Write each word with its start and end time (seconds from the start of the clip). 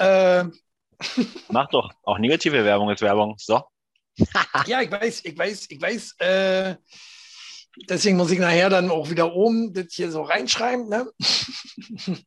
Äh, 0.00 0.44
Mach 1.48 1.68
doch. 1.68 1.90
Auch 2.02 2.18
negative 2.18 2.64
Werbung 2.64 2.90
ist 2.90 3.02
Werbung. 3.02 3.36
So. 3.38 3.62
ja, 4.66 4.80
ich 4.80 4.90
weiß, 4.90 5.24
ich 5.24 5.38
weiß, 5.38 5.66
ich 5.68 5.80
weiß. 5.80 6.16
Äh, 6.18 6.76
deswegen 7.88 8.16
muss 8.16 8.30
ich 8.30 8.38
nachher 8.38 8.70
dann 8.70 8.90
auch 8.90 9.10
wieder 9.10 9.32
oben 9.32 9.72
das 9.72 9.92
hier 9.92 10.10
so 10.10 10.22
reinschreiben. 10.22 10.88
Ne? 10.88 11.10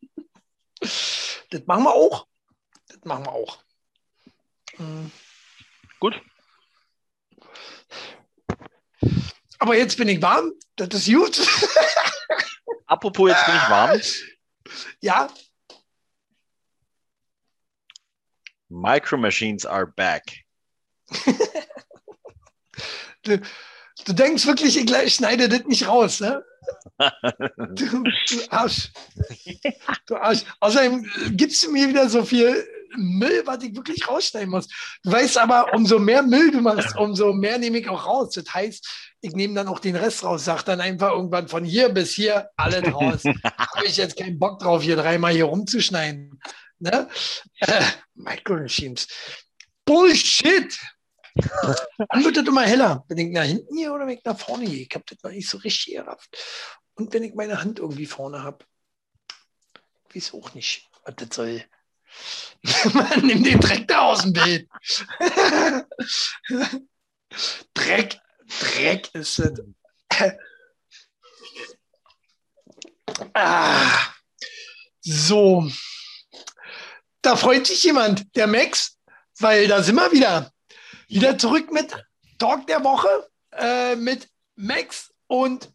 das 0.79 1.65
machen 1.65 1.83
wir 1.83 1.93
auch. 1.93 2.27
Das 2.87 3.03
machen 3.05 3.25
wir 3.25 3.31
auch. 3.31 3.57
Mhm. 4.77 5.11
Gut. 5.99 6.21
Aber 9.59 9.75
jetzt 9.75 9.97
bin 9.97 10.09
ich 10.09 10.21
warm. 10.21 10.51
Das 10.75 10.89
ist 10.93 11.11
gut. 11.11 11.41
Apropos, 12.85 13.29
jetzt 13.29 13.45
bin 13.45 13.55
ich 13.55 13.69
warm. 13.69 13.99
Ja. 15.01 15.27
Micro 18.73 19.17
Machines 19.17 19.65
are 19.65 19.85
back. 19.85 20.23
du, 23.23 23.39
du, 24.05 24.13
denkst 24.13 24.47
wirklich, 24.47 24.77
ich 24.77 25.13
schneide 25.13 25.47
das 25.47 25.63
nicht 25.65 25.87
raus, 25.87 26.19
ne? 26.19 26.43
du, 27.73 28.03
du 28.03 28.49
Arsch. 28.49 28.91
Du 30.07 30.15
Arsch. 30.15 30.43
Außerdem 30.59 31.05
gibst 31.31 31.63
du 31.63 31.71
mir 31.71 31.87
wieder 31.87 32.09
so 32.09 32.23
viel 32.23 32.67
Müll, 32.95 33.43
was 33.45 33.63
ich 33.63 33.75
wirklich 33.75 34.07
rausschneiden 34.07 34.49
muss. 34.49 34.67
Du 35.03 35.11
weißt 35.11 35.37
aber, 35.37 35.73
umso 35.73 35.99
mehr 35.99 36.23
Müll 36.23 36.51
du 36.51 36.61
machst, 36.61 36.95
umso 36.97 37.33
mehr 37.33 37.57
nehme 37.57 37.79
ich 37.79 37.89
auch 37.89 38.05
raus. 38.05 38.33
Das 38.33 38.51
heißt, 38.53 39.13
ich 39.21 39.33
nehme 39.33 39.53
dann 39.53 39.67
auch 39.67 39.79
den 39.79 39.95
Rest 39.95 40.23
raus, 40.23 40.45
sag 40.45 40.63
dann 40.63 40.81
einfach 40.81 41.11
irgendwann 41.11 41.47
von 41.47 41.63
hier 41.63 41.89
bis 41.89 42.13
hier 42.13 42.49
alles 42.55 42.91
raus. 42.93 43.23
Habe 43.57 43.85
ich 43.85 43.97
jetzt 43.97 44.17
keinen 44.17 44.39
Bock 44.39 44.59
drauf, 44.59 44.81
hier 44.83 44.95
dreimal 44.95 45.33
hier 45.33 45.45
rumzuschneiden. 45.45 46.39
Ne? 46.83 47.09
Äh, 47.61 47.81
Micro 48.13 48.55
Machines. 48.55 49.07
Bullshit! 49.85 50.77
Dann 51.33 52.25
wird 52.25 52.35
das 52.35 52.45
immer 52.45 52.63
heller. 52.63 53.05
Bin 53.07 53.17
ich 53.17 53.31
nach 53.31 53.45
hinten 53.45 53.77
hier 53.77 53.93
oder 53.93 54.05
bin 54.05 54.17
ich 54.17 54.25
nach 54.25 54.37
vorne 54.37 54.65
hier? 54.65 54.81
Ich 54.81 54.93
habe 54.93 55.05
das 55.07 55.23
noch 55.23 55.31
nicht 55.31 55.49
so 55.49 55.57
richtig 55.59 55.95
gerafft. 55.95 56.37
Und 56.95 57.13
wenn 57.13 57.23
ich 57.23 57.35
meine 57.35 57.61
Hand 57.61 57.79
irgendwie 57.79 58.05
vorne 58.05 58.43
habe, 58.43 58.65
ich 60.09 60.15
weiß 60.15 60.33
auch 60.33 60.53
nicht, 60.53 60.89
was 61.05 61.15
das 61.15 61.29
soll. 61.33 61.63
Man 62.93 63.25
nimmt 63.25 63.45
den 63.45 63.61
Dreck 63.61 63.87
da 63.87 64.01
aus 64.01 64.23
dem 64.23 64.33
Bild. 64.33 64.67
Dreck, 67.73 68.19
Dreck 68.59 69.15
ist 69.15 69.39
es. 69.39 69.53
ah, 73.33 74.13
so. 74.99 75.71
Da 77.23 77.37
freut 77.37 77.65
sich 77.65 77.81
jemand, 77.83 78.35
der 78.35 78.47
Max, 78.47 78.97
weil 79.39 79.69
da 79.69 79.81
sind 79.81 79.95
wir 79.95 80.11
wieder. 80.11 80.51
Wieder 81.07 81.37
zurück 81.37 81.71
mit 81.71 81.95
Talk 82.37 82.67
der 82.67 82.83
Woche 82.83 83.29
äh, 83.53 83.95
mit 83.95 84.27
Max 84.55 85.09
und 85.27 85.71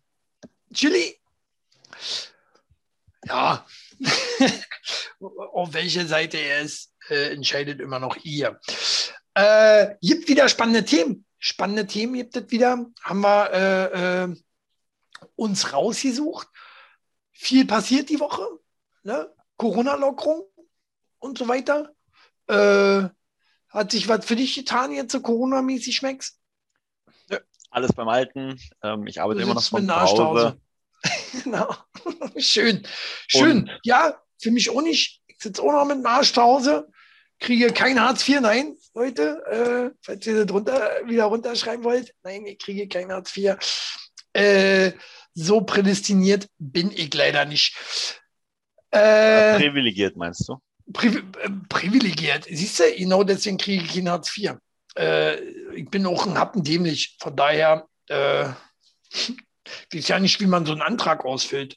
Chili. 0.74 1.18
Ja, 3.24 3.66
auf 5.20 5.72
welche 5.72 6.06
Seite 6.06 6.36
er 6.36 6.60
ist, 6.60 6.92
äh, 7.08 7.32
entscheidet 7.32 7.80
immer 7.80 7.98
noch 7.98 8.16
ihr. 8.24 8.60
Äh, 9.32 9.94
gibt 10.02 10.28
wieder 10.28 10.50
spannende 10.50 10.84
Themen. 10.84 11.24
Spannende 11.38 11.86
Themen 11.86 12.12
gibt 12.12 12.36
es 12.36 12.50
wieder. 12.50 12.84
Haben 13.02 13.20
wir 13.22 13.52
äh, 13.54 14.24
äh, 14.24 14.36
uns 15.34 15.72
rausgesucht. 15.72 16.46
Viel 17.32 17.64
passiert 17.64 18.10
die 18.10 18.20
Woche. 18.20 18.46
Ne? 19.02 19.34
Corona-Lockerung 19.56 20.47
und 21.18 21.38
so 21.38 21.48
weiter. 21.48 21.92
Äh, 22.48 23.08
hat 23.68 23.92
sich 23.92 24.08
was 24.08 24.24
für 24.24 24.36
dich 24.36 24.54
getan 24.54 24.92
jetzt 24.92 25.12
so 25.12 25.20
Corona-mäßig, 25.20 25.96
schmeckst? 25.96 26.38
Ja, 27.28 27.38
alles 27.70 27.92
beim 27.92 28.08
Alten. 28.08 28.58
Ähm, 28.82 29.06
ich 29.06 29.20
arbeite 29.20 29.42
immer 29.42 29.54
noch 29.54 29.62
von 29.62 29.86
zu 29.86 29.94
Hause. 29.94 30.60
genau. 31.44 31.74
Schön. 32.38 32.86
Schön. 33.26 33.60
Und 33.60 33.80
ja, 33.82 34.20
für 34.40 34.50
mich 34.50 34.70
auch 34.70 34.82
nicht. 34.82 35.20
Ich 35.26 35.38
sitze 35.38 35.62
auch 35.62 35.72
noch 35.72 35.84
mit 35.84 35.98
dem 35.98 36.06
Arsch 36.06 36.32
zu 36.32 36.42
Hause, 36.42 36.88
kriege 37.38 37.72
kein 37.72 38.00
Hartz 38.00 38.28
IV, 38.28 38.40
nein, 38.40 38.76
Leute, 38.94 39.44
äh, 39.46 39.96
falls 40.02 40.26
ihr 40.26 40.44
das 40.44 40.52
runter, 40.52 40.90
wieder 41.04 41.24
runterschreiben 41.24 41.84
wollt. 41.84 42.12
Nein, 42.22 42.46
ich 42.46 42.58
kriege 42.58 42.88
kein 42.88 43.12
Hartz 43.12 43.36
IV. 43.36 43.56
Äh, 44.32 44.92
so 45.34 45.60
prädestiniert 45.60 46.48
bin 46.58 46.90
ich 46.90 47.12
leider 47.14 47.44
nicht. 47.44 47.76
Äh, 48.90 49.56
privilegiert, 49.58 50.16
meinst 50.16 50.48
du? 50.48 50.58
Pri 50.92 51.08
äh, 51.08 51.50
privilegiert. 51.68 52.44
Siehst 52.44 52.80
du, 52.80 52.84
genau 52.96 53.22
deswegen 53.22 53.58
kriege 53.58 53.84
ich 53.84 53.94
kein 53.94 54.08
Hartz 54.08 54.36
IV. 54.36 54.54
Äh, 54.96 55.40
ich 55.74 55.88
bin 55.90 56.06
auch 56.06 56.26
ein 56.26 56.38
Happen 56.38 56.62
dämlich. 56.62 57.16
Von 57.20 57.36
daher, 57.36 57.86
äh, 58.08 58.48
ich 59.12 59.36
weiß 59.94 60.08
ja 60.08 60.18
nicht, 60.18 60.40
wie 60.40 60.46
man 60.46 60.66
so 60.66 60.72
einen 60.72 60.82
Antrag 60.82 61.24
ausfüllt. 61.24 61.76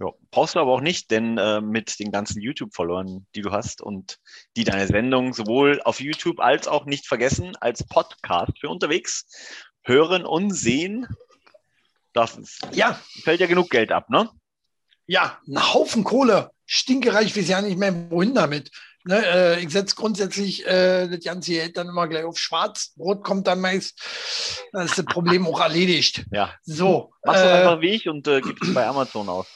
Ja, 0.00 0.06
brauchst 0.30 0.54
du 0.54 0.60
aber 0.60 0.72
auch 0.72 0.80
nicht, 0.80 1.10
denn 1.10 1.36
äh, 1.36 1.60
mit 1.60 1.98
den 2.00 2.10
ganzen 2.10 2.40
YouTube-Followern, 2.40 3.26
die 3.34 3.42
du 3.42 3.50
hast 3.52 3.82
und 3.82 4.18
die 4.56 4.64
deine 4.64 4.86
Sendung 4.86 5.34
sowohl 5.34 5.82
auf 5.82 6.00
YouTube 6.00 6.40
als 6.40 6.68
auch 6.68 6.86
nicht 6.86 7.06
vergessen 7.06 7.54
als 7.60 7.86
Podcast 7.86 8.58
für 8.58 8.70
unterwegs 8.70 9.26
hören 9.82 10.24
und 10.24 10.52
sehen, 10.52 11.06
das 12.14 12.58
ja. 12.72 12.98
fällt 13.24 13.40
ja 13.40 13.46
genug 13.46 13.68
Geld 13.68 13.92
ab, 13.92 14.08
ne? 14.08 14.30
Ja, 15.06 15.38
ein 15.46 15.74
Haufen 15.74 16.02
Kohle. 16.02 16.50
Stinkereich, 16.72 17.36
weiß 17.36 17.48
ja 17.48 17.60
nicht 17.60 17.78
mehr, 17.78 17.92
wohin 18.10 18.32
damit. 18.32 18.70
Ne, 19.04 19.26
äh, 19.26 19.60
ich 19.60 19.70
setze 19.70 19.96
grundsätzlich 19.96 20.64
äh, 20.66 21.08
das 21.08 21.24
ganze 21.24 21.52
Geld 21.52 21.76
dann 21.76 21.88
immer 21.88 22.06
gleich 22.06 22.24
auf 22.24 22.38
schwarz. 22.38 22.92
Brot 22.96 23.24
kommt 23.24 23.48
dann 23.48 23.60
meist. 23.60 23.98
Dann 24.72 24.86
ist 24.86 24.96
das 24.96 25.04
Problem 25.04 25.46
auch 25.48 25.60
erledigt. 25.60 26.24
Ja. 26.30 26.54
So. 26.62 27.12
Machst 27.24 27.42
du 27.42 27.48
äh, 27.48 27.52
einfach 27.52 27.80
wie 27.80 27.88
ich 27.88 28.08
und 28.08 28.28
äh, 28.28 28.40
gibst 28.40 28.62
es 28.62 28.72
bei 28.72 28.86
Amazon 28.86 29.28
aus. 29.28 29.46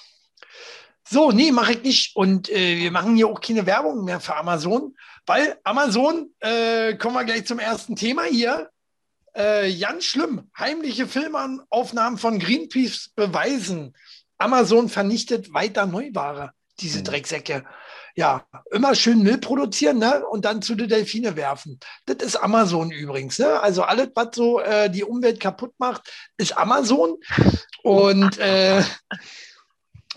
So, 1.09 1.31
nee, 1.31 1.53
mache 1.53 1.75
ich 1.75 1.83
nicht. 1.83 2.17
Und 2.17 2.51
äh, 2.51 2.79
wir 2.79 2.91
machen 2.91 3.15
hier 3.15 3.29
auch 3.29 3.41
keine 3.41 3.65
Werbung 3.65 4.05
mehr 4.05 4.19
für 4.19 4.35
Amazon, 4.35 4.97
weil 5.25 5.57
Amazon, 5.63 6.31
äh, 6.41 6.95
kommen 6.97 7.15
wir 7.15 7.25
gleich 7.25 7.47
zum 7.47 7.61
ersten 7.61 7.95
Thema 7.95 8.25
hier. 8.25 8.71
Äh, 9.35 9.73
ganz 9.79 10.05
schlimm. 10.05 10.51
Heimliche 10.59 11.07
Filmaufnahmen 11.07 12.19
von 12.19 12.41
Greenpeace 12.41 13.13
beweisen. 13.15 13.95
Amazon 14.39 14.89
vernichtet 14.89 15.53
weiter 15.55 15.87
Neuware, 15.87 16.53
diese 16.81 17.01
mhm. 17.01 17.05
Drecksäcke. 17.05 17.65
Ja, 18.17 18.47
immer 18.71 18.95
schön 18.95 19.23
Müll 19.23 19.39
produzieren 19.39 19.99
ne? 19.99 20.25
und 20.27 20.45
dann 20.45 20.62
zu 20.62 20.77
den 20.77 20.89
Delfine 20.89 21.35
werfen. 21.35 21.81
Das 22.07 22.17
ist 22.19 22.37
Amazon 22.37 22.93
übrigens. 22.93 23.39
Ne? 23.41 23.61
Also 23.61 23.83
alles, 23.83 24.11
was 24.15 24.29
so 24.37 24.61
äh, 24.61 24.89
die 24.89 25.03
Umwelt 25.03 25.41
kaputt 25.41 25.73
macht, 25.79 26.03
ist 26.37 26.57
Amazon. 26.57 27.17
Und 27.83 28.39
äh, 28.39 28.83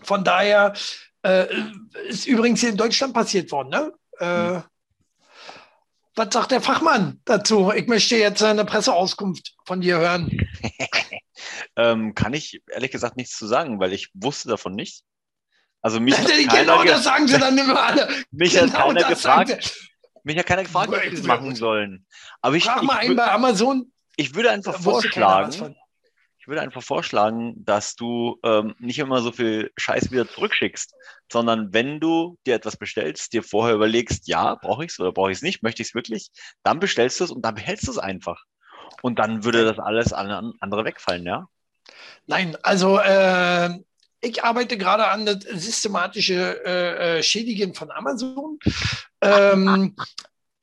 von 0.01 0.23
daher 0.23 0.73
äh, 1.21 1.47
ist 2.07 2.25
übrigens 2.25 2.61
hier 2.61 2.69
in 2.69 2.77
Deutschland 2.77 3.13
passiert 3.13 3.51
worden. 3.51 3.69
Ne? 3.69 3.93
Äh, 4.19 4.55
hm. 4.55 4.63
Was 6.15 6.33
sagt 6.33 6.51
der 6.51 6.61
Fachmann 6.61 7.21
dazu? 7.25 7.71
Ich 7.71 7.87
möchte 7.87 8.15
jetzt 8.15 8.41
eine 8.41 8.65
Presseauskunft 8.65 9.53
von 9.65 9.81
dir 9.81 9.99
hören. 9.99 10.47
ähm, 11.75 12.15
kann 12.15 12.33
ich 12.33 12.63
ehrlich 12.71 12.89
gesagt 12.89 13.17
nichts 13.17 13.37
zu 13.37 13.45
sagen, 13.45 13.79
weil 13.79 13.93
ich 13.93 14.09
wusste 14.15 14.49
davon 14.49 14.73
nicht. 14.73 15.03
Also 15.87 16.01
mich 16.01 16.17
hat 16.17 16.27
genau 16.27 16.83
das 16.83 17.05
sagen 17.05 17.29
sie 17.29 17.39
dann 17.39 17.57
immer 17.57 17.81
alle. 17.81 18.09
mich 18.31 18.51
genau 18.51 18.73
hat 18.73 18.73
keiner 18.73 19.03
gefragt. 19.07 19.73
Mich 20.23 20.37
hat 20.37 20.45
keiner 20.45 20.63
gefragt, 20.63 20.91
was 20.91 21.17
sie 21.17 21.25
machen 21.25 21.55
sollen. 21.55 22.05
Aber 22.41 22.57
ich, 22.57 22.65
Frag 22.65 22.83
mal 22.83 22.97
einen 22.97 23.15
bei 23.15 23.31
Amazon. 23.31 23.89
Ich 24.17 24.35
würde 24.35 24.51
einfach 24.51 24.77
vorschlagen, 24.77 25.77
ich 26.39 26.47
würde 26.49 26.61
einfach 26.61 26.83
vorschlagen, 26.83 27.63
dass 27.63 27.95
du 27.95 28.37
ähm, 28.43 28.75
nicht 28.79 28.99
immer 28.99 29.21
so 29.21 29.31
viel 29.31 29.71
Scheiß 29.77 30.11
wieder 30.11 30.27
zurückschickst, 30.27 30.93
sondern 31.31 31.71
wenn 31.71 32.01
du 32.01 32.37
dir 32.45 32.55
etwas 32.55 32.75
bestellst, 32.75 33.31
dir 33.31 33.41
vorher 33.41 33.75
überlegst, 33.75 34.27
ja, 34.27 34.55
brauche 34.55 34.83
ich 34.83 34.91
es 34.91 34.99
oder 34.99 35.13
brauche 35.13 35.31
ich 35.31 35.37
es 35.37 35.41
nicht, 35.41 35.63
möchte 35.63 35.81
ich 35.83 35.87
es 35.87 35.95
wirklich, 35.95 36.31
dann 36.63 36.81
bestellst 36.81 37.21
du 37.21 37.23
es 37.23 37.31
und 37.31 37.45
dann 37.45 37.55
behältst 37.55 37.87
du 37.87 37.91
es 37.91 37.97
einfach. 37.97 38.43
Und 39.01 39.19
dann 39.19 39.45
würde 39.45 39.63
das 39.63 39.79
alles 39.79 40.11
an 40.11 40.51
andere 40.59 40.83
wegfallen, 40.83 41.25
ja? 41.25 41.47
Nein, 42.25 42.57
also 42.61 42.99
äh, 42.99 43.69
ich 44.21 44.43
arbeite 44.43 44.77
gerade 44.77 45.07
an 45.07 45.25
das 45.25 45.39
systematische 45.43 46.63
äh, 46.65 47.17
äh 47.19 47.23
Schädigen 47.23 47.73
von 47.73 47.91
Amazon. 47.91 48.59
Ähm, 49.21 49.95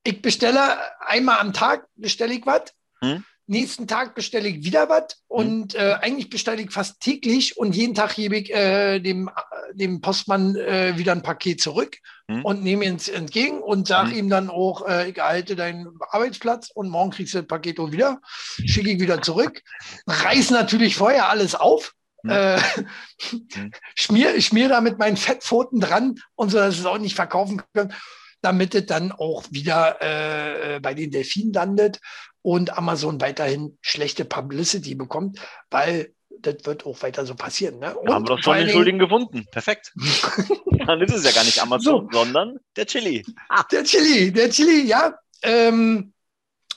ich 0.04 0.20
bestelle 0.20 0.60
einmal 1.00 1.38
am 1.38 1.52
Tag, 1.52 1.86
bestelle 1.96 2.34
ich 2.34 2.44
was. 2.46 2.74
Hm? 3.00 3.24
Nächsten 3.46 3.86
Tag 3.86 4.14
bestelle 4.14 4.48
ich 4.48 4.64
wieder 4.64 4.88
was 4.88 5.22
und 5.28 5.74
mhm. 5.74 5.80
äh, 5.80 5.92
eigentlich 5.94 6.30
bestelle 6.30 6.62
ich 6.62 6.70
fast 6.70 7.00
täglich 7.00 7.58
und 7.58 7.76
jeden 7.76 7.94
Tag 7.94 8.14
gebe 8.14 8.38
ich 8.38 8.50
äh, 8.50 9.00
dem, 9.00 9.30
dem 9.74 10.00
Postmann 10.00 10.56
äh, 10.56 10.96
wieder 10.96 11.12
ein 11.12 11.22
Paket 11.22 11.60
zurück 11.60 11.98
mhm. 12.26 12.42
und 12.42 12.62
nehme 12.62 12.86
ihn 12.86 12.98
entgegen 13.12 13.60
und 13.60 13.86
sage 13.86 14.12
mhm. 14.12 14.16
ihm 14.16 14.30
dann 14.30 14.48
auch, 14.48 14.88
äh, 14.88 15.10
ich 15.10 15.18
erhalte 15.18 15.56
deinen 15.56 15.98
Arbeitsplatz 16.08 16.70
und 16.72 16.88
morgen 16.88 17.10
kriegst 17.10 17.34
du 17.34 17.38
das 17.38 17.46
Paket 17.46 17.78
auch 17.80 17.92
wieder, 17.92 18.18
schicke 18.64 18.90
ich 18.90 19.00
wieder 19.00 19.20
zurück, 19.20 19.62
reiß 20.06 20.50
natürlich 20.50 20.96
vorher 20.96 21.28
alles 21.28 21.54
auf, 21.54 21.92
mhm. 22.24 22.30
äh, 22.30 22.56
mhm. 22.56 23.72
schmier, 23.94 24.40
schmier 24.40 24.68
da 24.68 24.80
mit 24.80 24.98
meinen 24.98 25.16
Fettpfoten 25.16 25.80
dran 25.80 26.16
und 26.34 26.50
so, 26.50 26.58
dass 26.58 26.78
es 26.78 26.86
auch 26.86 26.98
nicht 26.98 27.16
verkaufen 27.16 27.62
können. 27.72 27.94
damit 28.40 28.74
es 28.74 28.86
dann 28.86 29.10
auch 29.12 29.44
wieder 29.50 30.02
äh, 30.02 30.80
bei 30.80 30.92
den 30.92 31.10
Delfinen 31.10 31.52
landet 31.52 32.00
und 32.42 32.76
Amazon 32.76 33.20
weiterhin 33.20 33.78
schlechte 33.80 34.26
Publicity 34.26 34.94
bekommt, 34.94 35.40
weil 35.70 36.12
das 36.40 36.56
wird 36.64 36.86
auch 36.86 37.02
weiter 37.02 37.26
so 37.26 37.34
passieren. 37.34 37.78
Ne? 37.78 37.94
Und 37.96 38.12
haben 38.12 38.24
wir 38.24 38.36
doch 38.36 38.42
schon 38.42 38.56
den 38.56 38.68
Schuldigen 38.68 38.98
gefunden. 38.98 39.46
Perfekt. 39.50 39.92
Dann 40.86 41.00
ist 41.00 41.14
es 41.14 41.24
ja 41.24 41.32
gar 41.32 41.44
nicht 41.44 41.60
Amazon, 41.62 42.08
so. 42.10 42.18
sondern 42.18 42.58
der 42.76 42.86
Chili. 42.86 43.24
Ah. 43.48 43.64
Der 43.70 43.84
Chili, 43.84 44.32
der 44.32 44.50
Chili, 44.50 44.86
ja. 44.86 45.14
Ähm, 45.42 46.13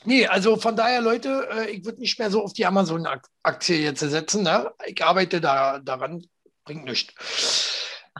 nee, 0.08 0.26
also 0.26 0.56
von 0.58 0.76
daher, 0.76 1.02
Leute, 1.02 1.48
äh, 1.52 1.70
ich 1.70 1.86
würde 1.86 2.00
nicht 2.00 2.18
mehr 2.18 2.32
so 2.32 2.44
auf 2.44 2.54
die 2.54 2.66
Amazon-Aktie 2.66 3.78
jetzt 3.78 4.00
setzen. 4.00 4.44
Ne? 4.44 4.72
Ich 4.86 5.04
arbeite 5.04 5.40
da, 5.40 5.80
daran, 5.80 6.26
bringt 6.64 6.86
nichts. 6.86 7.14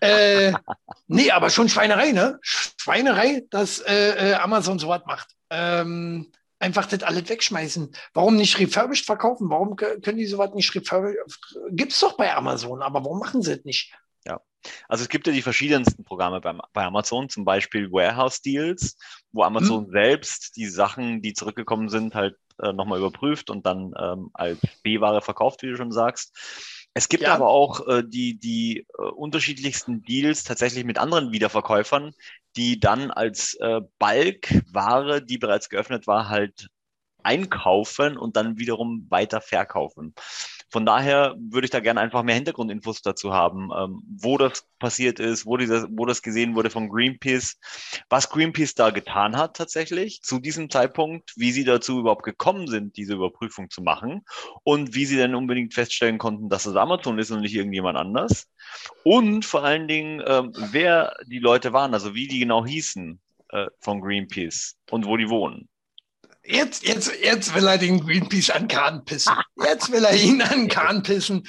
äh, 0.02 0.54
nee, 1.08 1.32
aber 1.32 1.50
schon 1.50 1.70
Schweinerei, 1.70 2.12
ne? 2.12 2.40
Schweinerei, 2.42 3.44
dass 3.50 3.80
äh, 3.80 4.32
äh 4.32 4.34
Amazon 4.36 4.78
sowas 4.78 5.02
macht. 5.08 5.30
Ähm, 5.50 6.32
einfach 6.60 6.86
das 6.86 7.04
alles 7.04 7.30
wegschmeißen. 7.30 7.92
Warum 8.14 8.36
nicht 8.36 8.60
refurbished 8.60 9.06
verkaufen? 9.06 9.50
Warum 9.50 9.76
können 9.76 10.18
die 10.18 10.26
sowas 10.26 10.54
nicht 10.54 10.74
refurbished? 10.76 11.18
Gibt 11.70 11.94
es 11.94 12.00
doch 12.00 12.18
bei 12.18 12.36
Amazon, 12.36 12.82
aber 12.82 13.04
warum 13.04 13.20
machen 13.20 13.42
sie 13.42 13.56
das 13.56 13.66
nicht? 13.66 13.94
Also 14.88 15.04
es 15.04 15.10
gibt 15.10 15.28
ja 15.28 15.34
die 15.34 15.42
verschiedensten 15.42 16.04
Programme 16.04 16.42
bei, 16.42 16.54
bei 16.74 16.84
Amazon, 16.84 17.30
zum 17.30 17.46
Beispiel 17.46 17.92
Warehouse 17.92 18.42
Deals, 18.42 18.98
wo 19.32 19.44
Amazon 19.44 19.86
hm. 19.86 19.92
selbst 19.92 20.56
die 20.56 20.68
Sachen, 20.68 21.22
die 21.22 21.34
zurückgekommen 21.34 21.90
sind, 21.90 22.16
halt 22.16 22.36
äh, 22.60 22.74
nochmal 22.74 23.00
überprüft 23.00 23.50
und 23.50 23.66
dann 23.66 23.94
ähm, 24.00 24.30
als 24.34 24.60
B-Ware 24.84 25.22
verkauft, 25.22 25.62
wie 25.62 25.68
du 25.68 25.78
schon 25.78 25.92
sagst. 25.92 26.36
Es 26.94 27.10
gibt 27.10 27.24
ja. 27.24 27.36
aber 27.36 27.48
auch 27.48 27.88
äh, 27.88 28.04
die, 28.04 28.40
die 28.40 28.88
äh, 28.98 29.02
unterschiedlichsten 29.04 30.02
Deals 30.02 30.44
tatsächlich 30.44 30.84
mit 30.84 30.98
anderen 30.98 31.32
Wiederverkäufern, 31.32 32.14
die 32.56 32.80
dann 32.80 33.12
als 33.12 33.54
äh, 33.56 33.82
Balkware, 34.00 35.22
die 35.22 35.38
bereits 35.38 35.70
geöffnet 35.70 36.08
war, 36.08 36.30
halt 36.30 36.70
einkaufen 37.22 38.18
und 38.18 38.36
dann 38.36 38.58
wiederum 38.58 39.06
weiter 39.10 39.42
verkaufen. 39.42 40.16
Von 40.70 40.86
daher 40.86 41.36
würde 41.40 41.66
ich 41.66 41.72
da 41.72 41.80
gerne 41.80 42.02
einfach 42.02 42.24
mehr 42.24 42.36
Hintergrundinfos 42.36 43.02
dazu 43.02 43.34
haben, 43.34 43.70
ähm, 43.78 44.02
wo 44.20 44.38
das 44.38 44.68
passiert 44.80 45.20
ist, 45.20 45.46
wo, 45.46 45.58
dieses, 45.58 45.88
wo 45.90 46.06
das 46.06 46.22
gesehen 46.22 46.56
wurde 46.56 46.70
von 46.70 46.90
Greenpeace, 46.90 47.58
was 48.10 48.30
Greenpeace 48.30 48.76
da 48.76 48.90
getan 48.90 49.38
hat 49.38 49.56
tatsächlich 49.56 50.22
zu 50.22 50.40
diesem 50.40 50.70
Zeitpunkt, 50.70 51.34
wie 51.36 51.52
sie 51.52 51.64
dazu 51.64 52.00
überhaupt 52.00 52.24
gekommen 52.24 52.68
sind, 52.68 52.98
diese 52.98 53.14
Überprüfung 53.14 53.70
zu 53.70 53.82
machen 53.82 54.24
und 54.64 54.94
wie 54.94 55.06
sie 55.06 55.18
dann 55.18 55.36
unbedingt 55.36 55.74
feststellen 55.74 56.18
konnten, 56.18 56.50
dass 56.50 56.66
es 56.66 56.76
Amazon 56.76 57.18
ist 57.20 57.32
und 57.32 57.42
nicht 57.42 57.56
irgendjemand 57.56 57.98
anders. 57.98 58.48
Und 59.04 59.46
vor 59.46 59.64
allen 59.64 59.88
Dingen, 59.88 60.22
ähm, 60.26 60.52
wer 60.72 61.16
die 61.28 61.40
Leute 61.40 61.74
waren, 61.74 61.94
also 61.94 62.14
wie 62.14 62.28
die 62.28 62.40
genau 62.40 62.66
hießen 62.66 63.20
äh, 63.50 63.68
von 63.80 64.02
Greenpeace 64.02 64.78
und 64.92 65.06
wo 65.06 65.18
die 65.18 65.30
wohnen. 65.30 65.70
Jetzt, 66.50 66.88
jetzt, 66.88 67.12
jetzt 67.22 67.54
will 67.54 67.68
er 67.68 67.78
den 67.78 68.00
Greenpeace 68.00 68.52
an 68.52 68.70
Kahn 68.70 69.04
pissen. 69.04 69.36
Jetzt 69.58 69.92
will 69.92 70.06
er 70.06 70.16
ihn 70.16 70.42
an 70.42 70.70
Kahn 70.70 71.04
pissen. 71.04 71.46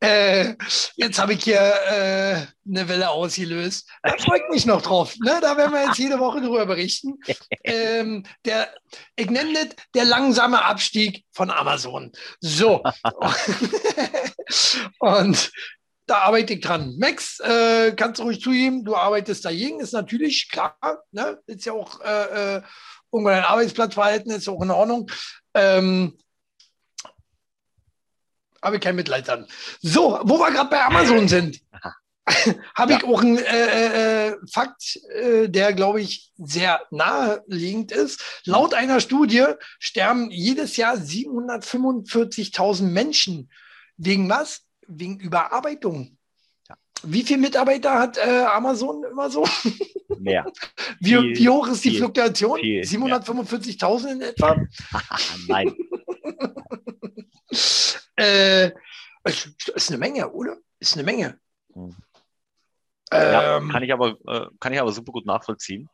Äh, 0.00 0.54
jetzt 0.96 1.20
habe 1.20 1.34
ich 1.34 1.44
hier 1.44 1.60
äh, 1.60 2.46
eine 2.66 2.88
Welle 2.88 3.10
ausgelöst. 3.10 3.88
Da 4.02 4.16
freut 4.18 4.50
mich 4.50 4.66
noch 4.66 4.82
drauf. 4.82 5.14
Ne? 5.22 5.38
Da 5.40 5.56
werden 5.56 5.72
wir 5.72 5.84
jetzt 5.84 5.98
jede 5.98 6.18
Woche 6.18 6.40
drüber 6.40 6.66
berichten. 6.66 7.20
Ähm, 7.62 8.24
der, 8.44 8.74
ich 9.14 9.30
nenne 9.30 9.52
das 9.52 9.68
der 9.94 10.06
langsame 10.06 10.64
Abstieg 10.64 11.24
von 11.30 11.50
Amazon. 11.50 12.10
So. 12.40 12.82
Und 14.98 15.52
da 16.06 16.22
arbeite 16.22 16.54
ich 16.54 16.60
dran. 16.60 16.96
Max, 16.98 17.38
äh, 17.38 17.92
kannst 17.92 18.18
du 18.18 18.24
ruhig 18.24 18.40
zugeben, 18.40 18.84
du 18.84 18.96
arbeitest 18.96 19.44
dagegen, 19.44 19.78
ist 19.78 19.92
natürlich 19.92 20.48
klar. 20.50 20.76
Ne? 21.12 21.38
Ist 21.46 21.66
ja 21.66 21.72
auch 21.72 22.00
äh, 22.00 22.56
äh 22.56 22.62
irgendwann 23.12 23.38
ein 23.38 23.44
Arbeitsplatzverhalten 23.44 24.32
ist 24.32 24.48
auch 24.48 24.62
in 24.62 24.70
Ordnung. 24.70 25.10
Ähm, 25.54 26.18
habe 28.62 28.76
ich 28.76 28.82
kein 28.82 28.96
Mitleid 28.96 29.28
dann. 29.28 29.46
So, 29.80 30.20
wo 30.22 30.38
wir 30.38 30.50
gerade 30.50 30.68
bei 30.68 30.84
Amazon 30.84 31.28
sind, 31.28 31.60
habe 32.74 32.92
ja. 32.92 32.98
ich 32.98 33.04
auch 33.04 33.22
einen 33.22 33.38
äh, 33.38 34.28
äh, 34.28 34.36
Fakt, 34.52 34.98
äh, 35.14 35.48
der, 35.48 35.72
glaube 35.72 36.00
ich, 36.00 36.32
sehr 36.36 36.80
naheliegend 36.90 37.92
ist. 37.92 38.42
Laut 38.44 38.74
einer 38.74 39.00
Studie 39.00 39.46
sterben 39.78 40.30
jedes 40.30 40.76
Jahr 40.76 40.94
745.000 40.94 42.82
Menschen. 42.82 43.50
Wegen 43.96 44.28
was? 44.28 44.62
Wegen 44.86 45.18
Überarbeitung. 45.18 46.18
Wie 47.02 47.22
viele 47.22 47.40
Mitarbeiter 47.40 47.98
hat 47.98 48.18
äh, 48.18 48.44
Amazon 48.44 49.04
immer 49.04 49.30
so? 49.30 49.46
Mehr. 50.18 50.44
wie, 51.00 51.10
viel, 51.10 51.36
wie, 51.36 51.48
hoch 51.48 51.68
ist 51.68 51.84
die 51.84 51.90
viel, 51.90 51.98
Fluktuation? 52.00 52.60
745.000 52.60 54.12
in 54.12 54.22
etwa? 54.22 54.56
Nein. 55.48 55.74
äh, 58.16 58.70
ist 59.24 59.88
eine 59.88 59.98
Menge, 59.98 60.30
oder? 60.30 60.56
Ist 60.78 60.94
eine 60.94 61.04
Menge. 61.04 61.38
Hm. 61.74 61.94
Ja, 63.12 63.56
ähm, 63.56 63.70
kann, 63.70 63.82
ich 63.82 63.92
aber, 63.92 64.16
äh, 64.26 64.46
kann 64.60 64.72
ich 64.72 64.80
aber 64.80 64.92
super 64.92 65.12
gut 65.12 65.26
nachvollziehen. 65.26 65.88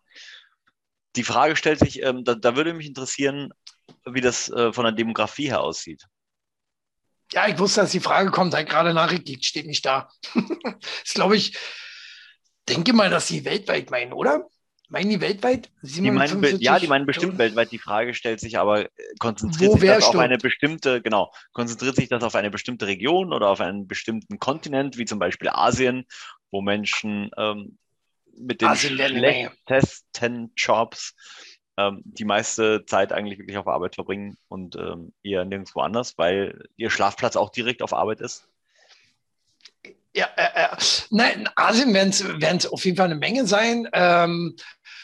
Die 1.16 1.22
Frage 1.22 1.56
stellt 1.56 1.78
sich, 1.78 2.02
ähm, 2.02 2.24
da, 2.24 2.34
da, 2.34 2.56
würde 2.56 2.74
mich 2.74 2.86
interessieren, 2.86 3.50
wie 4.04 4.20
das 4.20 4.50
äh, 4.50 4.72
von 4.72 4.84
der 4.84 4.92
Demografie 4.92 5.48
her 5.48 5.62
aussieht. 5.62 6.06
Ja, 7.32 7.48
ich 7.48 7.58
wusste, 7.58 7.80
dass 7.80 7.90
die 7.90 8.00
Frage 8.00 8.30
kommt, 8.30 8.54
halt 8.54 8.68
gerade 8.68 8.94
Nachricht 8.94 9.44
steht 9.44 9.66
nicht 9.66 9.84
da. 9.84 10.08
das 10.34 11.14
glaube 11.14 11.36
ich, 11.36 11.56
denke 12.68 12.92
mal, 12.92 13.10
dass 13.10 13.28
sie 13.28 13.44
weltweit 13.44 13.90
meinen, 13.90 14.12
oder? 14.12 14.48
Meinen 14.88 15.10
die 15.10 15.20
weltweit? 15.20 15.68
Die 15.82 16.00
meinen, 16.00 16.60
ja, 16.60 16.78
die 16.78 16.86
meinen 16.86 17.06
bestimmt 17.06 17.38
weltweit. 17.38 17.72
Die 17.72 17.78
Frage 17.78 18.14
stellt 18.14 18.38
sich 18.38 18.56
aber, 18.56 18.88
konzentriert 19.18 19.72
Wo 19.72 19.78
sich 19.78 19.88
das 19.88 20.04
auf 20.04 20.16
eine 20.16 20.38
bestimmte, 20.38 21.02
genau, 21.02 21.32
konzentriert 21.52 21.96
sich 21.96 22.08
das 22.08 22.22
auf 22.22 22.36
eine 22.36 22.50
bestimmte 22.50 22.86
Region 22.86 23.32
oder 23.32 23.48
auf 23.48 23.60
einen 23.60 23.88
bestimmten 23.88 24.38
Kontinent, 24.38 24.96
wie 24.96 25.04
zum 25.04 25.18
Beispiel 25.18 25.48
Asien, 25.48 26.06
wo 26.52 26.62
Menschen 26.62 27.30
ähm, 27.36 27.78
mit 28.38 28.60
den 28.60 28.76
schlechtesten 28.76 30.52
Jobs 30.56 31.14
ähm, 31.76 32.02
die 32.04 32.24
meiste 32.24 32.84
Zeit 32.86 33.12
eigentlich 33.12 33.38
wirklich 33.38 33.58
auf 33.58 33.68
Arbeit 33.68 33.94
verbringen 33.94 34.36
und 34.48 34.76
ähm, 34.76 35.12
eher 35.22 35.44
nirgendwo 35.44 35.80
anders, 35.80 36.16
weil 36.16 36.68
ihr 36.76 36.90
Schlafplatz 36.90 37.36
auch 37.36 37.50
direkt 37.50 37.82
auf 37.82 37.92
Arbeit 37.92 38.20
ist? 38.20 38.48
Ja, 40.14 40.28
äh, 40.36 40.64
äh, 40.64 40.76
nein, 41.10 41.40
in 41.40 41.48
Asien 41.56 41.92
werden 41.92 42.56
es 42.56 42.66
auf 42.66 42.84
jeden 42.86 42.96
Fall 42.96 43.06
eine 43.06 43.16
Menge 43.16 43.46
sein. 43.46 43.86
Ähm, 43.92 44.56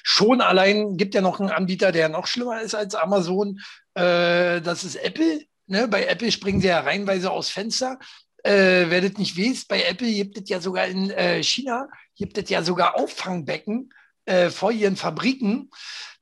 schon 0.02 0.40
allein 0.40 0.96
gibt 0.96 1.14
ja 1.14 1.20
noch 1.20 1.38
einen 1.38 1.50
Anbieter, 1.50 1.92
der 1.92 2.08
noch 2.08 2.26
schlimmer 2.26 2.62
ist 2.62 2.74
als 2.74 2.94
Amazon. 2.94 3.60
Äh, 3.94 4.62
das 4.62 4.84
ist 4.84 4.96
Apple. 4.96 5.44
Ne? 5.66 5.86
Bei 5.86 6.06
Apple 6.06 6.32
springen 6.32 6.62
sie 6.62 6.68
ja 6.68 6.80
reinweise 6.80 7.30
aus 7.30 7.50
Fenster. 7.50 7.98
Äh, 8.42 8.86
wer 8.88 9.02
das 9.02 9.18
nicht 9.18 9.36
weiß, 9.38 9.66
bei 9.66 9.82
Apple 9.82 10.10
gibt 10.10 10.38
es 10.38 10.48
ja 10.48 10.60
sogar 10.60 10.86
in 10.86 11.10
äh, 11.10 11.42
China, 11.42 11.88
gibt 12.16 12.38
es 12.38 12.48
ja 12.48 12.62
sogar 12.62 12.98
Auffangbecken 12.98 13.92
äh, 14.24 14.50
vor 14.50 14.72
ihren 14.72 14.96
Fabriken 14.96 15.70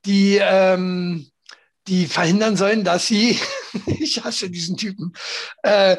die, 0.05 0.39
ähm, 0.41 1.31
die 1.87 2.05
verhindern 2.07 2.57
sollen, 2.57 2.83
dass 2.83 3.07
sie, 3.07 3.39
ich 3.99 4.23
hasse 4.23 4.49
diesen 4.49 4.77
Typen, 4.77 5.13
äh, 5.63 5.97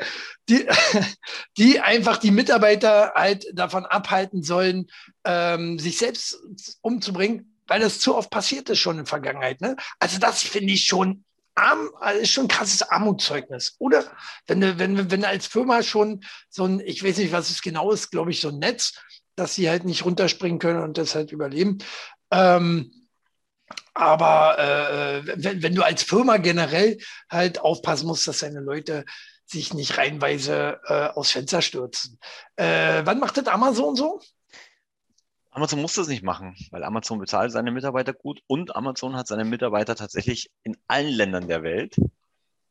die, 0.49 0.67
die 1.59 1.81
einfach 1.81 2.19
die 2.19 2.31
Mitarbeiter 2.31 3.13
halt 3.15 3.47
davon 3.55 3.87
abhalten 3.87 4.43
sollen, 4.43 4.87
ähm, 5.25 5.79
sich 5.79 5.99
selbst 5.99 6.39
umzubringen, 6.81 7.57
weil 7.67 7.81
das 7.81 8.01
zu 8.01 8.17
oft 8.17 8.31
passiert 8.31 8.69
ist 8.71 8.79
schon 8.79 8.99
in 8.99 9.05
der 9.05 9.07
Vergangenheit. 9.07 9.61
Ne? 9.61 9.77
Also 9.99 10.19
das 10.19 10.43
finde 10.43 10.73
ich 10.73 10.85
schon 10.85 11.25
arm, 11.55 11.91
also 12.01 12.21
ist 12.21 12.31
schon 12.31 12.45
ein 12.45 12.49
krasses 12.49 12.83
Armutszeugnis. 12.83 13.77
Oder 13.79 14.05
wenn 14.47 14.61
du, 14.61 14.79
wenn, 14.79 15.11
wenn 15.11 15.23
du 15.23 15.29
als 15.29 15.47
Firma 15.47 15.83
schon 15.83 16.25
so 16.49 16.65
ein, 16.65 16.81
ich 16.81 17.05
weiß 17.05 17.19
nicht, 17.19 17.33
was 17.33 17.51
es 17.51 17.63
genau 17.63 17.91
ist, 17.93 18.11
glaube 18.11 18.31
ich, 18.31 18.41
so 18.41 18.49
ein 18.49 18.59
Netz, 18.59 18.95
dass 19.37 19.55
sie 19.55 19.69
halt 19.69 19.85
nicht 19.85 20.05
runterspringen 20.05 20.59
können 20.59 20.83
und 20.83 20.99
das 20.99 21.15
halt 21.15 21.33
überleben. 21.33 21.79
Ähm, 22.31 23.02
aber 23.95 24.59
äh, 24.59 25.23
wenn, 25.37 25.63
wenn 25.63 25.75
du 25.75 25.83
als 25.83 26.03
Firma 26.03 26.39
generell 26.39 26.99
halt 27.29 27.61
aufpassen 27.61 28.07
musst, 28.07 28.27
dass 28.27 28.41
deine 28.41 28.61
Leute 28.61 29.05
sich 29.47 29.75
nicht 29.75 29.99
reinweise 29.99 30.81
äh, 30.87 31.09
aus 31.09 31.31
Fenster 31.31 31.63
stürzen. 31.63 32.19
Äh, 32.57 33.03
wann 33.05 33.21
macht 33.21 33.37
das 33.37 33.47
Amazon 33.47 33.97
so? 33.97 34.21
Amazon 35.51 35.83
muss 35.83 35.93
das 35.93 36.09
nicht 36.09 36.23
machen, 36.23 36.57
weil 36.71 36.83
Amazon 36.83 37.19
bezahlt 37.19 37.53
seine 37.53 37.73
Mitarbeiter 37.73 38.15
gut 38.15 38.41
und 38.47 38.75
Amazon 38.75 39.17
hat 39.17 39.27
seine 39.27 39.45
Mitarbeiter 39.45 39.95
tatsächlich 39.95 40.51
in 40.63 40.79
allen 40.89 41.13
Ländern 41.13 41.47
der 41.47 41.63
Welt 41.63 41.97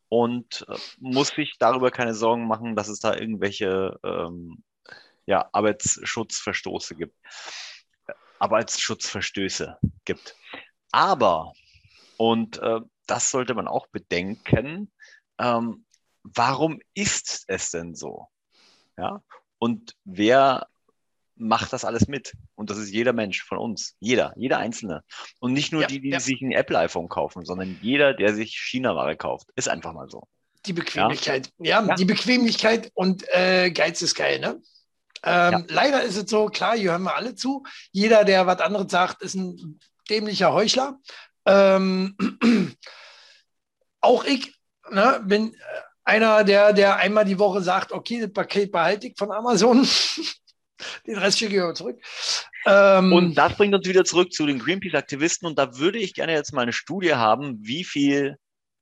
und 0.09 0.65
äh, 0.67 0.77
muss 0.99 1.29
sich 1.29 1.57
darüber 1.59 1.91
keine 1.91 2.15
Sorgen 2.15 2.47
machen, 2.47 2.75
dass 2.75 2.87
es 2.87 2.99
da 2.99 3.15
irgendwelche 3.15 3.99
ähm, 4.03 4.63
ja, 5.27 5.47
Arbeitsschutzverstoße 5.51 6.95
gibt. 6.95 7.15
Arbeitsschutzverstöße 8.39 9.77
gibt. 10.03 10.35
Aber, 10.91 11.53
und 12.17 12.57
äh, 12.59 12.81
das 13.07 13.29
sollte 13.29 13.53
man 13.53 13.67
auch 13.67 13.87
bedenken, 13.87 14.91
ähm, 15.37 15.85
warum 16.23 16.79
ist 16.93 17.45
es 17.47 17.71
denn 17.71 17.95
so? 17.95 18.27
Ja? 18.97 19.23
Und 19.57 19.95
wer 20.03 20.67
macht 21.41 21.73
das 21.73 21.83
alles 21.83 22.07
mit. 22.07 22.33
Und 22.55 22.69
das 22.69 22.77
ist 22.77 22.91
jeder 22.91 23.13
Mensch 23.13 23.43
von 23.43 23.57
uns. 23.57 23.95
Jeder, 23.99 24.33
jeder 24.37 24.59
Einzelne. 24.59 25.03
Und 25.39 25.53
nicht 25.53 25.71
nur 25.71 25.81
ja, 25.81 25.87
die, 25.87 25.99
die 25.99 26.09
ja. 26.09 26.19
sich 26.19 26.41
ein 26.41 26.51
Apple-iPhone 26.51 27.09
kaufen, 27.09 27.43
sondern 27.43 27.77
jeder, 27.81 28.13
der 28.13 28.33
sich 28.33 28.55
China-Ware 28.57 29.17
kauft. 29.17 29.47
Ist 29.55 29.67
einfach 29.67 29.93
mal 29.93 30.09
so. 30.09 30.27
Die 30.65 30.73
Bequemlichkeit. 30.73 31.51
Ja, 31.57 31.83
ja 31.83 31.95
die 31.95 32.05
Bequemlichkeit 32.05 32.91
und 32.93 33.27
äh, 33.29 33.71
Geiz 33.71 34.01
ist 34.01 34.15
geil, 34.15 34.39
ne? 34.39 34.61
Ähm, 35.23 35.65
leider 35.67 36.01
ist 36.03 36.17
es 36.17 36.29
so, 36.29 36.47
klar, 36.47 36.75
hier 36.75 36.91
hören 36.91 37.03
wir 37.03 37.15
alle 37.15 37.35
zu. 37.35 37.63
Jeder, 37.91 38.23
der 38.23 38.47
was 38.47 38.59
anderes 38.59 38.91
sagt, 38.91 39.21
ist 39.21 39.35
ein 39.35 39.79
dämlicher 40.11 40.53
Heuchler. 40.53 40.99
Ähm, 41.45 42.15
auch 44.01 44.23
ich 44.25 44.53
ne, 44.91 45.21
bin 45.25 45.55
einer, 46.03 46.43
der, 46.43 46.73
der 46.73 46.97
einmal 46.97 47.25
die 47.25 47.39
Woche 47.39 47.61
sagt, 47.61 47.91
okay, 47.91 48.21
das 48.21 48.33
Paket 48.33 48.71
behalte 48.71 49.07
ich 49.07 49.13
von 49.17 49.31
Amazon. 49.31 49.87
Den 51.05 51.17
Rest 51.17 51.37
schicke 51.39 51.55
ich 51.55 51.61
aber 51.61 51.75
zurück. 51.75 51.99
Ähm, 52.65 53.13
und 53.13 53.35
das 53.35 53.55
bringt 53.55 53.73
uns 53.75 53.87
wieder 53.87 54.03
zurück 54.03 54.33
zu 54.33 54.47
den 54.47 54.59
Greenpeace-Aktivisten. 54.59 55.47
Und 55.47 55.59
da 55.59 55.77
würde 55.77 55.99
ich 55.99 56.13
gerne 56.13 56.33
jetzt 56.33 56.53
mal 56.53 56.61
eine 56.61 56.73
Studie 56.73 57.13
haben, 57.13 57.59
wie 57.61 57.83
viel 57.83 58.37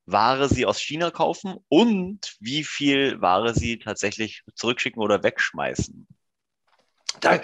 Ware 0.05 0.47
sie 0.47 0.65
aus 0.65 0.79
China 0.79 1.11
kaufen 1.11 1.57
und 1.67 2.35
wie 2.39 2.63
viel 2.63 3.21
Ware 3.21 3.53
sie 3.53 3.79
tatsächlich 3.79 4.43
zurückschicken 4.55 5.01
oder 5.01 5.23
wegschmeißen. 5.23 6.07
Da, 7.19 7.41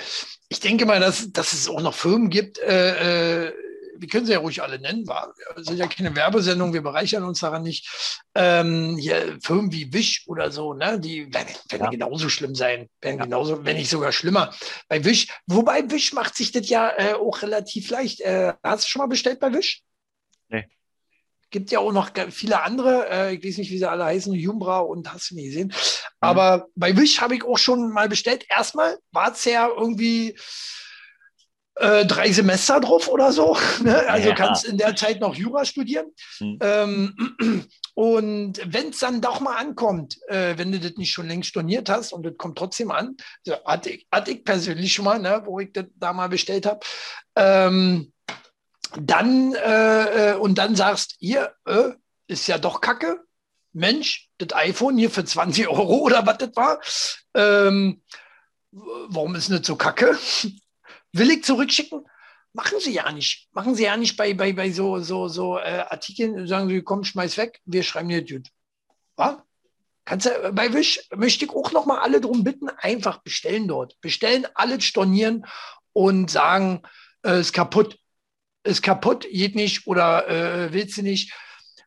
ich 0.48 0.62
denke 0.62 0.86
mal, 0.86 1.02
dass, 1.02 1.32
dass 1.32 1.52
es 1.52 1.68
auch 1.68 1.82
noch 1.82 1.94
Firmen 1.94 2.30
gibt, 2.30 2.60
äh, 2.60 3.48
äh 3.48 3.54
wir 3.98 4.08
können 4.08 4.26
sie 4.26 4.34
ja 4.34 4.40
ruhig 4.40 4.62
alle 4.62 4.80
nennen, 4.80 5.08
war, 5.08 5.34
sind 5.58 5.78
ja 5.78 5.88
keine 5.88 6.16
Werbesendung, 6.16 6.74
wir 6.74 6.82
bereichern 6.82 7.24
uns 7.24 7.40
daran 7.40 7.64
nicht. 7.64 7.88
Ähm, 8.36 8.98
hier 8.98 9.38
Firmen 9.42 9.72
wie 9.72 9.92
Wish 9.94 10.24
oder 10.28 10.52
so, 10.52 10.74
ne, 10.74 11.00
die 11.00 11.34
werden, 11.34 11.54
werden 11.70 11.84
ja. 11.84 11.90
genauso 11.90 12.30
schlimm 12.30 12.56
sein, 12.56 12.90
werden 13.02 13.18
ja. 13.18 13.24
genauso, 13.26 13.64
wenn 13.66 13.78
nicht 13.78 13.90
sogar 13.90 14.12
schlimmer. 14.12 14.54
Bei 14.88 15.04
Wish, 15.04 15.28
wobei 15.48 15.90
Wish 15.90 16.14
macht 16.14 16.36
sich 16.36 16.52
das 16.52 16.70
ja 16.70 16.92
äh, 16.98 17.14
auch 17.14 17.42
relativ 17.42 17.90
leicht. 17.90 18.22
Äh, 18.22 18.54
hast 18.64 18.86
du 18.86 18.90
schon 18.90 19.00
mal 19.02 19.08
bestellt 19.08 19.40
bei 19.40 19.54
Wish? 19.54 19.82
Nee. 20.50 20.68
Gibt 21.50 21.72
ja 21.72 21.80
auch 21.80 21.94
noch 21.94 22.12
viele 22.32 22.64
andere, 22.64 23.10
äh, 23.10 23.36
ich 23.36 23.44
weiß 23.44 23.58
nicht, 23.60 23.72
wie 23.72 23.78
sie 23.78 23.90
alle 23.90 24.06
heißen, 24.06 24.34
Jumbra 24.34 24.80
und 24.80 25.12
hast 25.12 25.32
du 25.32 25.36
nie 25.36 25.46
gesehen. 25.46 25.68
Mhm. 25.68 25.74
Aber 26.20 26.68
bei 26.76 26.96
Wish 26.98 27.22
habe 27.22 27.36
ich 27.36 27.44
auch 27.44 27.58
schon 27.58 27.92
mal 27.92 28.10
bestellt. 28.10 28.46
Erstmal 28.50 28.98
war 29.12 29.32
es 29.32 29.46
ja 29.46 29.68
irgendwie 29.68 30.36
äh, 31.76 32.06
drei 32.06 32.32
Semester 32.32 32.80
drauf 32.80 33.08
oder 33.08 33.32
so. 33.32 33.58
Ne? 33.84 34.08
Also 34.08 34.30
ja. 34.30 34.36
kannst 34.36 34.66
in 34.66 34.78
der 34.78 34.96
Zeit 34.96 35.20
noch 35.20 35.36
Jura 35.36 35.66
studieren. 35.66 36.08
Mhm. 36.40 36.60
Ähm, 36.62 37.68
und 37.94 38.62
wenn 38.66 38.90
es 38.90 39.00
dann 39.00 39.22
doch 39.22 39.40
mal 39.42 39.58
ankommt, 39.58 40.18
äh, 40.28 40.58
wenn 40.58 40.72
du 40.72 40.80
das 40.80 40.94
nicht 40.96 41.12
schon 41.12 41.28
längst 41.28 41.50
storniert 41.50 41.90
hast 41.90 42.14
und 42.14 42.26
das 42.26 42.38
kommt 42.38 42.58
trotzdem 42.58 42.92
an, 42.92 43.16
so, 43.44 43.54
hatte, 43.66 43.92
ich, 43.92 44.08
hatte 44.12 44.32
ich 44.32 44.44
persönlich 44.44 44.94
schon 44.94 45.06
mal, 45.06 45.20
ne, 45.20 45.42
wo 45.46 45.60
ich 45.60 45.74
das 45.74 45.86
da 45.96 46.14
mal 46.14 46.30
bestellt 46.30 46.66
habe, 46.66 46.80
ähm, 47.36 48.12
dann 49.00 49.54
äh, 49.56 50.32
äh, 50.32 50.36
und 50.36 50.58
dann 50.58 50.76
sagst, 50.76 51.16
hier, 51.20 51.54
äh, 51.66 51.92
ist 52.28 52.48
ja 52.48 52.58
doch 52.58 52.82
Kacke. 52.82 53.20
Mensch, 53.74 54.30
das 54.38 54.56
iPhone 54.56 54.98
hier 54.98 55.12
für 55.12 55.26
20 55.26 55.68
Euro 55.68 55.98
oder 56.02 56.26
was 56.26 56.38
das 56.38 56.56
war. 56.56 56.80
Ähm, 57.36 58.02
warum 58.72 59.36
ist 59.36 59.52
das 59.52 59.68
so 59.68 59.76
kacke? 59.76 60.18
Willig 61.18 61.44
zurückschicken? 61.46 62.06
Machen 62.54 62.80
sie 62.80 62.94
ja 62.94 63.12
nicht. 63.12 63.50
Machen 63.54 63.76
sie 63.76 63.84
ja 63.84 63.98
nicht 63.98 64.16
bei, 64.16 64.34
bei, 64.34 64.54
bei 64.54 64.72
so, 64.72 65.00
so, 65.00 65.28
so 65.28 65.58
äh, 65.58 65.86
Artikeln, 65.90 66.48
sagen 66.48 66.70
sie, 66.70 66.82
komm, 66.82 67.04
schmeiß 67.04 67.38
weg, 67.38 67.60
wir 67.66 67.84
schreiben 67.84 68.10
dir 68.10 68.24
Dude. 68.24 68.50
Was? 69.18 69.38
Kannst 70.06 70.28
du, 70.28 70.30
äh, 70.30 70.52
bei 70.54 70.74
Wish 70.74 71.10
möchte 71.16 71.46
ich 71.46 71.52
auch 71.52 71.72
noch 71.72 71.86
mal 71.86 72.00
alle 72.00 72.22
darum 72.22 72.44
bitten, 72.44 72.70
einfach 72.70 73.18
bestellen 73.24 73.68
dort. 73.68 74.00
Bestellen, 74.00 74.48
alles 74.54 74.86
stornieren 74.86 75.46
und 75.92 76.30
sagen, 76.32 76.82
äh, 77.26 77.40
ist 77.40 77.54
kaputt. 77.54 78.00
Ist 78.64 78.82
kaputt, 78.82 79.28
geht 79.30 79.56
nicht 79.56 79.86
oder 79.86 80.28
äh, 80.28 80.74
willst 80.74 80.98
du 80.98 81.02
nicht. 81.02 81.34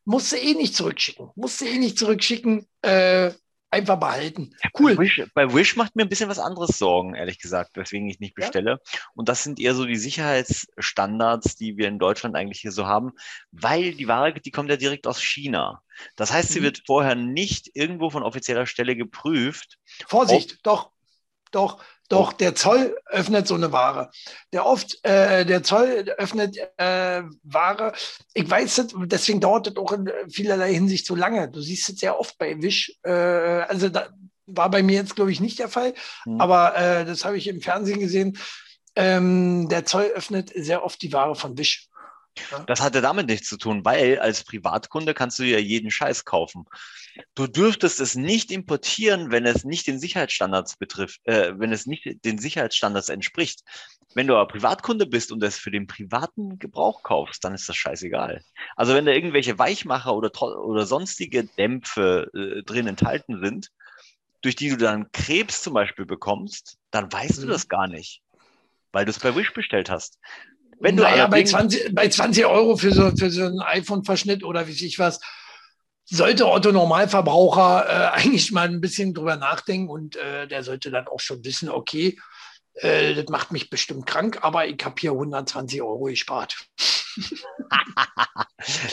Musst 0.04 0.32
du 0.32 0.36
eh 0.36 0.54
nicht 0.54 0.74
zurückschicken. 0.74 1.30
Musst 1.34 1.60
du 1.60 1.64
eh 1.64 1.78
nicht 1.78 1.98
zurückschicken. 1.98 2.66
Äh, 2.82 3.32
einfach 3.70 3.98
behalten. 3.98 4.54
Cool. 4.78 4.96
Bei 4.96 5.02
Wish, 5.02 5.22
bei 5.34 5.52
Wish, 5.52 5.76
macht 5.76 5.96
mir 5.96 6.02
ein 6.02 6.08
bisschen 6.08 6.30
was 6.30 6.38
anderes 6.38 6.78
Sorgen, 6.78 7.14
ehrlich 7.14 7.38
gesagt, 7.38 7.76
weswegen 7.76 8.08
ich 8.08 8.20
nicht 8.20 8.34
bestelle. 8.34 8.70
Ja? 8.82 9.00
Und 9.14 9.28
das 9.28 9.42
sind 9.42 9.60
eher 9.60 9.74
so 9.74 9.84
die 9.84 9.96
Sicherheitsstandards, 9.96 11.56
die 11.56 11.76
wir 11.76 11.88
in 11.88 11.98
Deutschland 11.98 12.36
eigentlich 12.36 12.60
hier 12.60 12.72
so 12.72 12.86
haben, 12.86 13.12
weil 13.50 13.94
die 13.94 14.08
Ware, 14.08 14.32
die 14.34 14.50
kommt 14.50 14.70
ja 14.70 14.76
direkt 14.76 15.06
aus 15.06 15.22
China. 15.22 15.82
Das 16.16 16.32
heißt, 16.32 16.50
sie 16.50 16.60
mhm. 16.60 16.64
wird 16.64 16.82
vorher 16.86 17.14
nicht 17.14 17.70
irgendwo 17.74 18.10
von 18.10 18.22
offizieller 18.22 18.66
Stelle 18.66 18.96
geprüft. 18.96 19.78
Vorsicht, 20.06 20.58
doch, 20.62 20.92
doch, 21.50 21.82
doch, 22.08 22.32
der 22.32 22.54
Zoll 22.54 22.96
öffnet 23.06 23.46
so 23.46 23.54
eine 23.54 23.70
Ware. 23.72 24.10
Der 24.52 24.64
oft, 24.64 25.04
äh, 25.04 25.44
der 25.44 25.62
Zoll 25.62 26.06
öffnet 26.16 26.56
äh, 26.78 27.22
Ware. 27.42 27.92
Ich 28.32 28.48
weiß 28.48 28.78
es, 28.78 28.94
deswegen 29.04 29.40
dauert 29.40 29.66
das 29.66 29.76
auch 29.76 29.92
in 29.92 30.10
vielerlei 30.30 30.72
Hinsicht 30.72 31.06
so 31.06 31.14
lange. 31.14 31.50
Du 31.50 31.60
siehst 31.60 31.88
es 31.88 31.98
sehr 31.98 32.18
oft 32.18 32.38
bei 32.38 32.60
Wish. 32.62 32.96
Äh, 33.02 33.10
also 33.10 33.90
da 33.90 34.08
war 34.46 34.70
bei 34.70 34.82
mir 34.82 34.96
jetzt, 34.96 35.16
glaube 35.16 35.30
ich, 35.30 35.40
nicht 35.40 35.58
der 35.58 35.68
Fall, 35.68 35.94
mhm. 36.24 36.40
aber 36.40 36.74
äh, 36.76 37.04
das 37.04 37.26
habe 37.26 37.36
ich 37.36 37.46
im 37.46 37.60
Fernsehen 37.60 38.00
gesehen. 38.00 38.38
Ähm, 38.96 39.68
der 39.68 39.84
Zoll 39.84 40.06
öffnet 40.14 40.50
sehr 40.54 40.82
oft 40.82 41.00
die 41.02 41.12
Ware 41.12 41.34
von 41.34 41.58
Wish. 41.58 41.88
Das 42.66 42.80
hatte 42.80 43.00
damit 43.00 43.26
nichts 43.26 43.48
zu 43.48 43.56
tun, 43.56 43.84
weil 43.84 44.18
als 44.18 44.44
Privatkunde 44.44 45.12
kannst 45.12 45.38
du 45.38 45.42
ja 45.42 45.58
jeden 45.58 45.90
Scheiß 45.90 46.24
kaufen. 46.24 46.66
Du 47.34 47.46
dürftest 47.46 48.00
es 48.00 48.14
nicht 48.14 48.50
importieren, 48.50 49.30
wenn 49.30 49.46
es 49.46 49.64
nicht 49.64 49.86
den 49.86 49.98
Sicherheitsstandards 49.98 50.76
betrifft, 50.76 51.20
äh, 51.24 51.52
wenn 51.58 51.72
es 51.72 51.86
nicht 51.86 52.24
den 52.24 52.38
Sicherheitsstandards 52.38 53.08
entspricht. 53.08 53.62
Wenn 54.14 54.26
du 54.26 54.34
aber 54.34 54.48
Privatkunde 54.48 55.06
bist 55.06 55.32
und 55.32 55.42
es 55.42 55.58
für 55.58 55.70
den 55.70 55.86
privaten 55.86 56.58
Gebrauch 56.58 57.02
kaufst, 57.02 57.44
dann 57.44 57.54
ist 57.54 57.68
das 57.68 57.76
scheißegal. 57.76 58.42
Also 58.76 58.94
wenn 58.94 59.04
da 59.04 59.12
irgendwelche 59.12 59.58
Weichmacher 59.58 60.14
oder, 60.14 60.30
oder 60.42 60.86
sonstige 60.86 61.44
Dämpfe 61.44 62.30
äh, 62.34 62.62
drin 62.62 62.86
enthalten 62.86 63.40
sind, 63.42 63.70
durch 64.40 64.56
die 64.56 64.70
du 64.70 64.76
dann 64.76 65.10
Krebs 65.12 65.62
zum 65.62 65.74
Beispiel 65.74 66.06
bekommst, 66.06 66.78
dann 66.90 67.12
weißt 67.12 67.38
mhm. 67.38 67.42
du 67.42 67.48
das 67.48 67.68
gar 67.68 67.88
nicht, 67.88 68.22
weil 68.92 69.04
du 69.04 69.10
es 69.10 69.18
bei 69.18 69.34
Wish 69.34 69.52
bestellt 69.52 69.90
hast. 69.90 70.18
Wenn 70.80 70.96
du 70.96 71.02
naja, 71.02 71.26
bei 71.26 71.42
20, 71.42 71.94
bei 71.94 72.08
20 72.08 72.46
Euro 72.46 72.76
für 72.76 72.92
so, 72.92 73.10
für 73.10 73.30
so 73.30 73.44
einen 73.44 73.60
iPhone-Verschnitt 73.60 74.44
oder 74.44 74.68
wie 74.68 74.72
ich 74.72 74.98
was, 74.98 75.20
sollte 76.10 76.48
Otto 76.48 76.72
Normalverbraucher 76.72 77.86
äh, 77.86 78.08
eigentlich 78.18 78.50
mal 78.52 78.68
ein 78.68 78.80
bisschen 78.80 79.14
drüber 79.14 79.36
nachdenken 79.36 79.88
und 79.88 80.16
äh, 80.16 80.46
der 80.46 80.64
sollte 80.64 80.90
dann 80.90 81.06
auch 81.06 81.20
schon 81.20 81.44
wissen, 81.44 81.68
okay, 81.68 82.18
äh, 82.74 83.14
das 83.14 83.28
macht 83.28 83.52
mich 83.52 83.70
bestimmt 83.70 84.06
krank, 84.06 84.38
aber 84.42 84.66
ich 84.66 84.82
habe 84.84 84.94
hier 84.98 85.12
120 85.12 85.82
Euro 85.82 86.04
gespart. 86.04 86.56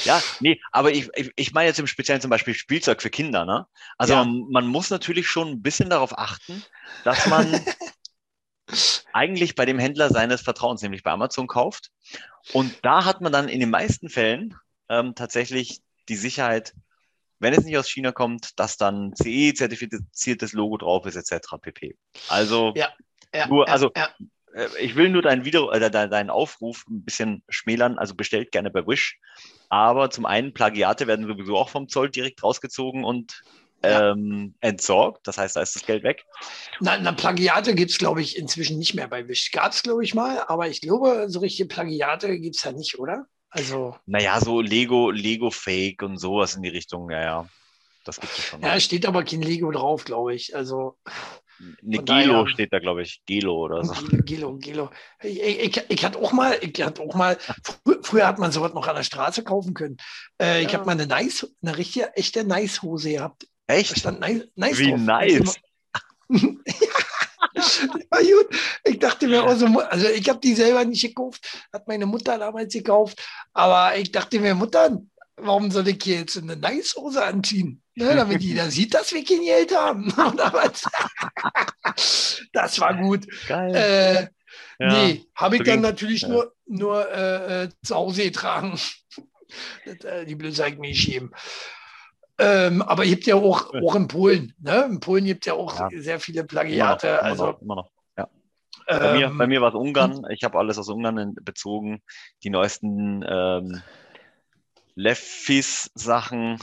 ja, 0.03 0.21
nee, 0.39 0.59
aber 0.71 0.91
ich, 0.91 1.09
ich, 1.15 1.31
ich 1.35 1.53
meine 1.53 1.67
jetzt 1.67 1.79
im 1.79 1.87
Speziellen 1.87 2.21
zum 2.21 2.31
Beispiel 2.31 2.53
Spielzeug 2.53 3.01
für 3.01 3.09
Kinder. 3.09 3.45
Ne? 3.45 3.67
Also 3.97 4.13
ja. 4.13 4.23
man, 4.23 4.45
man 4.49 4.67
muss 4.67 4.89
natürlich 4.89 5.27
schon 5.27 5.49
ein 5.49 5.61
bisschen 5.61 5.89
darauf 5.89 6.17
achten, 6.17 6.63
dass 7.03 7.27
man 7.27 7.63
eigentlich 9.13 9.55
bei 9.55 9.65
dem 9.65 9.79
Händler 9.79 10.09
seines 10.09 10.41
Vertrauens, 10.41 10.81
nämlich 10.81 11.03
bei 11.03 11.11
Amazon, 11.11 11.47
kauft. 11.47 11.91
Und 12.53 12.73
da 12.81 13.05
hat 13.05 13.21
man 13.21 13.31
dann 13.31 13.47
in 13.47 13.59
den 13.59 13.69
meisten 13.69 14.09
Fällen 14.09 14.55
ähm, 14.89 15.13
tatsächlich 15.15 15.81
die 16.09 16.15
Sicherheit, 16.15 16.73
wenn 17.39 17.53
es 17.53 17.65
nicht 17.65 17.77
aus 17.77 17.89
China 17.89 18.11
kommt, 18.11 18.59
dass 18.59 18.77
dann 18.77 19.13
CE-zertifiziertes 19.15 20.53
Logo 20.53 20.77
drauf 20.77 21.05
ist, 21.05 21.15
etc. 21.15 21.55
pp. 21.61 21.95
Also, 22.29 22.73
ja, 22.75 22.89
ja, 23.33 23.47
nur, 23.47 23.67
also 23.67 23.91
ja, 23.95 24.09
äh, 24.55 24.67
ich 24.79 24.95
will 24.95 25.09
nur 25.09 25.21
deinen, 25.21 25.45
Video, 25.45 25.69
äh, 25.71 25.91
deinen 25.91 26.29
Aufruf 26.29 26.85
ein 26.89 27.03
bisschen 27.03 27.43
schmälern. 27.49 27.97
Also 27.97 28.15
bestellt 28.15 28.51
gerne 28.51 28.71
bei 28.71 28.85
Wish. 28.87 29.19
Aber 29.69 30.09
zum 30.09 30.25
einen, 30.25 30.53
Plagiate 30.53 31.07
werden 31.07 31.27
sowieso 31.27 31.57
auch 31.57 31.69
vom 31.69 31.89
Zoll 31.89 32.09
direkt 32.09 32.43
rausgezogen 32.43 33.03
und 33.03 33.43
ähm, 33.83 34.55
entsorgt. 34.61 35.27
Das 35.27 35.37
heißt, 35.37 35.55
da 35.55 35.61
ist 35.61 35.75
das 35.75 35.85
Geld 35.85 36.03
weg. 36.03 36.25
Na, 36.79 36.97
na 36.97 37.11
Plagiate 37.11 37.75
gibt 37.75 37.91
es, 37.91 37.97
glaube 37.97 38.21
ich, 38.21 38.37
inzwischen 38.37 38.79
nicht 38.79 38.95
mehr 38.95 39.07
bei 39.07 39.27
Wish. 39.27 39.51
Gab 39.51 39.73
es, 39.73 39.83
glaube 39.83 40.03
ich, 40.03 40.15
mal, 40.15 40.43
aber 40.47 40.67
ich 40.67 40.81
glaube, 40.81 41.25
so 41.27 41.39
richtige 41.39 41.67
Plagiate 41.67 42.39
gibt 42.39 42.55
es 42.55 42.63
ja 42.63 42.71
nicht, 42.71 42.97
oder? 42.97 43.27
Also. 43.55 43.95
Naja, 44.05 44.41
so 44.41 44.59
Lego, 44.59 45.11
Lego-Fake 45.11 46.01
und 46.03 46.17
sowas 46.17 46.55
in 46.55 46.63
die 46.63 46.69
Richtung, 46.69 47.09
ja, 47.09 47.21
ja. 47.21 47.49
Das 48.03 48.19
gibt 48.19 48.37
es 48.37 48.43
schon. 48.43 48.61
Ja, 48.61 48.77
steht 48.81 49.05
aber 49.05 49.23
kein 49.23 49.41
Lego 49.41 49.71
drauf, 49.71 50.03
glaube 50.03 50.35
ich. 50.35 50.53
Also. 50.53 50.97
Ne, 51.81 51.99
Gelo 51.99 52.03
daher, 52.03 52.47
steht 52.49 52.73
da, 52.73 52.79
glaube 52.79 53.03
ich. 53.03 53.21
Gelo 53.25 53.55
oder 53.55 53.85
so. 53.85 53.93
Gelo, 54.25 54.57
Gelo. 54.57 54.89
Ich, 55.23 55.39
ich, 55.39 55.81
ich, 55.87 56.05
hatte 56.05 56.19
auch 56.19 56.33
mal, 56.33 56.59
ich 56.59 56.83
hatte 56.83 57.01
auch 57.01 57.15
mal, 57.15 57.37
früher 58.03 58.27
hat 58.27 58.39
man 58.39 58.51
sowas 58.51 58.73
noch 58.73 58.87
an 58.89 58.97
der 58.97 59.03
Straße 59.03 59.45
kaufen 59.45 59.73
können. 59.73 59.95
Äh, 60.37 60.61
ja. 60.61 60.67
Ich 60.67 60.75
habe 60.75 60.85
mal 60.85 60.91
eine 60.91 61.07
nice, 61.07 61.47
eine 61.63 61.77
richtige, 61.77 62.13
echte 62.17 62.43
Nice-Hose 62.43 63.11
gehabt. 63.11 63.47
Echt? 63.67 63.97
stand 63.97 64.19
nice, 64.19 64.43
nice 64.55 64.79
Wie 64.79 64.89
drauf. 64.91 64.99
nice. 64.99 65.55
war 68.09 68.21
gut. 68.21 68.47
Ich 68.83 68.99
dachte 68.99 69.27
mir 69.27 69.43
auch 69.43 69.55
so, 69.55 69.65
also 69.65 70.07
ich 70.07 70.27
habe 70.29 70.39
die 70.39 70.55
selber 70.55 70.85
nicht 70.85 71.01
gekauft, 71.01 71.65
hat 71.73 71.87
meine 71.87 72.05
Mutter 72.05 72.37
damals 72.37 72.73
gekauft, 72.73 73.21
aber 73.53 73.97
ich 73.97 74.11
dachte 74.11 74.39
mir, 74.39 74.55
Mutter, 74.55 74.97
warum 75.37 75.71
soll 75.71 75.87
ich 75.87 76.01
hier 76.03 76.19
jetzt 76.19 76.37
eine 76.37 76.55
Nice-Hose 76.55 77.23
anziehen? 77.23 77.81
Ne, 77.95 78.15
damit 78.15 78.41
jeder 78.41 78.69
sieht, 78.69 78.93
dass 78.93 79.13
wir 79.13 79.23
kein 79.23 79.41
Geld 79.41 79.75
haben. 79.75 80.13
Das 82.53 82.79
war 82.79 82.93
gut. 83.01 83.25
Geil. 83.47 83.75
Äh, 83.75 84.27
Ja. 84.79 84.91
Nee, 84.91 85.25
habe 85.35 85.57
ich 85.57 85.63
dann 85.63 85.81
natürlich 85.81 86.23
Ja. 86.23 86.29
nur, 86.29 86.53
nur 86.65 87.09
äh, 87.09 87.63
äh, 87.63 87.69
zu 87.83 87.95
Hause 87.95 88.23
getragen. 88.23 88.77
Das, 89.85 89.95
äh, 90.03 90.25
die 90.25 90.35
Blöße 90.35 90.69
mir 90.71 90.89
geschrieben. 90.89 91.31
Ähm, 92.37 92.81
aber 92.81 93.05
gibt 93.05 93.25
ja 93.25 93.35
auch, 93.35 93.73
Ja. 93.73 93.81
auch 93.81 93.95
in 93.95 94.07
Polen. 94.07 94.53
Ne? 94.59 94.85
In 94.89 94.99
Polen 94.99 95.25
gibt 95.25 95.45
ja 95.45 95.53
auch 95.53 95.79
Ja. 95.79 95.89
sehr 96.01 96.19
viele 96.19 96.39
Immer 96.39 96.43
noch, 96.43 96.49
Plagiate. 96.49 97.07
immer 97.07 97.23
also, 97.23 97.45
noch, 97.47 97.61
immer 97.61 97.75
noch. 97.75 97.91
Bei 98.87 99.13
mir, 99.17 99.25
ähm, 99.27 99.37
bei 99.39 99.47
mir 99.47 99.61
war 99.61 99.69
es 99.69 99.73
Ungarn. 99.75 100.27
Ich 100.29 100.43
habe 100.43 100.59
alles 100.59 100.77
aus 100.77 100.89
Ungarn 100.89 101.33
bezogen. 101.41 102.03
Die 102.43 102.51
neuesten 102.51 103.25
ähm, 103.27 103.81
Leffis-Sachen. 104.93 106.59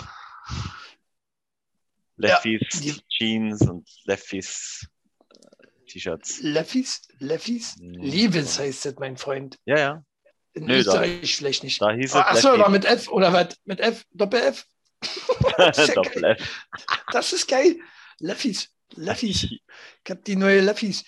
Leffis 2.17 2.81
die- 2.81 3.01
Jeans 3.09 3.63
und 3.63 3.89
Leffis 4.05 4.87
äh, 5.31 5.67
T-Shirts. 5.89 6.41
Leffis? 6.43 7.03
Leffis? 7.19 7.77
Mhm. 7.79 7.95
Levis 8.03 8.59
heißt 8.59 8.85
das, 8.85 8.95
mein 9.01 9.17
Freund. 9.17 9.59
Ja, 9.65 9.79
ja. 9.79 10.05
In 10.55 10.67
Nö, 10.67 10.75
da- 10.75 11.03
Österreich 11.03 11.37
vielleicht 11.37 11.65
nicht. 11.65 11.81
Da 11.81 11.91
hieß 11.91 12.11
es 12.11 12.15
Achso, 12.15 12.59
war 12.59 12.69
mit 12.69 12.85
F 12.85 13.09
oder 13.09 13.33
was? 13.33 13.57
Mit 13.65 13.81
F? 13.81 14.05
Doppel-F? 15.03 15.79
ist 15.79 15.95
ja 15.95 16.03
F. 16.31 16.65
Das 17.13 17.33
ist 17.33 17.49
geil. 17.49 17.77
Leffis. 18.19 18.69
Leffis. 18.95 19.45
Ich 19.45 20.11
habe 20.11 20.21
die 20.23 20.37
neue 20.37 20.61
Leffis. 20.61 21.05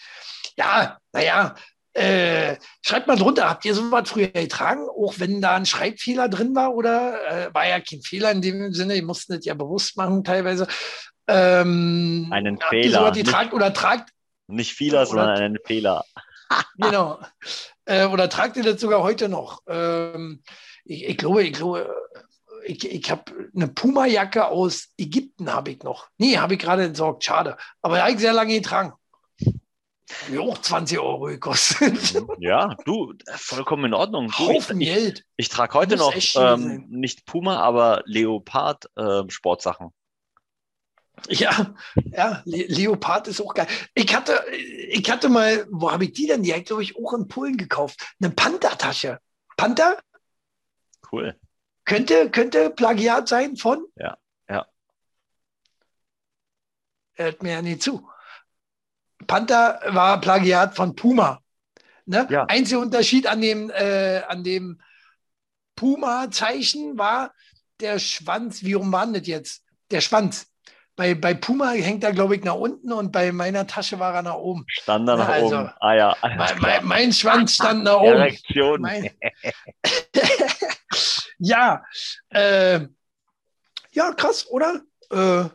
Ja, 0.56 0.98
naja. 1.12 1.54
Äh, 1.96 2.56
schreibt 2.84 3.06
mal 3.06 3.16
drunter, 3.16 3.48
habt 3.48 3.64
ihr 3.64 3.72
sowas 3.72 4.10
früher 4.10 4.26
getragen, 4.26 4.88
auch 4.88 5.14
wenn 5.18 5.40
da 5.40 5.54
ein 5.54 5.64
Schreibfehler 5.64 6.28
drin 6.28 6.52
war 6.56 6.74
oder 6.74 7.46
äh, 7.46 7.54
war 7.54 7.68
ja 7.68 7.78
kein 7.78 8.02
Fehler 8.02 8.32
in 8.32 8.42
dem 8.42 8.72
Sinne, 8.72 8.96
ihr 8.96 9.04
mussten 9.04 9.34
das 9.36 9.44
ja 9.44 9.54
bewusst 9.54 9.96
machen 9.96 10.24
teilweise. 10.24 10.66
Ähm, 11.28 12.28
Einen 12.32 12.58
Fehler, 12.60 13.12
nicht- 13.12 13.52
oder 13.52 13.72
tragt, 13.72 14.10
Nicht 14.48 14.72
vieler, 14.72 15.02
Oder- 15.02 15.06
sondern 15.06 15.28
einen 15.38 15.58
Fehler. 15.64 16.04
genau, 16.78 17.20
äh, 17.84 18.06
oder 18.06 18.28
tragt 18.28 18.56
ihr 18.56 18.64
das 18.64 18.80
sogar 18.80 19.04
heute 19.04 19.28
noch? 19.28 19.60
Ähm, 19.68 20.42
ich, 20.84 21.04
ich 21.04 21.16
glaube, 21.16 21.44
ich 21.44 21.52
glaube, 21.52 21.94
ich, 22.64 22.84
ich 22.90 23.10
habe 23.10 23.50
eine 23.54 23.68
Puma-Jacke 23.68 24.46
aus 24.46 24.88
Ägypten 24.98 25.52
habe 25.52 25.72
ich 25.72 25.82
noch. 25.82 26.08
Nee, 26.18 26.38
habe 26.38 26.54
ich 26.54 26.60
gerade 26.60 26.84
entsorgt, 26.84 27.24
schade. 27.24 27.56
Aber 27.82 28.00
habe 28.00 28.12
ich 28.12 28.18
sehr 28.18 28.32
lange 28.32 28.54
getragen. 28.54 28.92
Mir 30.28 30.42
auch 30.42 30.58
20 30.58 30.98
Euro 30.98 31.26
gekostet. 31.26 32.22
Ja, 32.38 32.76
du, 32.84 33.14
vollkommen 33.36 33.86
in 33.86 33.94
Ordnung. 33.94 34.26
Du, 34.26 34.32
ich, 34.32 34.56
Haufen 34.56 34.80
ich, 34.80 34.88
Geld. 34.88 35.24
ich 35.36 35.48
trage 35.48 35.74
heute 35.74 35.96
noch 35.96 36.14
ähm, 36.36 36.86
nicht 36.88 37.26
Puma, 37.26 37.60
aber 37.60 38.02
Leopard 38.04 38.90
ähm, 38.96 39.30
Sportsachen. 39.30 39.90
Ja, 41.28 41.74
ja, 41.94 42.42
Le 42.44 42.66
Leopard 42.66 43.28
ist 43.28 43.40
auch 43.40 43.54
geil. 43.54 43.68
Ich 43.94 44.14
hatte, 44.14 44.44
ich 44.88 45.08
hatte 45.10 45.28
mal, 45.28 45.66
wo 45.70 45.90
habe 45.90 46.04
ich 46.04 46.12
die 46.12 46.26
denn? 46.26 46.42
Die 46.42 46.50
habe 46.50 46.60
ich, 46.60 46.66
glaube 46.66 46.82
ich, 46.82 46.96
auch 46.96 47.14
in 47.14 47.28
Polen 47.28 47.56
gekauft. 47.56 48.14
Eine 48.20 48.30
Panther-Tasche. 48.30 49.20
Panther 49.56 49.96
Cool. 51.14 51.38
Könnte, 51.84 52.30
könnte 52.30 52.70
Plagiat 52.70 53.28
sein 53.28 53.56
von? 53.56 53.84
Ja, 53.96 54.16
ja. 54.48 54.66
Er 57.14 57.26
hört 57.26 57.42
mir 57.42 57.52
ja 57.52 57.62
nie 57.62 57.78
zu. 57.78 58.08
Panther 59.26 59.80
war 59.86 60.20
Plagiat 60.20 60.76
von 60.76 60.94
Puma. 60.94 61.40
Ne? 62.06 62.26
Ja. 62.30 62.44
Einziger 62.44 62.80
Unterschied 62.80 63.26
an 63.26 63.40
dem, 63.40 63.70
äh, 63.70 64.22
an 64.28 64.44
dem 64.44 64.80
Puma-Zeichen 65.76 66.98
war 66.98 67.32
der 67.80 67.98
Schwanz. 67.98 68.62
Wie 68.62 68.74
rum 68.74 68.92
war 68.92 69.06
das 69.06 69.26
jetzt? 69.26 69.64
Der 69.90 70.00
Schwanz. 70.00 70.46
Bei, 70.96 71.14
bei 71.14 71.34
Puma 71.34 71.70
hängt 71.70 72.04
er, 72.04 72.12
glaube 72.12 72.36
ich, 72.36 72.44
nach 72.44 72.54
unten 72.54 72.92
und 72.92 73.10
bei 73.10 73.32
meiner 73.32 73.66
Tasche 73.66 73.98
war 73.98 74.14
er 74.14 74.22
nach 74.22 74.36
oben. 74.36 74.64
Stand 74.68 75.08
da 75.08 75.16
Na, 75.16 75.24
nach 75.24 75.28
also, 75.28 75.58
oben. 75.58 75.70
Ah 75.80 75.94
ja, 75.94 76.16
Mein, 76.22 76.58
mein, 76.60 76.84
mein 76.84 77.12
Schwanz 77.12 77.54
stand 77.54 77.82
nach 77.82 77.98
oben. 77.98 78.12
Erektion. 78.12 78.80
Mein, 78.80 79.10
ja, 81.38 81.82
äh, 82.30 82.86
ja, 83.92 84.12
krass, 84.12 84.46
oder? 84.48 84.82
Äh, 85.10 85.48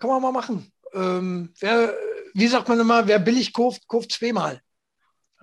kann 0.00 0.10
man 0.10 0.22
mal 0.22 0.32
machen. 0.32 0.72
Ähm, 0.94 1.54
wer, 1.60 1.94
wie 2.34 2.46
sagt 2.48 2.68
man 2.68 2.80
immer, 2.80 3.06
wer 3.06 3.18
billig 3.18 3.52
kauft, 3.52 3.86
kauft 3.86 4.12
zweimal. 4.12 4.60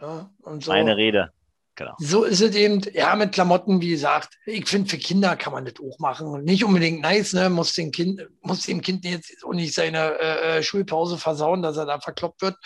Ja, 0.01 0.29
so. 0.59 0.71
Eine 0.71 0.97
Rede. 0.97 1.31
Genau. 1.79 1.95
So 1.97 2.25
ist 2.25 2.41
es 2.41 2.55
eben, 2.55 2.81
ja, 2.91 3.15
mit 3.15 3.31
Klamotten, 3.31 3.79
wie 3.79 3.91
gesagt. 3.91 4.37
Ich 4.45 4.67
finde, 4.67 4.89
für 4.89 4.97
Kinder 4.97 5.37
kann 5.37 5.53
man 5.53 5.63
das 5.63 5.75
auch 5.81 5.97
machen. 5.99 6.43
Nicht 6.43 6.65
unbedingt 6.65 6.99
nice, 6.99 7.31
ne? 7.31 7.49
Muss, 7.49 7.73
den 7.73 7.93
kind, 7.93 8.27
muss 8.41 8.63
dem 8.63 8.81
Kind 8.81 9.05
jetzt 9.05 9.45
auch 9.45 9.53
nicht 9.53 9.73
seine 9.73 10.19
äh, 10.19 10.57
äh, 10.57 10.61
Schulpause 10.63 11.17
versauen, 11.17 11.61
dass 11.61 11.77
er 11.77 11.85
da 11.85 12.01
verkloppt 12.01 12.41
wird 12.41 12.57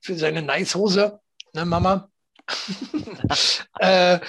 für 0.00 0.16
seine 0.16 0.40
Nice-Hose, 0.40 1.20
ne, 1.52 1.66
Mama? 1.66 2.08
äh, 3.78 4.20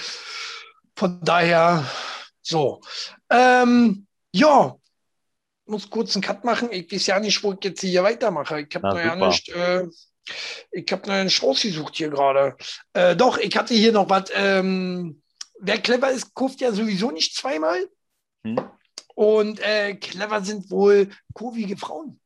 von 0.93 1.21
daher, 1.23 1.85
so. 2.41 2.81
Ähm, 3.29 4.07
ja, 4.33 4.75
muss 5.67 5.89
kurz 5.89 6.17
einen 6.17 6.23
Cut 6.23 6.43
machen. 6.43 6.67
Ich 6.69 6.91
weiß 6.91 7.07
ja 7.07 7.19
nicht, 7.21 7.41
wo 7.43 7.53
ich 7.53 7.63
jetzt 7.63 7.79
hier 7.79 8.03
weitermache. 8.03 8.59
Ich 8.59 8.75
habe 8.75 8.89
noch 8.89 8.97
ja 8.97 9.15
nicht. 9.15 9.47
Äh, 9.47 9.87
ich 10.71 10.91
habe 10.91 11.11
einen 11.11 11.29
Strauß 11.29 11.61
gesucht 11.61 11.95
hier 11.95 12.09
gerade. 12.09 12.55
Äh, 12.93 13.15
doch, 13.15 13.37
ich 13.37 13.55
hatte 13.55 13.73
hier 13.73 13.91
noch 13.91 14.09
was. 14.09 14.29
Ähm, 14.33 15.21
wer 15.59 15.79
clever 15.79 16.11
ist, 16.11 16.33
kauft 16.33 16.61
ja 16.61 16.71
sowieso 16.71 17.11
nicht 17.11 17.35
zweimal. 17.35 17.89
Hm? 18.43 18.59
Und 19.15 19.59
äh, 19.59 19.95
clever 19.95 20.43
sind 20.43 20.71
wohl 20.71 21.09
kurvige 21.33 21.77
Frauen. 21.77 22.19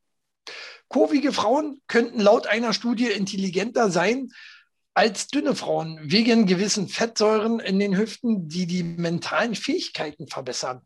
Kurvige 0.88 1.32
Frauen 1.32 1.82
könnten 1.86 2.20
laut 2.20 2.46
einer 2.46 2.72
Studie 2.72 3.10
intelligenter 3.10 3.90
sein 3.90 4.30
als 4.94 5.28
dünne 5.28 5.54
Frauen 5.54 5.98
wegen 6.02 6.46
gewissen 6.46 6.88
Fettsäuren 6.88 7.60
in 7.60 7.78
den 7.78 7.96
Hüften, 7.96 8.48
die 8.48 8.66
die 8.66 8.82
mentalen 8.82 9.54
Fähigkeiten 9.54 10.26
verbessern. 10.26 10.80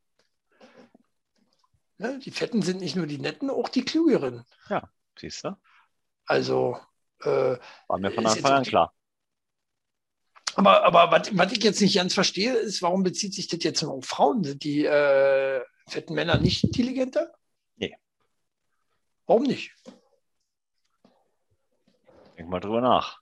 Ne? 1.99 2.19
Die 2.19 2.33
Fetten 2.33 2.63
sind 2.63 2.81
nicht 2.81 2.97
nur 2.97 3.07
die 3.07 3.19
Netten, 3.19 3.49
auch 3.49 3.69
die 3.69 3.85
Klügeren. 3.85 4.45
Siehst 5.19 5.45
du? 5.45 5.57
Also, 6.27 6.79
äh, 7.25 7.59
War 7.89 7.99
mir 7.99 8.13
von 8.13 8.27
Anfang 8.27 8.53
an 8.53 8.65
klar. 8.65 8.95
aber, 10.55 10.85
aber 10.85 11.11
was, 11.11 11.37
was 11.37 11.53
ich 11.53 11.63
jetzt 11.63 11.81
nicht 11.81 11.97
ganz 11.97 12.15
verstehe, 12.15 12.55
ist, 12.55 12.83
warum 12.83 13.03
bezieht 13.03 13.35
sich 13.35 13.49
das 13.49 13.63
jetzt 13.63 13.83
nur 13.83 13.93
auf 13.93 14.05
Frauen? 14.05 14.45
Sind 14.45 14.65
die 14.65 14.85
äh, 14.85 15.61
fetten 15.89 16.15
Männer 16.15 16.39
nicht 16.39 16.65
intelligenter? 16.65 17.33
Nee. 17.77 17.95
Warum 19.27 19.45
nicht? 19.45 19.75
Denk 22.39 22.49
mal 22.49 22.61
drüber 22.61 22.81
nach. 22.81 23.21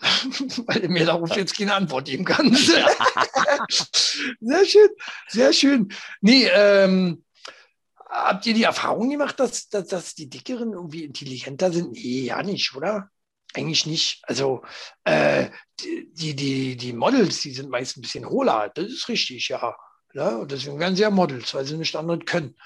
Weil 0.66 0.80
du 0.80 0.88
mir 0.88 1.06
darauf 1.06 1.34
jetzt 1.36 1.56
keine 1.56 1.74
Antwort 1.74 2.06
geben 2.06 2.24
kannst. 2.24 2.66
sehr 4.40 4.64
schön, 4.64 4.88
sehr 5.28 5.52
schön. 5.52 5.92
Nee, 6.20 6.48
ähm, 6.52 7.24
habt 8.14 8.46
ihr 8.46 8.54
die 8.54 8.62
Erfahrung 8.62 9.10
gemacht, 9.10 9.38
dass, 9.40 9.68
dass, 9.68 9.88
dass 9.88 10.14
die 10.14 10.30
Dickeren 10.30 10.72
irgendwie 10.72 11.04
intelligenter 11.04 11.72
sind? 11.72 11.92
Nee, 11.92 12.26
ja 12.26 12.42
nicht, 12.42 12.74
oder? 12.74 13.10
Eigentlich 13.54 13.86
nicht. 13.86 14.22
Also 14.24 14.62
äh, 15.04 15.50
die, 15.80 16.34
die, 16.34 16.76
die, 16.76 16.92
Models, 16.92 17.40
die 17.40 17.52
sind 17.52 17.70
meist 17.70 17.96
ein 17.96 18.02
bisschen 18.02 18.28
hohler. 18.28 18.70
Das 18.74 18.86
ist 18.86 19.08
richtig, 19.08 19.48
ja. 19.48 19.76
ja 20.12 20.36
und 20.36 20.50
deswegen 20.50 20.78
werden 20.78 20.96
sie 20.96 21.02
ja 21.02 21.10
Models, 21.10 21.54
weil 21.54 21.64
sie 21.64 21.76
nicht 21.76 21.94
anderes 21.96 22.24
können. 22.24 22.56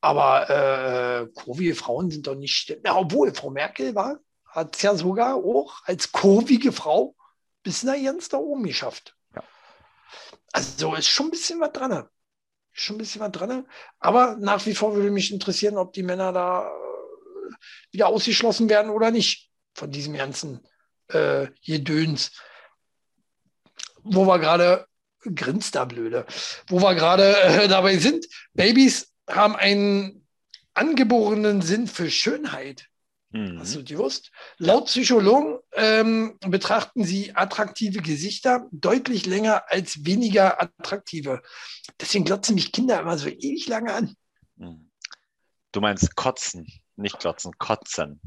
Aber 0.00 0.48
äh, 0.50 1.26
kurvige 1.34 1.74
Frauen 1.74 2.10
sind 2.10 2.26
doch 2.26 2.36
nicht. 2.36 2.76
Ja, 2.84 2.96
obwohl, 2.96 3.34
Frau 3.34 3.50
Merkel 3.50 3.94
war, 3.94 4.18
hat 4.46 4.76
es 4.76 4.82
ja 4.82 4.94
sogar 4.94 5.36
auch 5.36 5.82
als 5.84 6.12
kurvige 6.12 6.72
Frau 6.72 7.16
bis 7.62 7.82
nach 7.82 8.00
ganz 8.00 8.28
da 8.28 8.38
oben 8.38 8.64
geschafft. 8.64 9.16
Ja. 9.34 9.42
Also 10.52 10.94
ist 10.94 11.08
schon 11.08 11.26
ein 11.26 11.30
bisschen 11.30 11.60
was 11.60 11.72
dran. 11.72 12.08
Schon 12.78 12.94
ein 12.94 12.98
bisschen 12.98 13.20
was 13.20 13.32
dran. 13.32 13.66
Aber 13.98 14.36
nach 14.38 14.64
wie 14.64 14.74
vor 14.74 14.94
würde 14.94 15.10
mich 15.10 15.32
interessieren, 15.32 15.76
ob 15.76 15.92
die 15.92 16.04
Männer 16.04 16.32
da 16.32 16.68
äh, 16.68 17.52
wieder 17.90 18.06
ausgeschlossen 18.06 18.68
werden 18.68 18.90
oder 18.90 19.10
nicht 19.10 19.50
von 19.74 19.90
diesem 19.90 20.14
ganzen 20.14 20.64
äh, 21.08 21.48
Gedöns. 21.66 22.30
Wo 24.04 24.26
wir 24.26 24.38
gerade, 24.38 24.86
grinst 25.34 25.74
da 25.74 25.86
blöde, 25.86 26.24
wo 26.68 26.80
wir 26.80 26.94
gerade 26.94 27.36
äh, 27.40 27.66
dabei 27.66 27.98
sind, 27.98 28.26
Babys 28.54 29.12
haben 29.28 29.56
einen 29.56 30.28
angeborenen 30.74 31.62
Sinn 31.62 31.88
für 31.88 32.08
Schönheit. 32.10 32.86
Mhm. 33.30 33.58
Hast 33.60 33.74
du 33.74 33.84
gewusst? 33.84 34.30
Laut 34.56 34.86
Psychologen 34.86 35.58
ähm, 35.72 36.38
betrachten 36.46 37.04
sie 37.04 37.34
attraktive 37.36 38.00
Gesichter 38.00 38.66
deutlich 38.72 39.26
länger 39.26 39.64
als 39.68 40.04
weniger 40.06 40.62
attraktive. 40.62 41.42
Deswegen 42.00 42.24
glotzen 42.24 42.54
mich 42.54 42.72
Kinder 42.72 43.00
immer 43.00 43.18
so 43.18 43.28
ewig 43.28 43.66
lange 43.68 43.92
an. 43.92 44.14
Mhm. 44.56 44.90
Du 45.72 45.80
meinst 45.80 46.16
kotzen, 46.16 46.66
nicht 46.96 47.18
klotzen, 47.18 47.52
kotzen. 47.58 48.20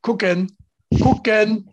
Gucken, 0.00 0.56
gucken, 1.02 1.72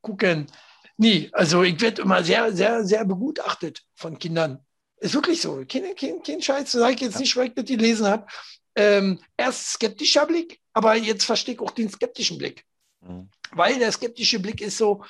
gucken. 0.00 0.48
Nee, 0.96 1.30
also 1.32 1.62
ich 1.62 1.80
werde 1.80 2.02
immer 2.02 2.22
sehr, 2.24 2.52
sehr, 2.52 2.84
sehr 2.84 3.04
begutachtet 3.04 3.84
von 3.94 4.18
Kindern. 4.18 4.64
Ist 4.96 5.14
wirklich 5.14 5.40
so. 5.40 5.64
Kein, 5.68 5.94
kein, 5.94 6.22
kein 6.22 6.42
Scheiß, 6.42 6.72
sage 6.72 6.94
ich 6.94 7.00
jetzt 7.00 7.18
nicht, 7.20 7.36
weil 7.36 7.48
ich 7.48 7.54
das 7.54 7.64
gelesen 7.64 8.06
habe. 8.06 8.26
Ähm, 8.76 9.20
erst 9.36 9.74
skeptischer 9.74 10.26
Blick, 10.26 10.60
aber 10.74 10.96
jetzt 10.96 11.24
verstehe 11.24 11.54
ich 11.54 11.60
auch 11.60 11.70
den 11.70 11.88
skeptischen 11.88 12.36
Blick. 12.36 12.66
Mhm. 13.00 13.30
Weil 13.52 13.78
der 13.78 13.92
skeptische 13.92 14.40
Blick 14.40 14.60
ist 14.60 14.76
so, 14.76 15.04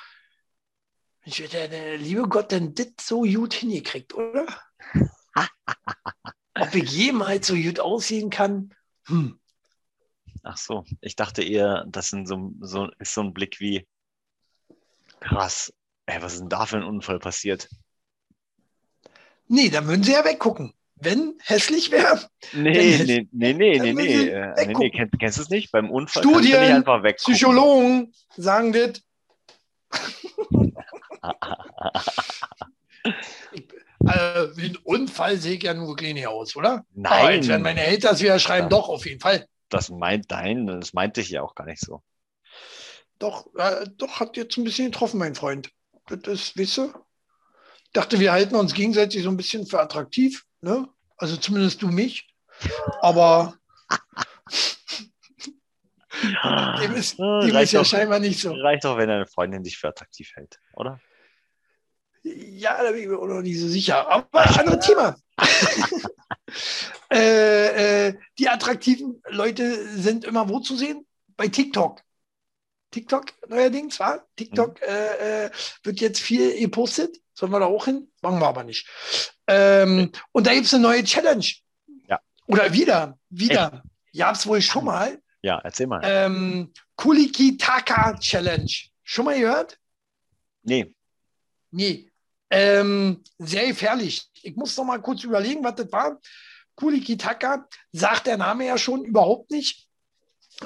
ich 1.25 1.37
der, 1.49 1.67
der 1.67 1.97
liebe 1.97 2.29
Gott 2.29 2.51
denn 2.51 2.75
das 2.75 2.87
so 3.01 3.23
gut 3.23 3.53
hingekriegt, 3.53 4.13
oder? 4.13 4.45
Ob 6.53 6.73
ich 6.73 6.91
jemals 6.91 7.47
so 7.47 7.55
gut 7.55 7.79
aussehen 7.79 8.29
kann? 8.29 8.73
Hm. 9.07 9.39
Ach 10.43 10.57
so, 10.57 10.85
ich 11.01 11.15
dachte 11.15 11.43
eher, 11.43 11.85
das 11.87 12.09
sind 12.09 12.27
so, 12.27 12.53
so, 12.61 12.89
ist 12.99 13.15
so 13.15 13.21
ein 13.21 13.33
Blick 13.33 13.59
wie, 13.59 13.87
krass, 15.19 15.73
ey, 16.05 16.21
was 16.21 16.33
ist 16.33 16.41
denn 16.41 16.49
da 16.49 16.67
für 16.67 16.77
ein 16.77 16.83
Unfall 16.83 17.17
passiert? 17.17 17.67
Nee, 19.47 19.69
dann 19.69 19.87
würden 19.87 20.03
sie 20.03 20.11
ja 20.11 20.23
weggucken. 20.23 20.73
Wenn 21.05 21.35
hässlich 21.39 21.91
wäre. 21.91 22.19
Nee, 22.53 22.97
nee, 23.05 23.27
nee, 23.31 23.53
nee, 23.53 23.79
nee, 23.79 23.93
nee, 23.93 24.27
äh, 24.29 24.65
nee, 24.65 24.73
nee, 24.73 24.89
kennst, 24.89 25.19
kennst 25.19 25.37
du 25.37 25.43
es 25.43 25.49
nicht? 25.49 25.71
Beim 25.71 25.91
Unfall 25.91 26.23
Studien, 26.23 26.59
nicht 26.59 26.71
einfach 26.71 27.03
weggucken. 27.03 27.33
Psychologen 27.33 28.13
sagen 28.35 28.73
das. 28.73 29.03
also, 34.05 34.57
wie 34.57 34.69
ein 34.69 34.77
Unfall 34.83 35.37
sehe 35.37 35.55
ich 35.55 35.63
ja 35.63 35.73
nur 35.73 35.95
nicht 35.95 36.27
aus, 36.27 36.55
oder? 36.55 36.85
Nein. 36.93 37.35
jetzt 37.35 37.47
werden 37.47 37.61
meine 37.61 37.83
Eltern 37.83 38.19
wieder 38.19 38.39
schreiben, 38.39 38.69
doch, 38.69 38.89
auf 38.89 39.05
jeden 39.05 39.21
Fall. 39.21 39.47
Das 39.69 39.89
meint, 39.89 40.25
nein, 40.29 40.67
das 40.67 40.93
meinte 40.93 41.21
ich 41.21 41.29
ja 41.29 41.41
auch 41.41 41.55
gar 41.55 41.65
nicht 41.65 41.81
so. 41.81 42.01
Doch, 43.19 43.47
äh, 43.55 43.85
doch, 43.97 44.19
hat 44.19 44.37
jetzt 44.37 44.57
ein 44.57 44.63
bisschen 44.63 44.91
getroffen, 44.91 45.19
mein 45.19 45.35
Freund. 45.35 45.69
Das 46.07 46.27
ist, 46.27 46.59
weißt 46.59 46.77
du, 46.77 46.93
dachte, 47.93 48.19
wir 48.19 48.31
halten 48.31 48.55
uns 48.55 48.73
gegenseitig 48.73 49.23
so 49.23 49.29
ein 49.29 49.37
bisschen 49.37 49.65
für 49.65 49.79
attraktiv. 49.79 50.45
Ne? 50.61 50.87
Also 51.17 51.37
zumindest 51.37 51.81
du 51.81 51.87
mich. 51.87 52.27
Aber 53.01 53.57
dem 56.81 56.95
ist, 56.95 57.19
dem 57.19 57.55
ist 57.55 57.71
ja 57.71 57.81
doch, 57.81 57.85
scheinbar 57.85 58.19
nicht 58.19 58.39
so. 58.39 58.53
Reicht 58.53 58.85
doch, 58.85 58.97
wenn 58.97 59.09
deine 59.09 59.27
Freundin 59.27 59.63
dich 59.63 59.77
für 59.77 59.89
attraktiv 59.89 60.31
hält, 60.35 60.59
oder? 60.73 60.99
Ja, 62.23 62.81
da 62.81 62.91
bin 62.91 63.01
ich 63.01 63.07
mir 63.07 63.19
auch 63.19 63.27
noch 63.27 63.41
nicht 63.41 63.59
so 63.59 63.67
sicher. 63.67 64.07
Aber 64.09 64.59
anderes 64.59 64.85
Thema. 64.85 65.15
äh, 67.11 68.07
äh, 68.07 68.17
die 68.39 68.49
attraktiven 68.49 69.21
Leute 69.27 69.87
sind 69.89 70.25
immer 70.25 70.49
wo 70.49 70.59
zu 70.59 70.75
sehen? 70.75 71.05
Bei 71.37 71.47
TikTok. 71.47 72.01
TikTok 72.91 73.25
neuerdings, 73.47 73.99
war? 73.99 74.25
TikTok 74.37 74.79
mhm. 74.81 74.87
äh, 74.87 75.45
äh, 75.45 75.51
wird 75.83 75.99
jetzt 76.01 76.21
viel 76.21 76.59
gepostet. 76.59 77.17
Sollen 77.33 77.51
wir 77.51 77.59
da 77.59 77.65
auch 77.65 77.85
hin? 77.85 78.11
Machen 78.21 78.39
wir 78.39 78.47
aber 78.47 78.63
nicht. 78.63 78.87
Ähm, 79.47 80.11
und 80.31 80.47
da 80.47 80.53
gibt 80.53 80.65
es 80.65 80.73
eine 80.73 80.83
neue 80.83 81.03
Challenge. 81.03 81.45
Ja. 82.07 82.19
Oder 82.47 82.73
wieder, 82.73 83.17
wieder. 83.29 83.83
Gab 84.15 84.35
es 84.35 84.47
wohl 84.47 84.61
schon 84.61 84.85
mal. 84.85 85.21
Ja, 85.41 85.59
erzähl 85.63 85.87
mal. 85.87 86.01
Ähm, 86.03 86.71
Kuliki 86.95 87.57
Taka 87.57 88.17
Challenge. 88.17 88.71
Schon 89.03 89.25
mal 89.25 89.39
gehört? 89.39 89.77
Nee. 90.63 90.93
Nee. 91.71 92.09
Ähm, 92.49 93.23
sehr 93.37 93.67
gefährlich. 93.67 94.29
Ich 94.41 94.55
muss 94.55 94.75
noch 94.77 94.85
mal 94.85 95.01
kurz 95.01 95.23
überlegen, 95.23 95.63
was 95.63 95.75
das 95.75 95.91
war. 95.91 96.19
Kuliki 96.75 97.17
Taka 97.17 97.67
sagt 97.91 98.27
der 98.27 98.37
Name 98.37 98.65
ja 98.65 98.77
schon 98.77 99.03
überhaupt 99.03 99.51
nicht. 99.51 99.87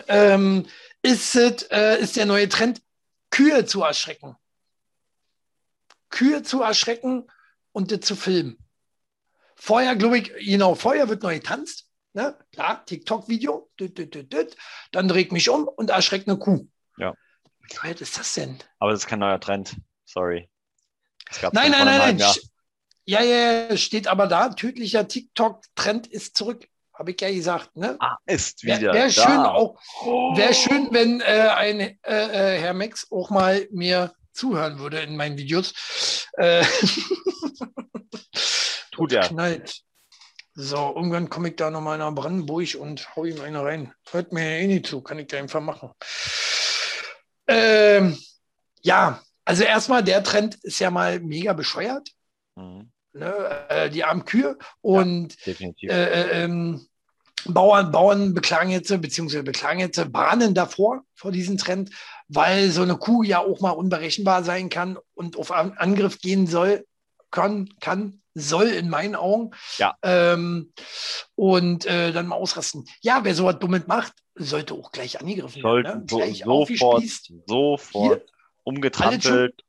Ähm, 0.07 0.65
ist, 1.01 1.35
äh, 1.35 1.99
ist 1.99 2.15
der 2.15 2.25
neue 2.25 2.47
Trend, 2.47 2.81
Kühe 3.31 3.65
zu 3.65 3.83
erschrecken. 3.83 4.35
Kühe 6.09 6.43
zu 6.43 6.61
erschrecken 6.61 7.29
und 7.71 7.91
das 7.91 8.01
zu 8.01 8.15
filmen. 8.15 8.57
Vorher, 9.59 9.95
glaube 9.95 10.19
ich, 10.19 10.31
genau, 10.45 10.73
vorher 10.73 11.09
wird 11.09 11.21
neu 11.21 11.35
getanzt. 11.35 11.85
Ne? 12.13 12.35
Klar, 12.53 12.85
TikTok-Video. 12.85 13.69
Dann 14.91 15.07
drehe 15.07 15.23
ich 15.23 15.31
mich 15.31 15.49
um 15.49 15.67
und 15.67 15.89
erschrecke 15.89 16.31
eine 16.31 16.39
Kuh. 16.39 16.65
Ja. 16.97 17.13
Wie 17.59 17.77
weit 17.83 18.01
ist 18.01 18.17
das 18.17 18.33
denn? 18.33 18.57
Aber 18.79 18.91
das 18.91 19.01
ist 19.01 19.07
kein 19.07 19.19
neuer 19.19 19.39
Trend. 19.39 19.75
Sorry. 20.05 20.49
Nein, 21.51 21.71
nein, 21.71 21.85
nein, 21.85 22.17
nein. 22.17 22.33
Ja, 23.05 23.21
ja, 23.21 23.75
steht 23.75 24.07
aber 24.07 24.27
da. 24.27 24.49
Tödlicher 24.49 25.07
TikTok-Trend 25.07 26.07
ist 26.07 26.37
zurück. 26.37 26.67
Habe 26.93 27.11
ich 27.11 27.21
ja 27.21 27.31
gesagt. 27.31 27.75
Ne? 27.75 27.97
Ah, 27.99 28.17
ist 28.25 28.63
wieder. 28.63 28.93
Wäre 28.93 28.93
wär 28.93 29.09
schön, 29.09 29.39
auch, 29.39 29.79
wär 30.35 30.53
schön, 30.53 30.89
wenn 30.91 31.21
äh, 31.21 31.49
ein 31.55 31.79
äh, 31.79 31.95
äh, 32.03 32.59
Herr 32.59 32.73
Max 32.73 33.07
auch 33.11 33.29
mal 33.29 33.67
mir 33.71 34.13
zuhören 34.31 34.79
würde 34.79 34.99
in 35.01 35.15
meinen 35.15 35.37
Videos. 35.37 36.27
Äh, 36.33 36.63
Tut 38.99 39.13
er. 39.13 39.21
Knallt. 39.21 39.81
So, 40.53 40.93
irgendwann 40.95 41.29
komme 41.29 41.49
ich 41.49 41.55
da 41.55 41.71
nochmal 41.71 41.97
nach 41.97 42.13
Brandenburg 42.13 42.75
und 42.79 43.15
hau 43.15 43.25
ihm 43.25 43.39
eine 43.41 43.63
rein. 43.63 43.93
Hört 44.11 44.33
mir 44.33 44.59
eh 44.59 44.67
nicht 44.67 44.87
zu, 44.87 45.01
kann 45.01 45.17
ich 45.17 45.27
da 45.27 45.37
einfach 45.37 45.61
machen. 45.61 45.91
Ähm, 47.47 48.17
ja, 48.81 49.21
also 49.45 49.63
erstmal, 49.63 50.03
der 50.03 50.23
Trend 50.23 50.55
ist 50.63 50.79
ja 50.79 50.91
mal 50.91 51.19
mega 51.21 51.53
bescheuert. 51.53 52.09
Mhm. 52.55 52.91
Ne, 53.13 53.33
äh, 53.69 53.89
die 53.89 54.03
armen 54.03 54.23
Kühe 54.23 54.57
und 54.81 55.35
ja, 55.45 55.91
äh, 55.91 56.43
ähm, 56.43 56.85
Bauern, 57.45 57.91
Bauern 57.91 58.33
beklagen 58.33 58.69
jetzt, 58.69 58.89
beziehungsweise 59.01 59.43
beklagen 59.43 59.79
jetzt, 59.79 60.13
warnen 60.13 60.53
davor, 60.53 61.03
vor 61.15 61.31
diesem 61.31 61.57
Trend, 61.57 61.89
weil 62.27 62.69
so 62.69 62.83
eine 62.83 62.97
Kuh 62.97 63.23
ja 63.23 63.39
auch 63.39 63.61
mal 63.61 63.71
unberechenbar 63.71 64.43
sein 64.43 64.69
kann 64.69 64.97
und 65.15 65.37
auf 65.37 65.51
Angriff 65.51 66.19
gehen 66.19 66.47
soll, 66.47 66.85
kann, 67.31 67.69
kann, 67.79 68.21
soll 68.39 68.67
in 68.67 68.89
meinen 68.89 69.15
Augen. 69.15 69.51
Ja. 69.77 69.95
Ähm, 70.01 70.73
und 71.35 71.85
äh, 71.85 72.11
dann 72.11 72.27
mal 72.27 72.35
ausrasten. 72.35 72.85
Ja, 73.01 73.23
wer 73.23 73.35
sowas 73.35 73.59
dummes 73.59 73.87
macht, 73.87 74.13
sollte 74.35 74.73
auch 74.73 74.91
gleich 74.91 75.19
angegriffen 75.19 75.63
werden. 75.63 75.83
Ne? 75.83 76.03
Gleich 76.05 76.43
so, 76.45 76.65
sofort, 76.65 77.03
sofort 77.47 78.23
umgetrampelt 78.63 79.63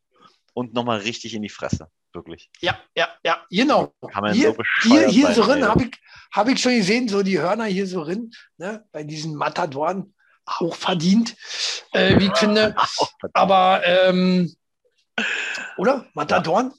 und 0.55 0.75
nochmal 0.75 1.01
richtig 1.01 1.35
in 1.35 1.43
die 1.43 1.49
Fresse. 1.49 1.89
Wirklich. 2.13 2.51
Ja, 2.61 2.77
ja, 2.97 3.09
ja, 3.25 3.47
genau. 3.51 3.95
Kann 4.13 4.25
man 4.25 4.35
hier, 4.35 4.53
so 4.53 4.63
hier, 4.83 5.09
hier 5.09 5.33
so 5.33 5.45
drin 5.45 5.65
habe 5.65 5.85
ich, 5.85 5.91
hab 6.33 6.49
ich 6.49 6.61
schon 6.61 6.75
gesehen, 6.75 7.09
so 7.09 7.23
die 7.23 7.39
Hörner 7.39 7.67
hier 7.67 7.87
so 7.87 8.03
drin, 8.03 8.33
ne, 8.57 8.85
bei 8.91 9.05
diesen 9.05 9.37
Matadoren 9.37 10.13
auch 10.45 10.75
verdient, 10.75 11.37
äh, 11.93 12.19
wie 12.19 12.27
ich 12.27 12.37
finde. 12.37 12.75
Aber, 13.33 13.83
ähm, 13.85 14.53
oder? 15.77 16.07
Matadoren? 16.15 16.73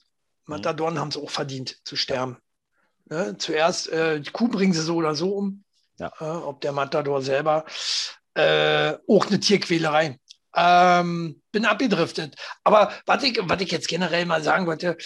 Matadoren 0.52 1.00
haben 1.00 1.10
es 1.10 1.18
auch 1.18 1.30
verdient 1.30 1.78
zu 1.84 1.96
sterben. 1.96 2.38
Ne? 3.06 3.38
Zuerst, 3.38 3.90
äh, 3.90 4.20
die 4.20 4.32
Kuh 4.32 4.48
bringen 4.48 4.74
sie 4.74 4.82
so 4.82 4.96
oder 4.96 5.16
so 5.16 5.34
um. 5.36 5.64
Ja. 5.98 6.12
Äh, 6.20 6.24
ob 6.24 6.62
der 6.62 6.72
Matador 6.72 7.22
selber. 7.22 7.66
Äh, 8.34 8.94
auch 9.08 9.28
eine 9.28 9.40
Tierquälerei. 9.40 10.20
Ähm, 10.56 11.42
bin 11.52 11.66
abgedriftet. 11.66 12.36
Aber 12.64 12.94
was 13.06 13.24
ich, 13.24 13.40
was 13.42 13.62
ich 13.62 13.72
jetzt 13.72 13.88
generell 13.88 14.26
mal 14.26 14.44
sagen 14.44 14.68
wollte, 14.68 14.98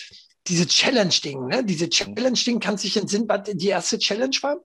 diese 0.47 0.67
Challenge-Ding, 0.67 1.47
ne? 1.47 1.63
diese 1.63 1.89
Challenge-Ding, 1.89 2.59
kann 2.59 2.77
sich 2.77 2.97
entsinnen, 2.97 3.27
was 3.27 3.49
die 3.51 3.67
erste 3.67 3.97
Challenge 3.97 4.35
war? 4.41 4.57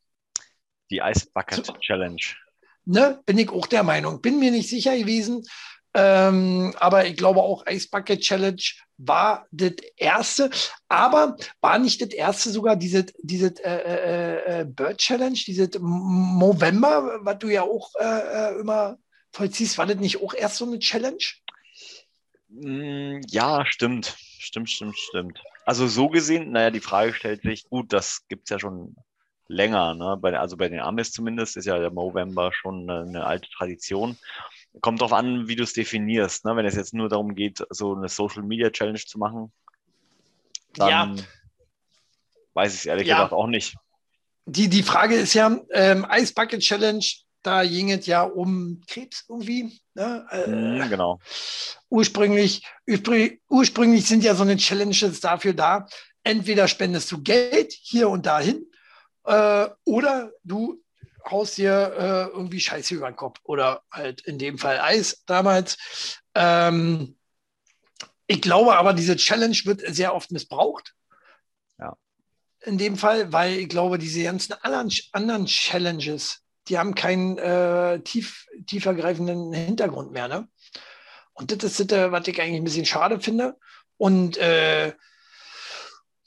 Die 0.90 0.98
Ice 0.98 1.26
Bucket 1.32 1.64
so, 1.64 1.72
Challenge. 1.74 2.20
Ne? 2.84 3.20
Bin 3.24 3.38
ich 3.38 3.50
auch 3.50 3.66
der 3.66 3.82
Meinung. 3.82 4.20
Bin 4.20 4.38
mir 4.38 4.50
nicht 4.50 4.68
sicher 4.68 4.96
gewesen. 4.96 5.44
Ähm, 5.94 6.74
aber 6.78 7.06
ich 7.06 7.16
glaube 7.16 7.40
auch 7.40 7.66
Ice 7.66 7.88
Bucket 7.90 8.20
Challenge 8.20 8.62
war 9.06 9.46
das 9.50 9.72
erste. 9.96 10.50
Aber 10.88 11.36
war 11.60 11.78
nicht 11.78 12.00
das 12.02 12.10
erste 12.10 12.50
sogar 12.50 12.76
diese, 12.76 13.06
diese 13.22 13.54
äh, 13.64 14.60
äh, 14.60 14.60
äh 14.60 14.64
Bird 14.64 14.98
Challenge, 14.98 15.38
diese 15.46 15.70
November, 15.78 17.20
was 17.22 17.38
du 17.38 17.48
ja 17.48 17.62
auch 17.62 17.90
äh, 17.98 18.04
äh 18.04 18.60
immer 18.60 18.98
vollziehst, 19.32 19.78
war 19.78 19.86
das 19.86 19.96
nicht 19.96 20.22
auch 20.22 20.34
erst 20.34 20.56
so 20.56 20.66
eine 20.66 20.78
Challenge? 20.78 21.24
Mm, 22.48 23.20
ja, 23.28 23.64
stimmt. 23.66 24.16
Stimmt, 24.42 24.70
stimmt, 24.70 24.98
stimmt. 24.98 25.42
Also 25.64 25.86
so 25.86 26.08
gesehen, 26.08 26.50
naja, 26.52 26.70
die 26.70 26.80
Frage 26.80 27.12
stellt 27.12 27.42
sich, 27.42 27.68
gut, 27.68 27.92
das 27.92 28.26
gibt 28.28 28.44
es 28.44 28.50
ja 28.50 28.58
schon 28.58 28.96
länger, 29.46 29.94
ne? 29.94 30.16
Bei, 30.20 30.38
also 30.38 30.56
bei 30.56 30.68
den 30.68 30.80
Amis 30.80 31.12
zumindest 31.12 31.56
ist 31.56 31.66
ja 31.66 31.78
der 31.78 31.90
Movember 31.90 32.52
schon 32.52 32.88
eine, 32.88 33.02
eine 33.02 33.26
alte 33.26 33.48
Tradition. 33.50 34.16
Kommt 34.80 35.00
darauf 35.00 35.12
an, 35.12 35.48
wie 35.48 35.56
du 35.56 35.64
es 35.64 35.72
definierst. 35.72 36.44
Ne? 36.44 36.56
Wenn 36.56 36.66
es 36.66 36.76
jetzt 36.76 36.94
nur 36.94 37.08
darum 37.08 37.34
geht, 37.34 37.64
so 37.70 37.94
eine 37.94 38.08
Social 38.08 38.42
Media 38.42 38.70
Challenge 38.70 39.00
zu 39.00 39.18
machen, 39.18 39.52
dann 40.74 41.16
ja. 41.16 41.24
weiß 42.54 42.74
ich 42.74 42.80
es 42.80 42.86
ehrlich 42.86 43.08
ja. 43.08 43.16
gesagt 43.16 43.32
auch 43.32 43.48
nicht. 43.48 43.76
Die, 44.46 44.68
die 44.68 44.82
Frage 44.82 45.16
ist 45.16 45.34
ja, 45.34 45.58
ähm, 45.70 46.06
Ice 46.10 46.32
Bucket 46.34 46.60
Challenge 46.60 47.04
da 47.42 47.64
ging 47.64 47.90
es 47.90 48.06
ja 48.06 48.22
um 48.22 48.82
Krebs 48.86 49.24
irgendwie. 49.28 49.80
Ne? 49.94 50.26
Äh, 50.30 50.88
genau. 50.88 51.18
Ursprünglich, 51.88 52.62
ursprünglich, 52.86 53.40
ursprünglich 53.48 54.06
sind 54.06 54.24
ja 54.24 54.34
so 54.34 54.42
eine 54.42 54.56
Challenges 54.56 55.20
dafür 55.20 55.54
da. 55.54 55.86
Entweder 56.22 56.68
spendest 56.68 57.10
du 57.12 57.22
Geld 57.22 57.72
hier 57.72 58.08
und 58.08 58.26
dahin 58.26 58.66
äh, 59.24 59.68
oder 59.84 60.30
du 60.44 60.82
haust 61.24 61.58
dir 61.58 61.94
äh, 61.96 62.36
irgendwie 62.36 62.60
Scheiße 62.60 62.94
über 62.94 63.10
den 63.10 63.16
Kopf 63.16 63.38
oder 63.44 63.82
halt 63.90 64.20
in 64.22 64.38
dem 64.38 64.58
Fall 64.58 64.78
Eis 64.80 65.22
damals. 65.26 65.76
Ähm, 66.34 67.16
ich 68.26 68.40
glaube 68.40 68.76
aber, 68.76 68.92
diese 68.92 69.16
Challenge 69.16 69.56
wird 69.64 69.82
sehr 69.94 70.14
oft 70.14 70.30
missbraucht. 70.30 70.94
Ja. 71.78 71.96
In 72.60 72.78
dem 72.78 72.96
Fall, 72.96 73.32
weil 73.32 73.58
ich 73.58 73.68
glaube, 73.68 73.98
diese 73.98 74.22
ganzen 74.22 74.52
anderen, 74.52 74.90
anderen 75.12 75.46
Challenges, 75.46 76.42
die 76.68 76.78
haben 76.78 76.94
keinen 76.94 77.38
äh, 77.38 78.00
tief, 78.02 78.46
tiefergreifenden 78.66 79.52
Hintergrund 79.52 80.12
mehr. 80.12 80.28
Ne? 80.28 80.48
Und 81.32 81.50
das 81.50 81.80
ist 81.80 81.90
das, 81.90 82.12
was 82.12 82.28
ich 82.28 82.40
eigentlich 82.40 82.60
ein 82.60 82.64
bisschen 82.64 82.86
schade 82.86 83.18
finde. 83.20 83.56
Und 83.96 84.36
äh, 84.36 84.92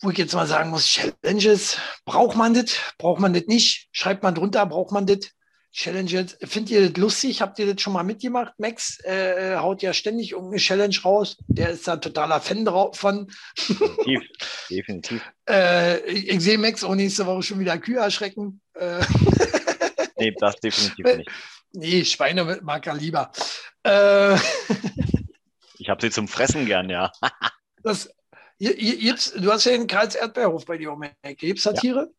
wo 0.04 0.12
ich 0.12 0.18
jetzt 0.18 0.34
mal 0.34 0.46
sagen 0.46 0.70
muss, 0.70 0.86
Challenges, 0.86 1.78
braucht 2.06 2.36
man 2.36 2.54
das? 2.54 2.78
Braucht 2.98 3.22
man 3.22 3.34
das 3.34 3.46
nicht? 3.48 3.88
Schreibt 3.92 4.22
man 4.22 4.36
drunter, 4.36 4.66
braucht 4.66 4.92
man 4.92 5.06
das? 5.08 5.32
Challenges, 5.72 6.38
findet 6.44 6.70
ihr 6.70 6.90
das 6.90 6.98
lustig? 6.98 7.42
Habt 7.42 7.58
ihr 7.58 7.74
das 7.74 7.82
schon 7.82 7.94
mal 7.94 8.04
mitgemacht? 8.04 8.54
Max 8.60 9.00
äh, 9.06 9.56
haut 9.56 9.82
ja 9.82 9.92
ständig 9.92 10.34
irgendeine 10.34 10.62
Challenge 10.62 10.96
raus. 11.04 11.38
Der 11.48 11.72
ist 11.72 11.88
da 11.88 11.98
totaler 11.98 12.42
Fan 12.42 12.68
von. 12.94 13.32
Definitiv, 13.58 14.22
definitiv. 14.70 15.22
äh, 15.50 16.00
ich, 16.06 16.30
ich 16.30 16.40
sehe 16.42 16.60
Max 16.60 16.84
auch 16.84 16.94
nächste 16.94 17.26
Woche 17.26 17.42
schon 17.42 17.60
wieder 17.60 17.80
Kühe 17.80 17.98
erschrecken. 17.98 18.62
Äh, 18.76 19.04
nee, 20.18 20.36
das 20.38 20.58
definitiv 20.58 21.18
nicht. 21.18 21.32
Nee, 21.72 22.06
Schweine 22.06 22.60
mag 22.62 22.86
er 22.86 22.94
lieber. 22.94 23.32
Äh, 23.84 24.36
ich 25.80 25.90
habe 25.90 26.02
sie 26.02 26.12
zum 26.12 26.28
Fressen 26.28 26.68
gern, 26.68 26.92
ja. 26.92 27.12
das, 27.84 28.12
Gibt's, 28.60 29.34
du 29.34 29.52
hast 29.52 29.66
ja 29.66 29.72
den 29.74 29.88
Karls 29.88 30.16
Erdbeerhof 30.16 30.66
bei 30.66 30.78
dir 30.78 30.92
um 30.92 31.02
die 31.02 31.10
Ecke. 31.22 31.48
Gibt 31.48 31.60
es 31.60 31.64
da 31.64 31.72
ja. 31.72 31.80
Tiere? 31.80 32.14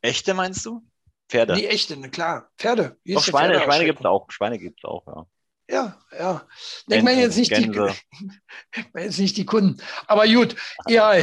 Echte 0.00 0.34
meinst 0.34 0.66
du? 0.66 0.82
Pferde. 1.28 1.54
Die 1.54 1.66
echte, 1.66 1.96
ne, 1.96 2.10
klar. 2.10 2.50
Pferde. 2.58 2.98
Doch, 3.06 3.24
Schweine, 3.24 3.54
Pferde 3.54 3.64
Schweine 3.64 3.84
gibt 3.86 4.00
es 4.00 4.04
auch. 4.04 4.30
Schweine 4.30 4.58
gibt 4.58 4.80
es 4.80 4.84
auch, 4.84 5.06
ja. 5.06 5.26
Ja, 5.70 5.98
ja. 6.18 6.46
Ich 6.88 7.02
meine 7.02 7.22
jetzt, 7.22 7.36
nicht 7.36 7.56
die, 7.56 7.70
ich 8.76 8.84
meine 8.92 9.06
jetzt 9.06 9.18
nicht 9.18 9.36
die 9.36 9.46
Kunden. 9.46 9.82
Aber 10.06 10.26
gut, 10.26 10.56
ja. 10.86 11.14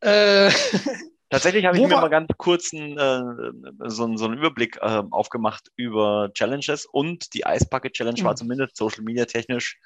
Äh, 0.00 0.50
Tatsächlich 1.30 1.64
habe 1.64 1.76
ich 1.76 1.82
mir 1.82 1.88
mal 1.88 2.08
ganz 2.08 2.28
kurz 2.36 2.72
einen, 2.72 2.96
äh, 2.98 3.88
so, 3.88 4.16
so, 4.16 4.26
einen 4.26 4.38
Überblick 4.38 4.76
äh, 4.76 5.02
aufgemacht 5.10 5.72
über 5.74 6.30
Challenges 6.34 6.86
und 6.86 7.34
die 7.34 7.44
Ice 7.46 7.66
Bucket 7.68 7.94
Challenge 7.94 8.20
mhm. 8.20 8.24
war 8.26 8.36
zumindest 8.36 8.76
Social 8.76 9.02
Media 9.02 9.24
technisch 9.24 9.78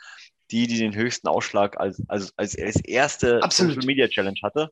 die, 0.51 0.67
die 0.67 0.79
den 0.79 0.95
höchsten 0.95 1.29
Ausschlag 1.29 1.79
als, 1.79 2.03
als, 2.09 2.33
als, 2.37 2.59
als 2.59 2.77
erste 2.85 3.43
Absolut. 3.43 3.75
Social 3.75 3.87
Media 3.87 4.09
Challenge 4.09 4.39
hatte. 4.43 4.71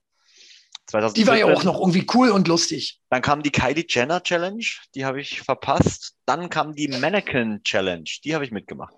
2014. 0.86 1.22
Die 1.22 1.28
war 1.28 1.36
ja 1.36 1.54
auch 1.54 1.64
noch 1.64 1.78
irgendwie 1.78 2.06
cool 2.14 2.30
und 2.30 2.48
lustig. 2.48 3.00
Dann 3.10 3.20
kam 3.20 3.42
die 3.42 3.50
Kylie 3.50 3.84
Jenner 3.86 4.22
Challenge, 4.22 4.64
die 4.94 5.04
habe 5.04 5.20
ich 5.20 5.42
verpasst. 5.42 6.16
Dann 6.24 6.48
kam 6.48 6.74
die 6.74 6.88
Mannequin 6.88 7.62
Challenge, 7.62 8.08
die 8.24 8.34
habe 8.34 8.44
ich 8.44 8.50
mitgemacht. 8.50 8.94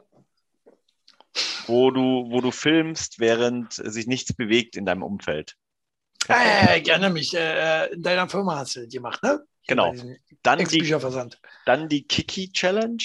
Wo 1.67 1.91
du, 1.91 2.27
wo 2.31 2.41
du 2.41 2.51
filmst, 2.51 3.19
während 3.19 3.73
sich 3.73 4.07
nichts 4.07 4.33
bewegt 4.33 4.77
in 4.77 4.87
deinem 4.87 5.03
Umfeld. 5.03 5.57
Äh, 6.29 6.81
ich 6.81 6.89
erinnere 6.89 7.11
mich, 7.11 7.35
äh, 7.35 7.93
in 7.93 8.03
deiner 8.03 8.29
Firma 8.29 8.57
hast 8.57 8.77
du 8.77 8.81
das 8.81 8.93
gemacht, 8.93 9.23
ne? 9.23 9.41
Genau. 9.67 9.93
Dann 10.43 10.59
die, 10.59 11.49
dann 11.67 11.89
die 11.89 12.03
Kiki 12.03 12.53
Challenge 12.53 13.03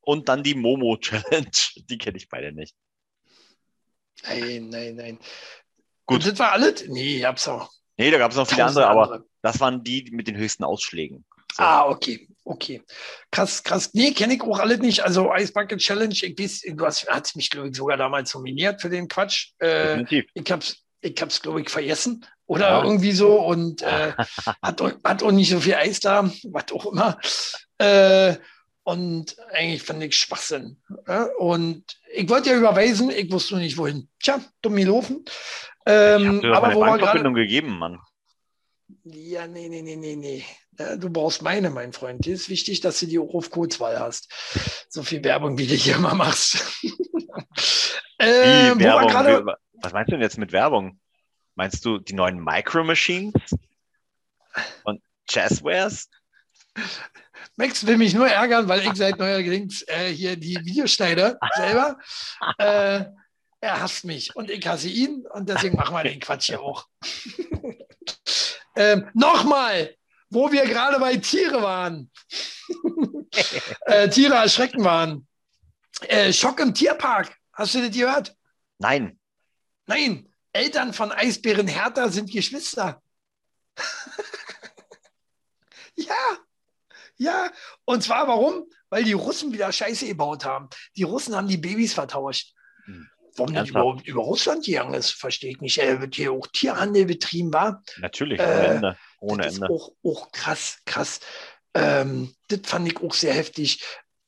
und 0.00 0.28
dann 0.28 0.42
die 0.42 0.54
Momo 0.54 0.96
Challenge. 0.96 1.50
Die 1.88 1.98
kenne 1.98 2.16
ich 2.16 2.28
beide 2.28 2.52
nicht. 2.52 2.74
Nein, 4.26 4.68
nein, 4.70 4.96
nein. 4.96 5.18
Gut. 6.06 6.24
Und 6.24 6.32
das 6.32 6.38
war 6.38 6.52
alles? 6.52 6.86
Nee, 6.88 7.18
ich 7.18 7.24
hab's 7.24 7.48
auch. 7.48 7.70
Nee, 7.96 8.10
da 8.10 8.18
gab 8.18 8.30
es 8.32 8.36
noch 8.36 8.48
viele 8.48 8.64
andere, 8.64 8.86
aber 8.86 9.24
das 9.42 9.60
waren 9.60 9.84
die 9.84 10.10
mit 10.12 10.26
den 10.26 10.36
höchsten 10.36 10.64
Ausschlägen. 10.64 11.24
So. 11.54 11.62
Ah, 11.62 11.88
okay, 11.88 12.28
okay. 12.44 12.82
Krass, 13.30 13.62
krass. 13.62 13.90
Nee, 13.92 14.12
kenne 14.12 14.34
ich 14.34 14.42
auch 14.42 14.58
alle 14.58 14.78
nicht. 14.78 15.04
Also 15.04 15.32
Ice 15.32 15.52
Bucket 15.52 15.78
Challenge, 15.78 16.12
ich 16.12 16.38
weiß, 16.38 16.62
du 16.66 16.84
hast, 16.84 17.06
hast 17.08 17.36
mich, 17.36 17.50
glaube 17.50 17.68
ich, 17.68 17.76
sogar 17.76 17.96
damals 17.96 18.34
nominiert 18.34 18.80
für 18.80 18.90
den 18.90 19.06
Quatsch. 19.06 19.52
Äh. 19.60 20.02
Ich 20.34 20.50
hab's, 20.50 20.82
ich 21.00 21.20
hab's, 21.20 21.40
glaube 21.40 21.60
ich, 21.60 21.70
vergessen. 21.70 22.26
Oder 22.46 22.70
ja. 22.70 22.84
irgendwie 22.84 23.12
so. 23.12 23.40
Und 23.40 23.82
äh, 23.82 24.12
hat, 24.62 24.82
hat 25.04 25.22
auch 25.22 25.30
nicht 25.30 25.50
so 25.50 25.60
viel 25.60 25.74
Eis 25.74 26.00
da, 26.00 26.28
was 26.50 26.72
auch 26.72 26.86
immer. 26.86 27.18
Äh, 27.78 28.34
und 28.84 29.36
eigentlich 29.52 29.82
fand 29.82 30.02
ich 30.02 30.16
Schwachsinn. 30.16 30.76
Und 31.38 31.84
ich 32.12 32.28
wollte 32.28 32.50
ja 32.50 32.56
überweisen, 32.56 33.10
ich 33.10 33.32
wusste 33.32 33.56
nicht 33.56 33.78
wohin. 33.78 34.08
Tja, 34.22 34.40
dumm 34.60 34.76
gelaufen. 34.76 35.24
Ähm, 35.86 36.40
ich 36.42 36.50
aber 36.50 36.74
wo 36.74 36.80
wir 36.80 36.98
gerade 36.98 37.32
gegeben, 37.32 37.78
Mann. 37.78 37.98
Ja, 39.04 39.46
nee, 39.46 39.68
nee, 39.68 39.82
nee, 39.82 39.96
nee, 39.96 40.16
nee. 40.16 40.44
Du 40.98 41.08
brauchst 41.08 41.42
meine, 41.42 41.70
mein 41.70 41.92
Freund. 41.92 42.26
Es 42.26 42.42
ist 42.42 42.48
wichtig, 42.50 42.80
dass 42.82 43.00
du 43.00 43.06
die 43.06 43.18
auch 43.18 43.32
auf 43.34 43.50
Kurzwahl 43.50 43.98
hast. 43.98 44.30
So 44.88 45.02
viel 45.02 45.24
Werbung, 45.24 45.56
wie 45.56 45.66
du 45.66 45.74
hier 45.74 45.96
immer 45.96 46.14
machst. 46.14 46.62
ähm, 48.18 48.78
Werbung? 48.80 49.08
Grade... 49.08 49.56
Was 49.74 49.92
meinst 49.92 50.08
du 50.08 50.16
denn 50.16 50.22
jetzt 50.22 50.38
mit 50.38 50.52
Werbung? 50.52 51.00
Meinst 51.54 51.84
du 51.84 51.98
die 51.98 52.14
neuen 52.14 52.42
Micro 52.42 52.84
Machines 52.84 53.32
und 54.84 55.00
Jazzwares? 55.28 56.10
Max 57.56 57.86
will 57.86 57.96
mich 57.96 58.14
nur 58.14 58.28
ärgern, 58.28 58.68
weil 58.68 58.84
ich 58.86 58.94
seit 58.94 59.18
neuerdings 59.18 59.82
äh, 59.82 60.08
hier 60.12 60.36
die 60.36 60.56
Videoschneider 60.56 61.38
selber. 61.56 61.98
Äh, 62.58 63.04
er 63.60 63.80
hasst 63.80 64.04
mich 64.04 64.34
und 64.34 64.50
ich 64.50 64.66
hasse 64.66 64.88
ihn 64.88 65.24
und 65.32 65.48
deswegen 65.48 65.76
machen 65.76 65.94
wir 65.94 66.02
den 66.02 66.20
Quatsch 66.20 66.46
hier 66.46 66.60
auch. 66.60 66.86
ähm, 68.76 69.08
Nochmal, 69.14 69.94
wo 70.28 70.50
wir 70.50 70.64
gerade 70.66 70.98
bei 70.98 71.16
Tiere 71.16 71.62
waren. 71.62 72.10
äh, 73.86 74.08
Tiere 74.08 74.34
erschrecken 74.34 74.84
waren. 74.84 75.26
Äh, 76.02 76.32
Schock 76.32 76.60
im 76.60 76.74
Tierpark. 76.74 77.34
Hast 77.52 77.74
du 77.74 77.80
das 77.80 77.96
gehört? 77.96 78.36
Nein. 78.78 79.18
Nein. 79.86 80.28
Eltern 80.52 80.92
von 80.92 81.10
Eisbären 81.10 81.68
Hertha 81.68 82.08
sind 82.08 82.30
Geschwister. 82.30 83.02
ja. 85.96 86.43
Ja. 87.16 87.50
Und 87.84 88.02
zwar 88.02 88.28
warum? 88.28 88.64
Weil 88.90 89.04
die 89.04 89.12
Russen 89.12 89.52
wieder 89.52 89.72
Scheiße 89.72 90.06
gebaut 90.06 90.44
haben. 90.44 90.68
Die 90.96 91.02
Russen 91.02 91.34
haben 91.34 91.48
die 91.48 91.56
Babys 91.56 91.94
vertauscht. 91.94 92.52
Hm. 92.84 93.08
Warum 93.36 93.54
das 93.54 93.68
überhaupt 93.68 94.06
über 94.06 94.22
Russland 94.22 94.64
gegangen 94.64 94.94
ist, 94.94 95.10
verstehe 95.10 95.50
ich 95.50 95.60
nicht. 95.60 95.78
Äh, 95.78 96.00
wird 96.00 96.14
hier 96.14 96.32
auch 96.32 96.46
Tierhandel 96.46 97.06
betrieben 97.06 97.52
war. 97.52 97.82
Natürlich, 97.98 98.40
ohne 98.40 98.48
äh, 98.48 98.66
Ende. 98.66 98.96
Ohne 99.18 99.42
das 99.42 99.54
Ende. 99.54 99.66
Ist 99.66 99.72
auch, 99.72 99.92
auch 100.04 100.32
krass, 100.32 100.78
krass. 100.84 101.20
Ähm, 101.74 102.32
das 102.48 102.60
fand 102.64 102.86
ich 102.86 103.02
auch 103.02 103.12
sehr 103.12 103.34
heftig. 103.34 103.82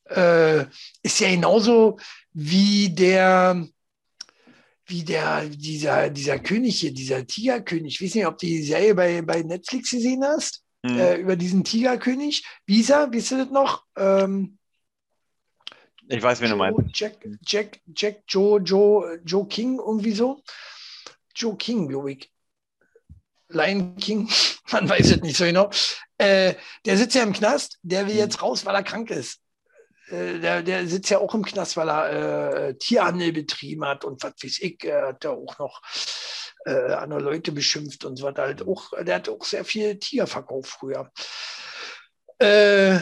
Äh, 0.07 0.65
ist 1.03 1.21
ja 1.21 1.31
genauso 1.31 1.99
wie 2.33 2.91
der, 2.91 3.67
wie 4.87 5.05
der, 5.05 5.47
dieser, 5.47 6.11
dieser 6.11 6.39
König 6.41 6.81
hier, 6.81 6.93
dieser 6.93 7.27
Tigerkönig. 7.27 7.95
Ich 7.95 8.03
weiß 8.03 8.15
nicht, 8.17 8.27
ob 8.27 8.39
du 8.39 8.47
die 8.47 8.63
Serie 8.63 8.95
bei, 8.95 9.23
bei 9.23 9.43
Netflix 9.43 9.91
gesehen 9.91 10.25
hast, 10.25 10.63
hm. 10.85 10.99
äh, 10.99 11.17
über 11.17 11.37
diesen 11.37 11.65
Tigerkönig. 11.65 12.45
Wie 12.67 12.81
ist 12.81 12.91
er? 12.91 13.13
Wisst 13.13 13.33
ihr 13.33 13.39
das 13.39 13.51
noch? 13.51 13.85
Ähm, 13.97 14.59
ich 16.09 16.23
weiß, 16.23 16.41
wen 16.41 16.51
du 16.51 16.57
meinst. 16.57 16.81
Jack, 16.95 17.27
Jack, 17.45 17.81
Jack, 17.95 18.23
Joe, 18.29 18.61
Joe, 18.61 19.21
Joe 19.25 19.47
King, 19.47 19.79
irgendwie 19.79 20.13
so. 20.13 20.43
Joe 21.35 21.57
King, 21.57 21.89
glaube 21.89 22.13
ich. 22.13 22.33
Lion 23.49 23.97
King, 23.97 24.29
man 24.71 24.89
weiß 24.89 25.11
es 25.11 25.23
nicht 25.23 25.37
so 25.37 25.45
genau. 25.45 25.71
Äh, 26.19 26.55
der 26.85 26.97
sitzt 26.97 27.15
ja 27.15 27.23
im 27.23 27.33
Knast, 27.33 27.79
der 27.83 28.07
will 28.07 28.15
hm. 28.15 28.21
jetzt 28.21 28.43
raus, 28.43 28.65
weil 28.65 28.75
er 28.75 28.83
krank 28.83 29.11
ist. 29.11 29.41
Äh, 30.09 30.39
der, 30.39 30.63
der 30.63 30.87
sitzt 30.87 31.11
ja 31.11 31.19
auch 31.19 31.35
im 31.35 31.45
Knast, 31.45 31.77
weil 31.77 31.89
er 31.89 32.69
äh, 32.69 32.75
Tierhandel 32.77 33.33
betrieben 33.33 33.85
hat 33.85 34.05
und 34.05 34.23
was 34.23 34.35
weiß 34.43 34.59
ich, 34.61 34.85
er 34.85 35.09
hat 35.09 35.25
ja 35.25 35.31
auch 35.31 35.59
noch 35.59 35.83
äh, 36.67 36.93
andere 36.93 37.21
Leute 37.21 37.53
beschimpft 37.53 38.05
und 38.05 38.17
so 38.17 38.25
weiter. 38.25 38.43
Halt 38.43 38.67
auch, 38.67 38.91
der 39.01 39.17
hat 39.17 39.29
auch 39.29 39.45
sehr 39.45 39.65
viel 39.65 39.99
Tier 39.99 40.27
verkauft 40.27 40.71
früher. 40.71 41.11
Äh, 42.39 42.99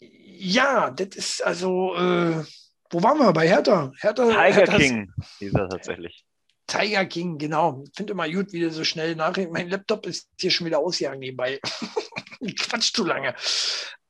ja, 0.00 0.90
das 0.90 1.14
ist 1.14 1.44
also, 1.44 1.94
äh, 1.94 2.44
wo 2.90 3.02
waren 3.02 3.18
wir? 3.18 3.32
Bei 3.32 3.46
Hertha. 3.46 3.92
Hertha 4.00 4.24
Tiger 4.24 4.42
Hertha 4.42 4.76
King 4.76 5.12
hieß 5.38 5.54
er 5.54 5.68
tatsächlich. 5.68 6.24
Tiger 6.66 7.04
King, 7.04 7.38
genau. 7.38 7.84
Ich 7.86 7.94
finde 7.94 8.12
immer 8.12 8.28
gut, 8.28 8.52
wie 8.52 8.60
der 8.60 8.70
so 8.70 8.84
schnell 8.84 9.14
nachdenkt. 9.16 9.52
Mein 9.52 9.68
Laptop 9.68 10.06
ist 10.06 10.28
hier 10.38 10.50
schon 10.50 10.66
wieder 10.66 10.78
ausgegangen 10.78 11.20
nebenbei. 11.20 11.60
Quatsch 12.58 12.92
zu 12.92 13.04
lange. 13.04 13.34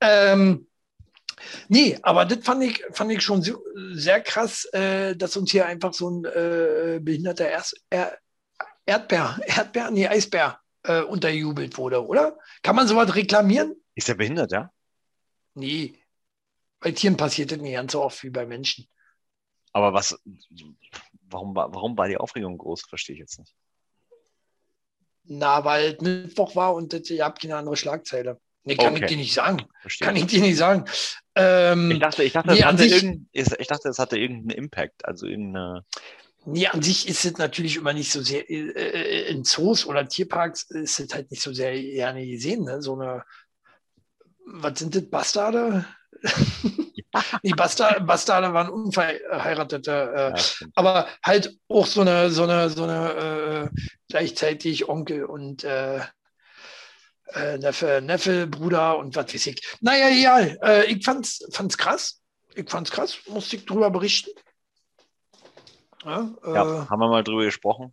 Ähm, 0.00 0.68
nee, 1.68 1.98
aber 2.02 2.24
das 2.24 2.44
fand 2.44 2.62
ich, 2.62 2.82
fand 2.92 3.12
ich 3.12 3.22
schon 3.22 3.42
so, 3.42 3.62
sehr 3.92 4.20
krass, 4.20 4.64
äh, 4.72 5.16
dass 5.16 5.36
uns 5.36 5.50
hier 5.50 5.66
einfach 5.66 5.92
so 5.92 6.10
ein 6.10 6.24
äh, 6.24 7.00
behinderter 7.02 7.48
Erst, 7.48 7.76
er, 7.90 8.16
Erdbeer, 8.86 9.38
Erdbeer, 9.46 9.90
nee, 9.90 10.06
Eisbär 10.06 10.60
äh, 10.82 11.02
unterjubelt 11.02 11.76
wurde, 11.78 12.06
oder? 12.06 12.38
Kann 12.62 12.76
man 12.76 12.86
sowas 12.86 13.14
reklamieren? 13.14 13.74
Ist 13.94 14.08
er 14.08 14.16
behindert, 14.16 14.52
ja? 14.52 14.70
Nee, 15.54 15.94
bei 16.80 16.92
Tieren 16.92 17.16
passiert 17.16 17.50
das 17.50 17.58
nicht 17.58 17.72
ganz 17.72 17.92
so 17.92 18.02
oft 18.02 18.22
wie 18.22 18.30
bei 18.30 18.44
Menschen. 18.44 18.86
Aber 19.72 19.92
was, 19.92 20.18
warum, 21.30 21.54
warum 21.54 21.96
war 21.96 22.08
die 22.08 22.16
Aufregung 22.16 22.58
groß? 22.58 22.82
Verstehe 22.82 23.14
ich 23.14 23.20
jetzt 23.20 23.38
nicht. 23.38 23.54
Na, 25.24 25.64
weil 25.64 25.96
Mittwoch 26.00 26.54
war 26.54 26.74
und 26.74 26.92
ihr 27.10 27.24
habt 27.24 27.40
keine 27.40 27.56
andere 27.56 27.76
Schlagzeile. 27.76 28.38
Nee, 28.64 28.76
kann 28.76 28.94
okay. 28.94 29.04
ich 29.04 29.10
dir 29.10 29.16
nicht 29.16 29.34
sagen. 29.34 29.62
Verstehe. 29.80 30.06
Kann 30.06 30.16
ich 30.16 30.26
dir 30.26 30.40
nicht 30.40 30.56
sagen. 30.56 30.84
Ähm, 31.34 31.90
ich, 31.90 31.98
dachte, 31.98 32.22
ich, 32.22 32.32
dachte, 32.32 32.52
nee, 32.52 32.62
hatte 32.62 32.88
sich, 32.88 33.04
ich 33.32 33.66
dachte, 33.66 33.88
es 33.88 33.98
hatte 33.98 34.18
irgendeinen 34.18 34.58
Impact, 34.58 35.04
also 35.04 35.26
irgendeine. 35.26 35.84
Nee, 36.46 36.66
an 36.66 36.82
sich 36.82 37.08
ist 37.08 37.24
es 37.24 37.38
natürlich 37.38 37.76
immer 37.76 37.92
nicht 37.92 38.12
so 38.12 38.20
sehr, 38.20 38.48
äh, 38.50 38.70
äh, 38.70 39.30
in 39.30 39.44
Zoos 39.44 39.86
oder 39.86 40.06
Tierparks 40.06 40.64
ist 40.70 41.00
es 41.00 41.14
halt 41.14 41.30
nicht 41.30 41.42
so 41.42 41.52
sehr 41.52 41.72
gerne 41.72 42.26
gesehen, 42.26 42.64
ne? 42.64 42.82
So 42.82 42.94
eine, 42.94 43.24
was 44.46 44.78
sind 44.78 44.94
das, 44.94 45.08
Bastarde? 45.08 45.86
die 47.42 47.52
Bastard, 47.52 48.06
Bastarde 48.06 48.52
waren 48.52 48.68
unverheiratete, 48.68 49.90
äh, 49.92 50.38
ja, 50.38 50.68
aber 50.74 51.08
halt 51.22 51.56
auch 51.68 51.86
so 51.86 52.02
eine, 52.02 52.30
so 52.30 52.44
eine, 52.44 52.68
so 52.70 52.84
eine 52.84 53.70
äh, 53.72 53.80
gleichzeitig 54.08 54.88
Onkel 54.88 55.24
und 55.24 55.64
äh, 55.64 56.00
äh, 57.34 57.58
Neffe, 57.58 58.00
Neffe, 58.02 58.46
Bruder 58.46 58.98
und 58.98 59.16
was 59.16 59.32
weiß 59.32 59.46
ich. 59.46 59.76
Naja, 59.80 60.08
ja, 60.08 60.82
ich 60.82 61.04
fand's, 61.04 61.46
fand's 61.50 61.78
krass. 61.78 62.20
Ich 62.54 62.70
fand's 62.70 62.90
krass, 62.90 63.18
musste 63.26 63.56
ich 63.56 63.64
drüber 63.64 63.90
berichten. 63.90 64.30
Ja, 66.04 66.30
ja 66.46 66.82
äh, 66.82 66.86
haben 66.86 67.00
wir 67.00 67.08
mal 67.08 67.24
drüber 67.24 67.44
gesprochen. 67.44 67.92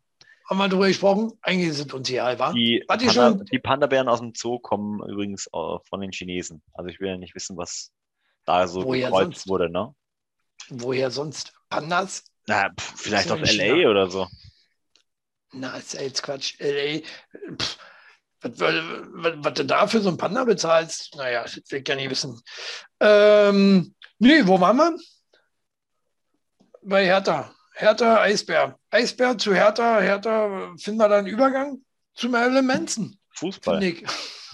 Haben 0.50 0.58
wir 0.58 0.67
drüber 0.67 0.88
gesprochen? 0.88 1.32
Eigentlich 1.41 1.74
sind 1.74 1.93
uns 1.93 2.10
egal, 2.10 2.38
wa? 2.38 2.52
Die, 2.52 2.84
Panda, 2.86 3.12
schon? 3.12 3.45
die 3.45 3.60
Panda-Bären 3.60 4.10
aus 4.10 4.19
dem 4.19 4.34
Zoo 4.36 4.60
kommen 4.60 5.02
übrigens 5.08 5.47
äh, 5.47 5.78
von 5.88 6.02
den 6.02 6.12
Chinesen. 6.12 6.62
Also 6.74 6.89
ich 6.89 7.00
will 7.00 7.08
ja 7.10 7.17
nicht 7.17 7.36
wissen, 7.36 7.56
was 7.58 7.91
da 8.45 8.67
so 8.67 8.84
Woher 8.84 9.08
gekreuzt 9.08 9.26
sonst? 9.26 9.47
wurde, 9.47 9.69
ne? 9.69 9.95
Woher 10.69 11.10
sonst? 11.10 11.54
Pandas? 11.69 12.26
Na, 12.47 12.69
pff, 12.69 12.93
vielleicht 12.97 13.32
aus 13.32 13.39
LA 13.39 13.45
China. 13.47 13.89
oder 13.89 14.10
so. 14.10 14.28
Na, 15.54 15.78
ist 15.78 15.93
ja 15.93 16.02
jetzt 16.02 16.24
Quatsch. 16.24 16.56
LA. 16.60 17.00
Pff, 17.58 17.78
was, 18.41 18.60
was, 18.60 19.34
was, 19.38 19.54
du 19.54 19.65
da 19.65 19.88
für 19.88 20.02
so 20.02 20.10
ein 20.10 20.17
Panda 20.17 20.43
bezahlst, 20.43 21.15
naja, 21.15 21.43
das 21.43 21.56
will 21.56 21.80
ich 21.80 21.86
gar 21.86 21.95
nicht 21.95 22.10
wissen. 22.10 22.41
Ähm, 23.00 23.95
nee, 24.19 24.45
wo 24.45 24.60
waren 24.60 24.78
wir? 24.78 24.97
Bei 26.82 27.06
Hertha. 27.06 27.54
Hertha, 27.73 28.21
Eisbär. 28.21 28.77
Eisbär 28.89 29.38
zu 29.38 29.53
Hertha. 29.53 29.99
Hertha, 29.99 30.73
finden 30.77 30.99
wir 30.99 31.10
da 31.10 31.17
einen 31.17 31.27
Übergang 31.27 31.81
zu 32.13 32.29
Marilyn 32.29 32.65
Manson. 32.65 33.17
Fußball. 33.36 33.79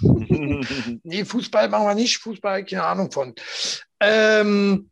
nee, 1.04 1.26
Fußball 1.26 1.70
machen 1.70 1.88
wir 1.88 1.96
nicht. 1.96 2.18
Fußball, 2.18 2.64
keine 2.66 2.84
Ahnung 2.84 3.12
von. 3.12 3.34
Ähm, 4.00 4.90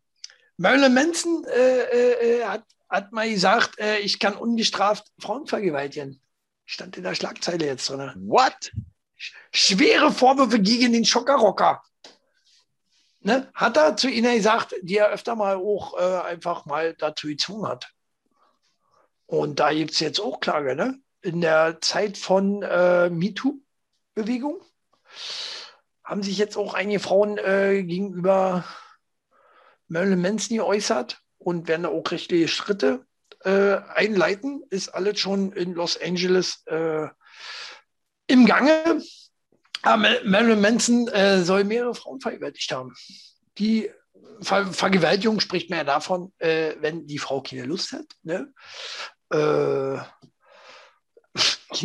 Marilyn 0.58 0.94
Manson 0.94 1.46
äh, 1.46 1.80
äh, 1.82 2.40
äh, 2.40 2.44
hat, 2.46 2.64
hat 2.90 3.12
mal 3.12 3.30
gesagt, 3.30 3.80
äh, 3.80 4.00
ich 4.00 4.20
kann 4.20 4.36
ungestraft 4.36 5.06
Frauen 5.20 5.46
vergewaltigen. 5.46 6.22
Stand 6.66 6.98
in 6.98 7.04
der 7.04 7.16
Schlagzeile 7.16 7.66
jetzt 7.66 7.90
drin. 7.90 8.12
What? 8.28 8.72
Schwere 9.52 10.12
Vorwürfe 10.12 10.60
gegen 10.60 10.94
den 10.94 11.06
Schockerrocker. 11.06 11.82
Ne? 13.22 13.50
Hat 13.54 13.78
er 13.78 13.96
zu 13.98 14.10
ihnen 14.10 14.36
gesagt, 14.36 14.76
die 14.82 14.98
er 14.98 15.10
öfter 15.10 15.36
mal 15.36 15.56
auch 15.56 15.98
äh, 15.98 16.22
einfach 16.28 16.66
mal 16.66 16.94
dazu 16.96 17.28
gezwungen 17.28 17.68
hat. 17.68 17.95
Und 19.28 19.60
da 19.60 19.74
gibt 19.74 19.92
es 19.92 20.00
jetzt 20.00 20.20
auch 20.20 20.40
Klage, 20.40 20.76
ne? 20.76 21.00
In 21.22 21.42
der 21.42 21.80
Zeit 21.82 22.18
von 22.18 22.62
äh, 22.62 23.10
MeToo-Bewegung 23.10 24.62
haben 26.04 26.22
sich 26.22 26.38
jetzt 26.38 26.56
auch 26.56 26.76
einige 26.76 27.00
Frauen 27.00 27.40
äh, 27.40 27.84
gegenüber 27.84 28.64
Marilyn 29.88 30.22
Manson 30.22 30.58
geäußert 30.58 31.20
und 31.40 31.68
werden 31.68 31.88
auch 31.88 32.12
rechtliche 32.12 32.48
Schritte 32.48 33.06
äh, 33.44 33.78
einleiten. 33.94 34.64
Ist 34.70 34.90
alles 34.90 35.20
schon 35.20 35.52
in 35.54 35.74
Los 35.74 36.00
Angeles 36.00 36.64
äh, 36.68 37.08
im 38.28 38.46
Gange. 38.46 39.02
Aber 39.82 40.10
Marilyn 40.24 40.62
Manson 40.62 41.08
äh, 41.08 41.42
soll 41.44 41.64
mehrere 41.64 41.96
Frauen 41.96 42.20
vergewaltigt 42.20 42.72
haben. 42.72 42.94
Die 43.58 43.90
Ver 44.42 44.68
Vergewaltigung 44.68 45.40
spricht 45.40 45.70
man 45.70 45.78
ja 45.78 45.84
davon, 45.86 46.34
äh, 46.40 46.76
wenn 46.80 47.08
die 47.08 47.20
Frau 47.20 47.42
keine 47.42 47.64
Lust 47.64 47.94
hat. 47.94 48.06
Ne? 48.24 48.54
Äh, 49.32 49.98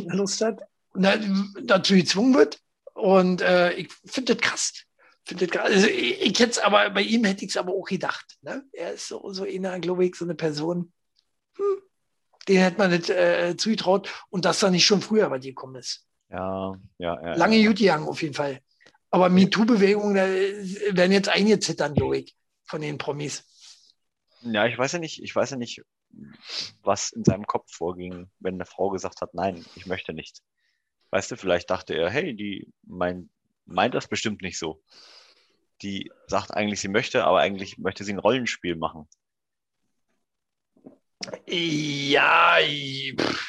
Lust 0.07 0.41
hat 0.41 0.63
und 0.93 1.07
dazu 1.63 1.95
gezwungen 1.95 2.35
wird. 2.35 2.59
Und 2.95 3.41
äh, 3.41 3.73
ich 3.75 3.93
finde 4.05 4.35
das 4.35 4.43
krass. 4.43 4.73
Find 5.25 5.43
das 5.43 5.49
krass. 5.49 5.65
Also, 5.67 5.87
ich, 5.87 6.21
ich 6.21 6.39
hätte 6.39 6.65
aber 6.65 6.91
bei 6.91 7.03
ihm 7.03 7.25
hätte 7.25 7.45
ich 7.45 7.51
es 7.51 7.57
aber 7.57 7.73
auch 7.73 7.87
gedacht. 7.87 8.37
Ne? 8.43 8.65
Er 8.73 8.93
ist 8.93 9.09
so, 9.09 9.33
so 9.33 9.45
einer, 9.45 9.79
glaube 9.81 10.05
ich, 10.05 10.15
so 10.15 10.25
eine 10.25 10.35
Person, 10.35 10.93
hm, 11.57 11.83
den 12.49 12.59
hätte 12.59 12.79
man 12.79 12.91
nicht 12.91 13.11
äh, 13.11 13.57
zugetraut 13.57 14.11
und 14.31 14.45
dass 14.45 14.61
da 14.61 14.71
nicht 14.71 14.87
schon 14.87 15.03
früher 15.03 15.29
bei 15.31 15.39
dir 15.39 15.53
gekommen 15.53 15.77
ist. 15.77 16.07
Ja, 16.31 16.75
ja, 16.99 17.21
ja. 17.23 17.35
Lange 17.35 17.57
ja. 17.57 17.99
Auf 18.07 18.23
jeden 18.23 18.35
Fall. 18.35 18.61
Aber 19.11 19.29
MeToo-Bewegungen 19.29 20.15
werden 20.15 21.13
jetzt 21.13 21.29
eingezittert, 21.29 21.97
glaube 21.97 22.19
ich, 22.19 22.37
von 22.65 22.81
den 22.81 22.97
Promis. 22.97 23.45
Ja, 24.43 24.67
ich 24.67 24.79
weiß 24.79 24.93
ja 24.93 24.99
nicht, 25.01 25.23
ich 25.23 25.35
weiß 25.35 25.51
ja 25.51 25.57
nicht, 25.57 25.83
was 26.83 27.13
in 27.13 27.25
seinem 27.25 27.47
Kopf 27.47 27.73
vorging, 27.73 28.31
wenn 28.39 28.55
eine 28.55 28.67
Frau 28.67 28.91
gesagt 28.91 29.21
hat, 29.21 29.35
nein, 29.35 29.65
ich 29.77 29.87
möchte 29.87 30.13
nicht. 30.13 30.43
Weißt 31.11 31.31
du, 31.31 31.37
vielleicht 31.37 31.71
dachte 31.71 31.95
er, 31.95 32.11
hey, 32.11 32.35
die 32.35 32.73
mein, 32.83 33.31
meint 33.67 33.95
das 33.95 34.09
bestimmt 34.09 34.43
nicht 34.43 34.59
so. 34.59 34.83
Die 35.83 36.11
sagt 36.27 36.53
eigentlich, 36.55 36.81
sie 36.81 36.89
möchte, 36.89 37.25
aber 37.25 37.41
eigentlich 37.41 37.79
möchte 37.79 38.05
sie 38.05 38.13
ein 38.13 38.19
Rollenspiel 38.19 38.77
machen. 38.77 39.09
Ja, 41.47 42.59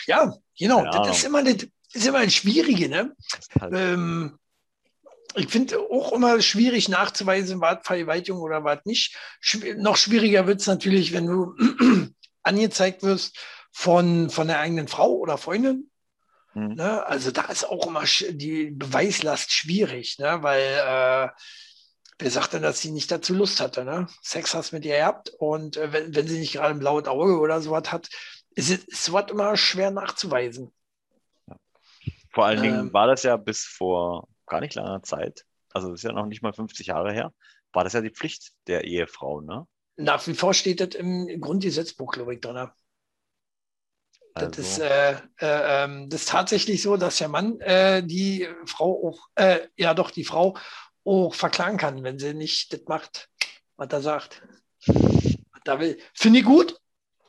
ja, 0.06 0.36
genau. 0.58 0.84
Das 0.92 1.18
ist 1.18 1.26
immer, 1.26 1.44
das 1.44 1.68
ist 1.94 2.08
immer 2.08 2.20
ein 2.20 2.32
Schwierige, 2.32 2.90
ne? 2.90 3.16
Halt 3.60 3.74
ähm, 3.76 4.38
ich 5.36 5.48
finde 5.48 5.80
auch 5.80 6.12
immer 6.12 6.42
schwierig 6.42 6.90
nachzuweisen, 6.90 7.62
was 7.62 7.80
Vergewaltigung 7.84 8.42
oder 8.42 8.64
was 8.64 8.80
nicht. 8.86 9.16
Schw 9.40 9.76
noch 9.76 9.96
schwieriger 9.96 10.48
wird 10.48 10.60
es 10.60 10.68
natürlich, 10.68 11.14
wenn 11.14 11.26
du 11.26 11.56
angezeigt 12.44 13.04
wirst 13.04 13.38
von, 13.72 14.30
von 14.30 14.48
der 14.48 14.60
eigenen 14.60 14.88
Frau 14.88 15.12
oder 15.12 15.38
Freundin. 15.38 15.90
Mhm. 16.54 16.76
Ne? 16.76 17.06
Also 17.06 17.32
da 17.32 17.44
ist 17.44 17.64
auch 17.64 17.88
immer 17.88 18.04
die 18.30 18.72
Beweislast 18.72 19.52
schwierig, 19.52 20.20
ne? 20.20 20.40
weil 20.42 20.62
äh, 20.62 21.30
wer 22.20 22.32
sagt 22.32 22.54
denn, 22.54 22.62
dass 22.62 22.82
sie 22.82 22.92
nicht 22.92 23.12
dazu 23.12 23.34
Lust 23.34 23.60
hatte? 23.62 23.86
Ne? 23.86 24.08
Sex 24.22 24.54
hast 24.54 24.72
mit 24.72 24.86
ihr 24.86 24.98
gehabt 24.98 25.30
und 25.40 25.78
äh, 25.78 25.94
wenn, 25.94 26.16
wenn 26.16 26.28
sie 26.28 26.40
nicht 26.40 26.54
gerade 26.54 26.74
ein 26.74 26.80
blaues 26.80 27.08
Auge 27.08 27.40
oder 27.40 27.62
sowas 27.62 27.92
hat, 27.92 28.10
ist 28.54 28.70
es 28.70 29.06
sowas 29.06 29.32
immer 29.32 29.56
schwer 29.56 29.92
nachzuweisen. 29.92 30.74
Vor 32.34 32.46
allen 32.46 32.62
Dingen 32.62 32.80
ähm, 32.80 32.94
war 32.94 33.08
das 33.08 33.24
ja 33.24 33.38
bis 33.38 33.66
vor 33.66 34.28
gar 34.46 34.62
nicht 34.62 34.76
langer 34.76 35.04
Zeit, 35.04 35.46
also 35.74 35.90
das 35.90 36.00
ist 36.00 36.04
ja 36.04 36.12
noch 36.12 36.26
nicht 36.26 36.42
mal 36.42 36.54
50 36.54 36.88
Jahre 36.88 37.14
her, 37.14 37.34
war 37.74 37.84
das 37.84 37.94
ja 37.94 38.02
die 38.02 38.10
Pflicht 38.10 38.52
der 38.68 38.86
Ehefrau, 38.86 39.42
ne? 39.42 39.68
Nach 39.98 40.26
wie 40.28 40.34
vor 40.34 40.54
steht 40.54 40.80
das 40.80 40.96
im 40.96 41.42
Grundgesetzbuch, 41.42 42.14
glaube 42.14 42.34
ich, 42.36 42.42
drin. 42.42 42.58
Also. 42.58 42.72
Das, 44.34 44.58
ist, 44.58 44.80
äh, 44.80 45.12
äh, 45.12 45.18
ähm, 45.42 46.10
das 46.10 46.22
ist 46.22 46.30
tatsächlich 46.30 46.82
so, 46.82 46.96
dass 46.96 47.18
der 47.18 47.28
Mann 47.28 47.60
äh, 47.60 48.02
die 48.02 48.48
Frau 48.66 49.10
auch, 49.10 49.28
äh, 49.36 49.68
ja 49.76 49.94
doch, 49.94 50.10
die 50.10 50.24
Frau 50.24 50.58
auch 51.04 51.34
verklagen 51.34 51.78
kann, 51.78 52.04
wenn 52.04 52.18
sie 52.18 52.34
nicht 52.34 52.72
das 52.72 52.82
macht, 52.88 53.30
was 53.76 53.90
er 53.92 54.02
sagt. 54.02 54.42
Da 55.64 55.80
will. 55.80 56.00
Finde 56.14 56.40
ich 56.40 56.46
gut. 56.46 56.78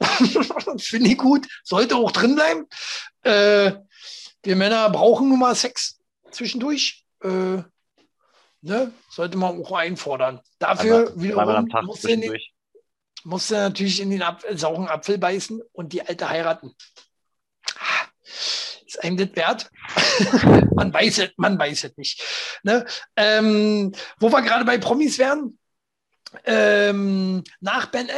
Finde 0.79 1.11
ich 1.11 1.18
gut. 1.18 1.46
Sollte 1.64 1.96
auch 1.96 2.12
drin 2.12 2.35
bleiben. 2.35 2.66
Äh, 3.22 3.72
wir 4.42 4.57
Männer 4.57 4.88
brauchen 4.90 5.29
nun 5.29 5.38
mal 5.38 5.55
Sex 5.55 6.01
zwischendurch. 6.31 7.05
Äh, 7.22 7.62
ne? 8.62 8.92
Sollte 9.11 9.38
man 9.38 9.61
auch 9.61 9.72
einfordern. 9.72 10.40
Dafür 10.59 11.11
einmal, 11.11 11.22
wiederum 11.22 11.87
muss 11.87 12.01
den, 12.01 12.20
musste 13.25 13.55
natürlich 13.55 14.01
in 14.01 14.11
den 14.11 14.23
Apf 14.23 14.45
sauren 14.55 14.89
Apfel 14.89 15.19
beißen 15.19 15.63
und 15.73 15.93
die 15.93 16.03
Alte 16.03 16.29
heiraten. 16.29 16.75
Ist 18.87 19.03
einem 19.03 19.17
das 19.17 19.35
wert? 19.35 19.71
man 20.75 20.93
weiß 20.93 21.19
es, 21.19 21.31
man 21.37 21.59
weiß 21.59 21.85
es 21.85 21.97
nicht. 21.97 22.23
Ne? 22.63 22.85
Ähm, 23.17 23.95
wo 24.19 24.31
wir 24.31 24.43
gerade 24.43 24.65
bei 24.65 24.79
Promis 24.79 25.19
wären, 25.19 25.59
ähm, 26.45 27.43
nach, 27.61 27.87
ben 27.87 28.09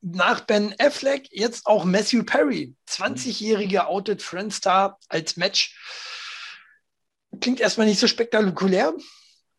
nach 0.00 0.40
Ben 0.40 0.74
Affleck 0.78 1.28
jetzt 1.30 1.66
auch 1.66 1.84
Matthew 1.84 2.22
Perry, 2.24 2.74
20-jähriger 2.88 3.86
Outed 3.86 4.22
Friendstar 4.22 4.98
als 5.08 5.36
Match. 5.36 5.76
Klingt 7.40 7.60
erstmal 7.60 7.86
nicht 7.86 8.00
so 8.00 8.06
spektakulär, 8.06 8.94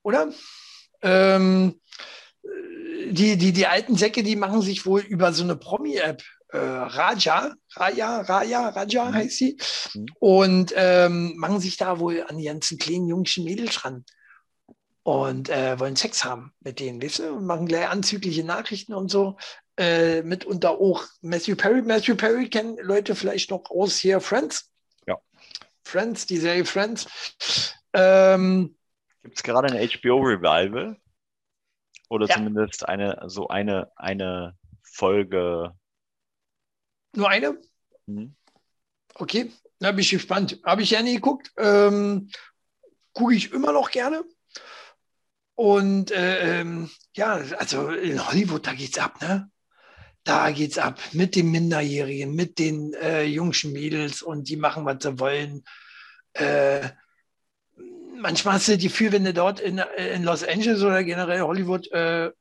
oder? 0.04 0.32
Ähm, 1.02 1.80
die, 3.08 3.38
die, 3.38 3.54
die 3.54 3.68
alten 3.68 3.96
Säcke, 3.96 4.24
die 4.24 4.36
machen 4.36 4.62
sich 4.62 4.86
wohl 4.86 5.02
über 5.02 5.34
so 5.34 5.44
eine 5.44 5.56
Promi-App, 5.56 6.22
äh, 6.52 6.58
Raja, 6.58 7.54
Raja, 7.76 8.22
Raja, 8.22 8.70
Raja 8.70 9.06
mhm. 9.06 9.14
heißt 9.14 9.38
sie, 9.38 9.58
mhm. 9.94 10.06
und 10.20 10.74
ähm, 10.76 11.34
machen 11.38 11.60
sich 11.60 11.78
da 11.78 12.00
wohl 12.00 12.24
an 12.28 12.38
die 12.38 12.46
ganzen 12.46 12.78
kleinen 12.78 13.08
jungschen 13.08 13.44
Mädels 13.44 13.86
ran 13.86 14.04
und 15.04 15.50
äh, 15.50 15.80
wollen 15.80 15.96
Sex 15.96 16.24
haben 16.24 16.54
mit 16.60 16.80
denen, 16.80 17.02
weißt 17.02 17.20
du, 17.20 17.34
und 17.34 17.46
machen 17.46 17.68
gleich 17.68 17.88
anzügliche 17.88 18.44
Nachrichten 18.44 18.94
und 18.94 19.10
so. 19.10 19.38
Äh, 19.78 20.24
mitunter 20.24 20.72
auch 20.72 21.06
Matthew 21.22 21.56
Perry. 21.56 21.82
Matthew 21.82 22.16
Perry 22.16 22.50
kennen 22.50 22.78
Leute 22.82 23.16
vielleicht 23.16 23.50
noch 23.50 23.70
aus 23.70 23.98
hier 23.98 24.20
Friends. 24.20 24.70
Ja. 25.08 25.18
Friends, 25.84 26.26
die 26.26 26.38
Serie 26.38 26.66
Friends. 26.66 27.08
Ähm, 27.94 28.76
Gibt 29.24 29.38
es 29.38 29.44
gerade 29.44 29.70
eine 29.70 29.88
HBO-Revival? 29.88 30.98
Oder 32.10 32.28
ja. 32.28 32.36
zumindest 32.36 32.88
eine, 32.88 33.24
so 33.28 33.48
eine, 33.48 33.92
eine 33.96 34.58
Folge. 34.82 35.74
Nur 37.16 37.30
eine? 37.30 37.58
Mhm. 38.08 38.36
Okay, 39.16 39.52
da 39.80 39.92
bin 39.92 40.00
ich 40.00 40.10
gespannt. 40.10 40.60
Habe 40.66 40.82
ich 40.82 40.90
gerne 40.90 41.14
geguckt. 41.14 41.52
Ähm, 41.58 42.30
Gucke 43.14 43.36
ich 43.36 43.52
immer 43.52 43.72
noch 43.72 43.92
gerne. 43.92 44.24
Und 45.56 46.12
äh, 46.12 46.62
ähm, 46.62 46.90
ja, 47.14 47.34
also 47.58 47.90
in 47.90 48.26
Hollywood, 48.26 48.66
da 48.66 48.74
geht's 48.74 48.98
ab, 48.98 49.22
ne? 49.22 49.52
Da 50.24 50.52
geht's 50.52 50.78
ab 50.78 51.00
mit 51.12 51.36
den 51.36 51.52
Minderjährigen, 51.52 52.34
mit 52.34 52.60
den 52.60 52.94
äh, 52.94 53.24
jungen 53.24 53.54
Mädels 53.66 54.22
und 54.22 54.48
die 54.48 54.58
machen, 54.58 54.86
was 54.86 54.98
sie 55.02 55.20
wollen. 55.20 55.64
Äh, 56.34 56.90
manchmal 58.20 58.56
hast 58.56 58.68
du 58.68 58.78
die 58.78 58.88
Gefühl, 58.88 59.12
wenn 59.12 59.26
du 59.26 59.34
dort 59.34 59.60
in, 59.60 59.78
in 59.78 60.24
Los 60.24 60.44
Angeles 60.44 60.82
oder 60.82 61.04
generell 61.04 61.42
Hollywood 61.42 61.92
äh, 61.92 62.32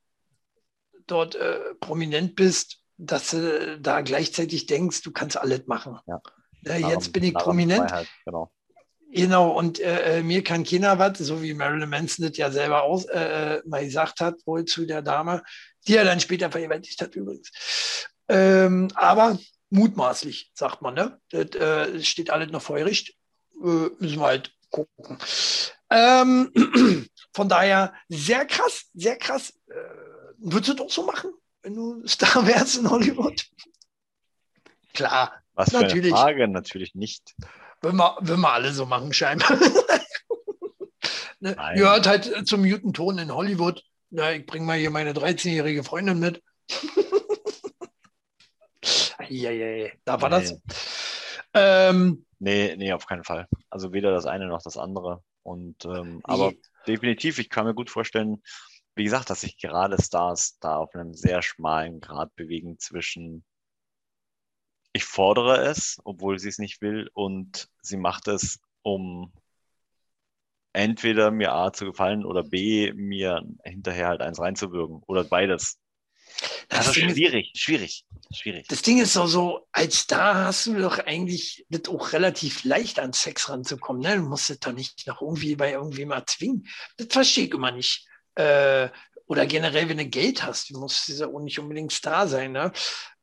dort 1.06 1.34
äh, 1.34 1.74
prominent 1.80 2.36
bist, 2.36 2.78
dass 2.96 3.30
du 3.30 3.78
da 3.80 4.00
gleichzeitig 4.00 4.66
denkst, 4.66 5.02
du 5.02 5.12
kannst 5.12 5.36
alles 5.36 5.66
machen. 5.66 5.98
Ja. 6.06 6.20
Ja, 6.64 6.76
jetzt 6.76 7.12
bin 7.12 7.22
ich 7.22 7.34
prominent. 7.34 7.90
genau. 8.24 8.50
Genau, 9.10 9.52
und 9.52 9.80
äh, 9.80 10.18
äh, 10.18 10.22
mir 10.22 10.44
kann 10.44 10.64
keiner 10.64 10.98
was, 10.98 11.16
so 11.18 11.40
wie 11.42 11.54
Marilyn 11.54 11.88
Manson 11.88 12.28
das 12.28 12.36
ja 12.36 12.50
selber 12.50 12.82
aus, 12.82 13.06
äh, 13.06 13.56
äh, 13.56 13.62
mal 13.64 13.82
gesagt 13.82 14.20
hat, 14.20 14.34
wohl 14.44 14.66
zu 14.66 14.84
der 14.84 15.00
Dame, 15.00 15.42
die 15.86 15.96
er 15.96 16.04
dann 16.04 16.20
später 16.20 16.50
vergewaltigt 16.50 17.00
hat 17.00 17.16
übrigens. 17.16 17.50
Ähm, 18.28 18.88
aber 18.94 19.38
mutmaßlich, 19.70 20.50
sagt 20.52 20.82
man, 20.82 20.92
ne? 20.92 21.18
Das 21.30 21.54
äh, 21.54 22.02
steht 22.02 22.28
alles 22.28 22.50
noch 22.50 22.60
vor 22.60 22.76
Gericht. 22.76 23.14
Äh, 23.54 23.88
müssen 23.98 24.18
wir 24.18 24.26
halt 24.26 24.52
gucken. 24.70 25.18
Ähm, 25.90 26.52
von 27.32 27.48
daher 27.48 27.94
sehr 28.08 28.44
krass, 28.46 28.86
sehr 28.94 29.16
krass. 29.16 29.54
Äh, 29.68 29.74
würdest 30.38 30.70
du 30.70 30.74
doch 30.74 30.90
so 30.90 31.04
machen, 31.04 31.32
wenn 31.62 31.74
du 31.74 32.02
Star 32.06 32.46
wärst 32.46 32.78
in 32.78 32.90
Hollywood? 32.90 33.46
Klar, 34.94 35.32
Was 35.54 35.72
natürlich. 35.72 36.10
Für 36.10 36.16
eine 36.16 36.24
Frage, 36.24 36.48
natürlich 36.48 36.94
nicht. 36.94 37.34
Würden 37.80 37.96
wir, 37.98 38.52
alle 38.52 38.72
so 38.72 38.86
machen, 38.86 39.12
scheinbar. 39.12 39.56
ne? 41.40 41.56
Gehört 41.74 42.06
halt 42.06 42.48
zum 42.48 42.62
Mutant-Ton 42.62 43.18
in 43.18 43.32
Hollywood. 43.32 43.84
Na, 44.10 44.32
ich 44.32 44.46
bringe 44.46 44.64
mal 44.64 44.78
hier 44.78 44.90
meine 44.90 45.12
13-jährige 45.12 45.84
Freundin 45.84 46.18
mit. 46.18 46.42
ja, 49.28 49.90
da 50.04 50.20
war 50.20 50.30
nee. 50.30 50.36
das. 50.40 50.60
Ähm, 51.54 52.26
nee, 52.38 52.76
nee, 52.76 52.92
auf 52.92 53.06
keinen 53.06 53.24
Fall. 53.24 53.46
Also 53.70 53.92
weder 53.92 54.10
das 54.10 54.26
eine 54.26 54.46
noch 54.46 54.62
das 54.62 54.76
andere. 54.76 55.22
Und 55.42 55.84
ähm, 55.84 56.20
aber 56.24 56.52
definitiv, 56.86 57.38
ich 57.38 57.48
kann 57.48 57.64
mir 57.64 57.74
gut 57.74 57.90
vorstellen, 57.90 58.42
wie 58.94 59.04
gesagt, 59.04 59.30
dass 59.30 59.42
sich 59.42 59.58
gerade 59.58 59.96
Stars 60.02 60.58
da 60.58 60.76
auf 60.76 60.94
einem 60.94 61.14
sehr 61.14 61.42
schmalen 61.42 62.00
Grad 62.00 62.34
bewegen 62.34 62.78
zwischen 62.78 63.44
ich 64.92 65.04
fordere 65.04 65.58
es, 65.64 66.00
obwohl 66.04 66.38
sie 66.38 66.48
es 66.48 66.58
nicht 66.58 66.80
will, 66.82 67.08
und 67.14 67.68
sie 67.82 67.96
macht 67.96 68.26
es, 68.26 68.60
um 68.82 69.32
entweder 70.72 71.30
mir 71.30 71.52
A 71.52 71.72
zu 71.72 71.84
gefallen 71.84 72.24
oder 72.24 72.42
B 72.42 72.92
mir 72.94 73.42
hinterher 73.64 74.08
halt 74.08 74.22
eins 74.22 74.40
reinzuwirken 74.40 75.02
oder 75.06 75.24
beides. 75.24 75.78
Das, 76.68 76.86
das 76.86 76.96
ist 76.96 77.02
schwierig, 77.02 77.52
ist, 77.54 77.60
schwierig, 77.60 78.04
schwierig. 78.32 78.66
Das 78.68 78.82
Ding 78.82 79.00
ist 79.00 79.14
so, 79.14 79.26
so, 79.26 79.66
als 79.72 80.00
Star 80.00 80.46
hast 80.46 80.66
du 80.66 80.78
doch 80.78 80.98
eigentlich 80.98 81.66
das 81.70 81.88
auch 81.88 82.12
relativ 82.12 82.64
leicht 82.64 82.98
an 82.98 83.12
Sex 83.12 83.48
ranzukommen. 83.48 84.02
Ne? 84.02 84.16
Du 84.16 84.22
musst 84.22 84.50
es 84.50 84.60
doch 84.60 84.72
nicht 84.72 85.06
noch 85.06 85.22
irgendwie 85.22 85.56
bei 85.56 85.72
irgendwem 85.72 86.12
zwingen. 86.26 86.68
Das 86.96 87.08
verstehe 87.10 87.46
ich 87.46 87.52
immer 87.52 87.70
nicht. 87.70 88.06
Äh, 88.34 88.88
oder 89.26 89.46
generell, 89.46 89.88
wenn 89.88 89.98
du 89.98 90.06
Geld 90.06 90.42
hast, 90.42 90.70
du 90.70 90.78
musst 90.78 91.08
ja 91.08 91.26
auch 91.26 91.40
nicht 91.40 91.58
unbedingt 91.58 91.92
Star 91.92 92.28
sein. 92.28 92.52
Ne? 92.52 92.72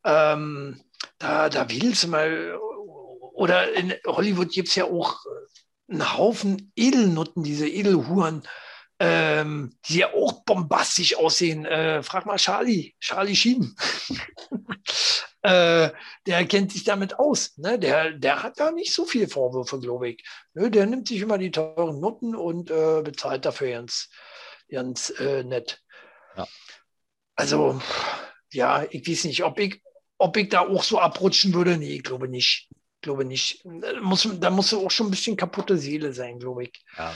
Ähm, 0.04 0.84
da, 1.18 1.50
da 1.50 1.70
willst 1.70 2.04
du 2.04 2.08
mal, 2.10 2.58
oder 3.34 3.74
in 3.74 3.94
Hollywood 4.06 4.52
gibt 4.52 4.70
es 4.70 4.76
ja 4.76 4.86
auch 4.86 5.20
einen 5.88 6.18
Haufen 6.18 6.72
Edelnutten, 6.76 7.44
diese 7.44 7.68
Edelhuren, 7.68 8.44
ähm, 9.00 9.78
die 9.88 10.00
ja 10.00 10.14
auch 10.14 10.44
bombastisch 10.44 11.18
aussehen. 11.18 11.66
Äh, 11.66 12.02
frag 12.04 12.26
mal 12.26 12.38
Charlie, 12.38 12.94
Charlie 13.00 13.36
Sheen. 13.36 13.76
äh, 15.42 15.90
der 16.26 16.46
kennt 16.48 16.72
sich 16.72 16.84
damit 16.84 17.20
aus. 17.20 17.58
Ne? 17.58 17.78
Der, 17.78 18.12
der 18.12 18.44
hat 18.44 18.60
da 18.60 18.72
nicht 18.72 18.94
so 18.94 19.06
viele 19.06 19.28
Vorwürfe, 19.28 19.80
glaube 19.80 20.10
ich. 20.10 20.24
Ne? 20.54 20.72
Der 20.72 20.86
nimmt 20.86 21.08
sich 21.08 21.22
immer 21.22 21.38
die 21.38 21.52
teuren 21.52 22.00
Nutten 22.00 22.36
und 22.36 22.72
äh, 22.72 23.02
bezahlt 23.02 23.46
dafür 23.46 23.72
ganz, 23.72 24.10
ganz 24.70 25.10
äh, 25.20 25.44
nett. 25.44 25.82
Ja. 26.38 26.48
Also, 27.36 27.82
ja, 28.54 28.86
ich 28.90 29.08
weiß 29.08 29.26
nicht, 29.26 29.44
ob 29.44 29.60
ich, 29.60 29.82
ob 30.18 30.38
ich 30.38 30.50
da 30.50 30.62
auch 30.62 30.84
so 30.84 31.00
abrutschen 31.00 31.54
würde, 31.54 31.78
nee, 31.78 31.96
ich 31.98 32.04
glaube 32.04 32.30
nicht. 32.30 32.70
Ich 32.72 33.02
glaube 33.02 33.26
nicht. 33.26 33.62
Da 33.66 34.00
muss, 34.00 34.28
da 34.40 34.50
muss 34.50 34.74
auch 34.74 34.90
schon 34.90 35.08
ein 35.08 35.12
bisschen 35.12 35.36
kaputte 35.36 35.78
Seele 35.78 36.14
sein, 36.14 36.40
glaube 36.40 36.64
ich. 36.64 36.84
Ja. 36.98 37.14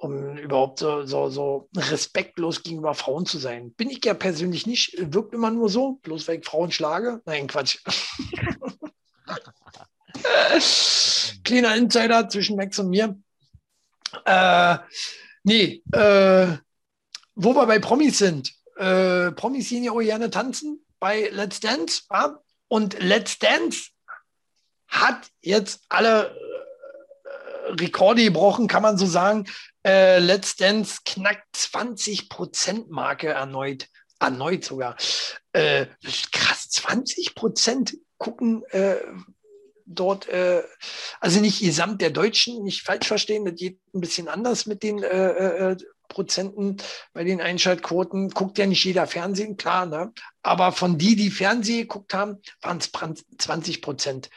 Um 0.00 0.36
überhaupt 0.36 0.78
so, 0.78 1.04
so, 1.06 1.28
so 1.28 1.68
respektlos 1.76 2.62
gegenüber 2.62 2.94
Frauen 2.94 3.26
zu 3.26 3.38
sein. 3.38 3.72
Bin 3.72 3.90
ich 3.90 4.04
ja 4.04 4.14
persönlich 4.14 4.64
nicht. 4.66 4.94
Wirkt 4.96 5.34
immer 5.34 5.50
nur 5.50 5.68
so, 5.68 5.98
bloß 6.02 6.28
weil 6.28 6.38
ich 6.38 6.44
Frauen 6.44 6.70
schlage. 6.70 7.20
Nein, 7.24 7.48
Quatsch. 7.48 7.78
Kleiner 11.44 11.74
Insider 11.74 12.28
zwischen 12.28 12.56
Max 12.56 12.78
und 12.78 12.90
mir. 12.90 13.18
Äh, 14.24 14.78
nee, 15.42 15.82
äh, 15.92 16.56
wo 17.34 17.54
wir 17.54 17.66
bei 17.66 17.80
Promis 17.80 18.18
sind. 18.18 18.52
Äh, 18.76 19.32
Promis 19.32 19.68
gehen 19.68 19.82
ja 19.82 19.92
auch 19.92 20.00
gerne 20.00 20.30
tanzen 20.30 20.84
bei 21.00 21.28
Let's 21.32 21.60
Dance. 21.60 22.02
Ja? 22.12 22.40
Und 22.68 23.00
Let's 23.00 23.38
Dance 23.38 23.90
hat 24.86 25.30
jetzt 25.40 25.80
alle 25.88 26.36
Rekorde 27.68 28.24
gebrochen, 28.24 28.68
kann 28.68 28.82
man 28.82 28.98
so 28.98 29.06
sagen. 29.06 29.46
Äh, 29.84 30.18
Let's 30.18 30.56
Dance 30.56 31.00
knackt 31.04 31.56
20% 31.56 32.86
Marke 32.88 33.28
erneut. 33.28 33.88
Erneut 34.20 34.64
sogar. 34.64 34.96
Äh, 35.52 35.86
krass, 36.32 36.68
20% 36.72 37.96
gucken 38.18 38.64
äh, 38.70 38.96
dort, 39.88 40.28
äh, 40.28 40.62
also 41.20 41.40
nicht 41.40 41.60
gesamt 41.60 42.00
der 42.00 42.10
Deutschen, 42.10 42.62
nicht 42.64 42.82
falsch 42.82 43.06
verstehen, 43.06 43.44
das 43.44 43.54
geht 43.54 43.80
ein 43.94 44.00
bisschen 44.00 44.28
anders 44.28 44.66
mit 44.66 44.82
den 44.82 45.02
äh, 45.02 45.70
äh, 45.70 45.76
Prozenten 46.08 46.78
bei 47.12 47.24
den 47.24 47.40
Einschaltquoten. 47.40 48.30
Guckt 48.30 48.58
ja 48.58 48.66
nicht 48.66 48.84
jeder 48.84 49.06
Fernsehen, 49.06 49.56
klar, 49.56 49.86
ne? 49.86 50.12
aber 50.42 50.72
von 50.72 50.98
die, 50.98 51.16
die 51.16 51.30
Fernsehen 51.30 51.82
geguckt 51.82 52.14
haben, 52.14 52.38
waren 52.62 52.78
es 52.78 52.90
20 53.38 53.82
Prozent. 53.82 54.30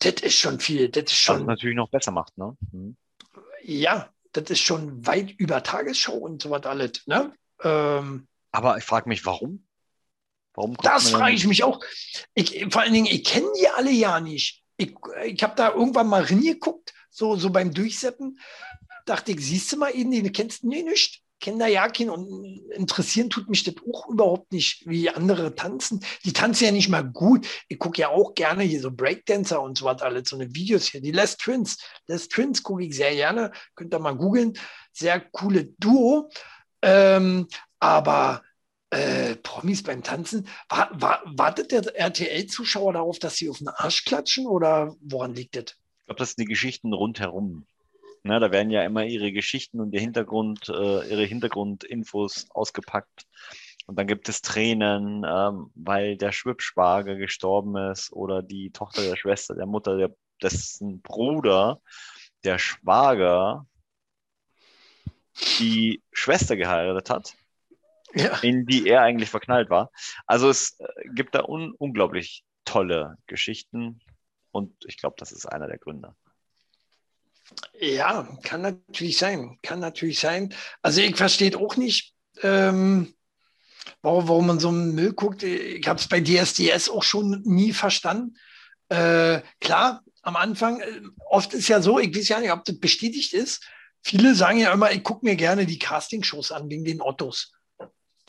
Das 0.00 0.14
ist 0.22 0.38
schon 0.38 0.60
viel. 0.60 0.88
Das 0.88 1.04
ist 1.04 1.14
schon. 1.14 1.40
Was 1.40 1.46
natürlich 1.46 1.76
noch 1.76 1.90
besser 1.90 2.12
macht, 2.12 2.36
ne? 2.38 2.56
Mhm. 2.72 2.96
Ja, 3.62 4.12
das 4.32 4.50
ist 4.50 4.60
schon 4.60 5.06
weit 5.06 5.30
über 5.32 5.62
Tagesschau 5.62 6.16
und 6.16 6.42
so 6.42 6.50
was 6.50 6.64
alles. 6.64 7.06
Ne? 7.06 7.32
Ähm, 7.62 8.28
aber 8.52 8.78
ich 8.78 8.84
frage 8.84 9.08
mich, 9.08 9.26
warum? 9.26 9.66
Warum 10.54 10.76
das 10.82 11.10
frage 11.10 11.34
ich 11.34 11.46
mich 11.46 11.62
auch. 11.64 11.80
Ich, 12.34 12.66
vor 12.70 12.82
allen 12.82 12.92
Dingen, 12.92 13.06
ich 13.06 13.24
kenne 13.24 13.46
die 13.60 13.68
alle 13.68 13.90
ja 13.90 14.20
nicht. 14.20 14.64
Ich, 14.76 14.94
ich 15.24 15.42
habe 15.42 15.54
da 15.56 15.72
irgendwann 15.72 16.08
mal 16.08 16.22
reingeguckt, 16.22 16.94
so, 17.10 17.36
so 17.36 17.50
beim 17.50 17.72
Durchseppen 17.72 18.38
dachte 19.06 19.32
ich, 19.32 19.44
siehst 19.44 19.72
du 19.72 19.76
mal 19.76 19.94
ihn, 19.94 20.10
den 20.10 20.32
kennst 20.32 20.62
du 20.62 20.68
nee, 20.68 20.82
nicht. 20.82 21.22
Kenne 21.40 21.70
ja 21.70 21.88
keinen 21.88 22.10
und 22.10 22.60
interessieren 22.70 23.30
tut 23.30 23.48
mich 23.48 23.64
das 23.64 23.74
auch 23.92 24.08
überhaupt 24.08 24.52
nicht, 24.52 24.86
wie 24.86 25.08
andere 25.10 25.54
tanzen. 25.54 26.04
Die 26.24 26.32
tanzen 26.32 26.64
ja 26.64 26.72
nicht 26.72 26.88
mal 26.88 27.04
gut. 27.04 27.46
Ich 27.68 27.78
gucke 27.78 28.00
ja 28.00 28.08
auch 28.08 28.34
gerne 28.34 28.64
hier 28.64 28.80
so 28.80 28.90
Breakdancer 28.90 29.62
und 29.62 29.78
so 29.78 29.84
was 29.84 30.02
alles, 30.02 30.28
so 30.28 30.36
eine 30.36 30.54
Videos 30.54 30.88
hier. 30.88 31.00
Die 31.00 31.12
Les 31.12 31.36
Twins. 31.36 31.78
Les 32.06 32.28
Twins 32.28 32.62
gucke 32.62 32.84
ich 32.84 32.96
sehr 32.96 33.14
gerne. 33.14 33.52
Könnt 33.74 33.94
ihr 33.94 33.98
mal 33.98 34.16
googeln. 34.16 34.58
Sehr 34.92 35.20
coole 35.20 35.66
Duo. 35.78 36.30
Ähm, 36.82 37.46
aber 37.78 38.42
äh, 38.90 39.36
Promis 39.36 39.82
beim 39.82 40.02
Tanzen, 40.02 40.48
war, 40.68 40.90
war, 41.00 41.22
wartet 41.26 41.72
der 41.72 41.94
RTL-Zuschauer 41.94 42.94
darauf, 42.94 43.18
dass 43.18 43.36
sie 43.36 43.50
auf 43.50 43.58
den 43.58 43.68
Arsch 43.68 44.04
klatschen 44.04 44.46
oder 44.46 44.96
woran 45.00 45.34
liegt 45.34 45.56
das? 45.56 45.64
Ich 45.64 46.06
glaube, 46.06 46.18
das 46.18 46.30
sind 46.30 46.40
die 46.40 46.46
Geschichten 46.46 46.92
rundherum. 46.92 47.66
Ne, 48.22 48.40
da 48.40 48.50
werden 48.50 48.70
ja 48.70 48.82
immer 48.84 49.04
ihre 49.04 49.32
Geschichten 49.32 49.80
und 49.80 49.92
ihr 49.92 50.00
Hintergrund, 50.00 50.68
äh, 50.68 51.08
ihre 51.08 51.24
Hintergrundinfos 51.24 52.46
ausgepackt. 52.50 53.26
Und 53.86 53.98
dann 53.98 54.06
gibt 54.06 54.28
es 54.28 54.42
Tränen, 54.42 55.24
ähm, 55.26 55.70
weil 55.74 56.16
der 56.16 56.32
Schwibschwager 56.32 57.16
gestorben 57.16 57.76
ist 57.90 58.12
oder 58.12 58.42
die 58.42 58.70
Tochter 58.70 59.02
der 59.02 59.16
Schwester, 59.16 59.54
der 59.54 59.66
Mutter, 59.66 59.96
der, 59.96 60.14
dessen 60.42 61.00
Bruder, 61.00 61.80
der 62.44 62.58
Schwager, 62.58 63.66
die 65.58 66.02
Schwester 66.12 66.56
geheiratet 66.56 67.10
hat, 67.10 67.34
ja. 68.14 68.36
in 68.40 68.66
die 68.66 68.86
er 68.86 69.02
eigentlich 69.02 69.30
verknallt 69.30 69.70
war. 69.70 69.90
Also 70.26 70.48
es 70.50 70.78
äh, 70.80 70.86
gibt 71.14 71.34
da 71.34 71.44
un 71.44 71.72
unglaublich 71.72 72.44
tolle 72.64 73.16
Geschichten 73.26 74.00
und 74.50 74.74
ich 74.86 74.98
glaube, 74.98 75.16
das 75.18 75.32
ist 75.32 75.46
einer 75.46 75.66
der 75.66 75.78
Gründe. 75.78 76.14
Ja, 77.80 78.28
kann 78.42 78.62
natürlich 78.62 79.18
sein. 79.18 79.58
Kann 79.62 79.80
natürlich 79.80 80.20
sein. 80.20 80.54
Also 80.82 81.00
ich 81.00 81.16
verstehe 81.16 81.56
auch 81.56 81.76
nicht, 81.76 82.14
ähm, 82.42 83.14
warum, 84.02 84.46
man 84.46 84.60
so 84.60 84.68
einen 84.68 84.94
Müll 84.94 85.12
guckt. 85.12 85.42
Ich 85.42 85.86
habe 85.86 85.98
es 85.98 86.08
bei 86.08 86.20
DSDS 86.20 86.88
auch 86.88 87.02
schon 87.02 87.42
nie 87.44 87.72
verstanden. 87.72 88.36
Äh, 88.88 89.42
klar, 89.60 90.02
am 90.22 90.36
Anfang, 90.36 90.80
äh, 90.80 91.02
oft 91.28 91.54
ist 91.54 91.68
ja 91.68 91.80
so, 91.80 91.98
ich 91.98 92.14
weiß 92.14 92.28
ja 92.28 92.40
nicht, 92.40 92.52
ob 92.52 92.64
das 92.64 92.78
bestätigt 92.78 93.32
ist, 93.32 93.62
viele 94.02 94.34
sagen 94.34 94.58
ja 94.58 94.72
immer, 94.72 94.92
ich 94.92 95.02
gucke 95.02 95.24
mir 95.24 95.36
gerne 95.36 95.66
die 95.66 95.78
Castingshows 95.78 96.52
an 96.52 96.68
wegen 96.70 96.84
den 96.84 97.00
Ottos, 97.00 97.52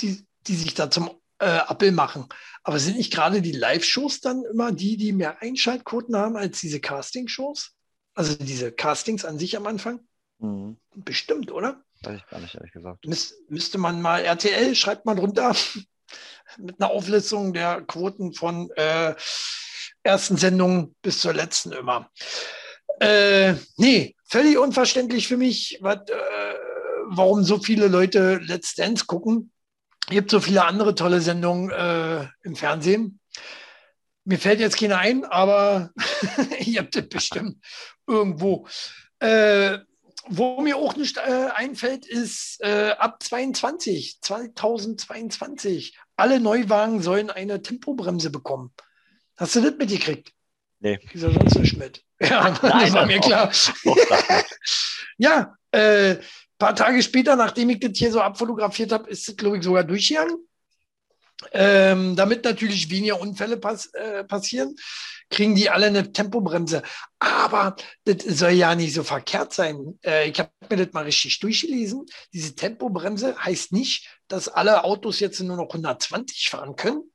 die, 0.02 0.26
die 0.48 0.56
sich 0.56 0.74
da 0.74 0.90
zum 0.90 1.12
äh, 1.40 1.46
Appel 1.46 1.92
machen. 1.92 2.28
Aber 2.64 2.80
sind 2.80 2.98
nicht 2.98 3.14
gerade 3.14 3.42
die 3.42 3.54
Live-Shows 3.54 4.20
dann 4.20 4.44
immer 4.52 4.72
die, 4.72 4.98
die 4.98 5.14
mehr 5.14 5.42
Einschaltquoten 5.42 6.16
haben 6.16 6.36
als 6.36 6.60
diese 6.60 6.80
Casting-Shows? 6.80 7.76
Also 8.14 8.36
diese 8.36 8.72
Castings 8.72 9.26
an 9.26 9.40
sich 9.40 9.56
am 9.56 9.68
Anfang? 9.68 10.02
Mhm. 10.40 10.78
Bestimmt, 10.96 11.52
oder? 11.52 11.84
Weiß 12.02 12.18
ich 12.18 12.28
gar 12.28 12.40
nicht, 12.40 12.56
ehrlich 12.56 12.72
gesagt. 12.72 13.06
Müs 13.06 13.36
müsste 13.50 13.78
man 13.78 14.02
mal, 14.02 14.24
RTL, 14.24 14.76
schreibt 14.76 15.06
mal 15.06 15.16
drunter, 15.16 15.56
mit 16.58 16.82
einer 16.82 16.92
Auflistung 16.92 17.54
der 17.54 17.82
Quoten 17.82 18.34
von 18.34 18.72
äh, 18.72 19.16
ersten 20.04 20.38
Sendungen 20.38 20.96
bis 21.02 21.20
zur 21.20 21.34
letzten 21.34 21.72
immer. 21.72 22.10
Äh, 23.00 23.56
nee, 23.78 24.16
völlig 24.26 24.58
unverständlich 24.58 25.28
für 25.28 25.38
mich, 25.38 25.78
wat, 25.82 26.10
äh, 26.10 26.16
warum 27.10 27.44
so 27.44 27.60
viele 27.60 27.88
Leute 27.88 28.40
Let's 28.44 28.76
Dance 28.76 29.06
gucken. 29.06 29.52
Es 30.08 30.14
gibt 30.14 30.32
so 30.32 30.40
viele 30.40 30.66
andere 30.66 30.96
tolle 30.96 31.22
Sendungen 31.22 31.70
äh, 31.70 32.28
im 32.44 32.56
Fernsehen. 32.56 33.19
Mir 34.30 34.38
fällt 34.38 34.60
jetzt 34.60 34.78
keine 34.78 35.00
ein, 35.00 35.26
aber 35.26 35.90
ihr 36.60 36.82
habt 36.82 36.96
das 36.96 37.10
bestimmt 37.10 37.58
irgendwo. 38.06 38.68
Äh, 39.18 39.80
wo 40.28 40.62
mir 40.62 40.78
auch 40.78 40.96
nicht 40.96 41.18
äh, 41.18 41.48
einfällt, 41.56 42.06
ist 42.06 42.62
äh, 42.62 42.92
ab 42.92 43.24
22, 43.24 44.22
2022, 44.22 45.98
alle 46.16 46.40
Neuwagen 46.40 47.02
sollen 47.02 47.32
eine 47.32 47.64
Tempobremse 47.64 48.30
bekommen. 48.30 48.72
Hast 49.36 49.56
du 49.56 49.62
das 49.62 49.76
mitgekriegt? 49.80 50.32
Nee. 50.80 51.00
Ja 51.14 51.32
sonst 51.32 51.58
nicht 51.58 51.78
mit. 51.78 52.04
Ja, 52.22 52.56
Nein, 52.62 52.82
das 52.82 52.94
war 52.94 53.06
mir 53.08 53.20
klar. 53.22 53.52
ja, 55.18 55.56
äh, 55.72 56.18
paar 56.60 56.76
Tage 56.76 57.02
später, 57.02 57.36
nachdem 57.36 57.72
ich 57.72 57.80
das 57.80 57.94
hier 57.96 58.12
so 58.12 58.22
abfotografiert 58.22 58.92
habe, 58.92 59.10
ist 59.10 59.28
es, 59.28 59.38
glaube 59.38 59.58
ich, 59.58 59.64
sogar 59.64 59.86
durchgegangen. 59.86 60.38
Ähm, 61.52 62.16
damit 62.16 62.44
natürlich 62.44 62.90
weniger 62.90 63.20
Unfälle 63.20 63.58
pass 63.58 63.88
äh, 63.94 64.26
passieren, 64.26 64.76
kriegen 65.30 65.56
die 65.56 65.70
alle 65.70 65.86
eine 65.88 66.12
Tempobremse. 66.12 66.84
Aber 67.20 67.76
das 68.04 68.24
soll 68.26 68.52
ja 68.52 68.76
nicht 68.76 68.94
so 68.94 69.04
verkehrt 69.04 69.54
sein. 69.54 69.98
Äh, 70.04 70.30
ich 70.30 70.40
habe 70.40 70.52
mir 70.70 70.86
das 70.86 70.94
mal 70.94 71.06
richtig 71.06 71.40
durchgelesen. 71.40 72.06
Diese 72.34 72.56
Tempobremse 72.56 73.38
heißt 73.38 73.72
nicht, 73.72 74.10
dass 74.28 74.50
alle 74.50 74.84
Autos 74.84 75.20
jetzt 75.22 75.40
nur 75.40 75.56
noch 75.56 75.70
120 75.70 76.50
fahren 76.50 76.76
können. 76.76 77.10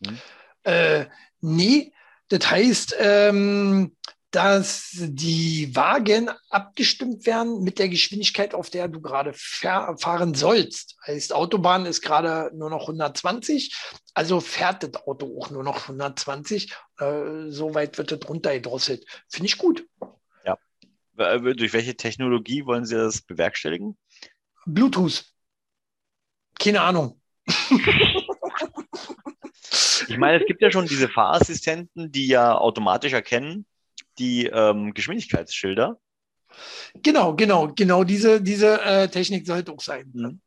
Mhm. 0.00 0.18
Äh, 0.64 1.06
nee, 1.40 1.92
das 2.28 2.50
heißt, 2.50 2.96
ähm, 2.98 3.96
dass 4.30 4.90
die 4.96 5.74
Wagen 5.74 6.30
abgestimmt 6.50 7.26
werden 7.26 7.64
mit 7.64 7.80
der 7.80 7.88
Geschwindigkeit, 7.88 8.54
auf 8.54 8.70
der 8.70 8.86
du 8.86 9.00
gerade 9.00 9.32
fahren 9.34 10.34
sollst. 10.34 10.96
Heißt, 11.04 11.32
Autobahn 11.32 11.84
ist 11.84 12.00
gerade 12.00 12.56
nur 12.56 12.70
noch 12.70 12.82
120, 12.82 13.74
also 14.14 14.40
fährt 14.40 14.84
das 14.84 14.94
Auto 15.06 15.36
auch 15.38 15.50
nur 15.50 15.64
noch 15.64 15.82
120. 15.82 16.72
Äh, 16.98 17.48
so 17.48 17.74
weit 17.74 17.98
wird 17.98 18.12
das 18.12 18.28
runtergedrosselt. 18.28 19.04
Finde 19.28 19.46
ich 19.46 19.58
gut. 19.58 19.84
Ja. 20.44 20.56
Äh, 21.16 21.40
durch 21.54 21.72
welche 21.72 21.96
Technologie 21.96 22.64
wollen 22.66 22.86
Sie 22.86 22.94
das 22.94 23.22
bewerkstelligen? 23.22 23.98
Bluetooth. 24.64 25.24
Keine 26.58 26.82
Ahnung. 26.82 27.20
ich 30.08 30.18
meine, 30.18 30.40
es 30.40 30.46
gibt 30.46 30.62
ja 30.62 30.70
schon 30.70 30.86
diese 30.86 31.08
Fahrassistenten, 31.08 32.12
die 32.12 32.28
ja 32.28 32.56
automatisch 32.56 33.12
erkennen, 33.12 33.66
die 34.20 34.46
ähm, 34.46 34.94
Geschwindigkeitsschilder. 34.94 35.98
Genau, 36.94 37.34
genau, 37.34 37.72
genau 37.74 38.04
diese, 38.04 38.40
diese 38.40 38.80
äh, 38.82 39.08
Technik 39.08 39.46
sollte 39.46 39.72
auch 39.72 39.80
sein. 39.80 40.10
Mhm. 40.12 40.40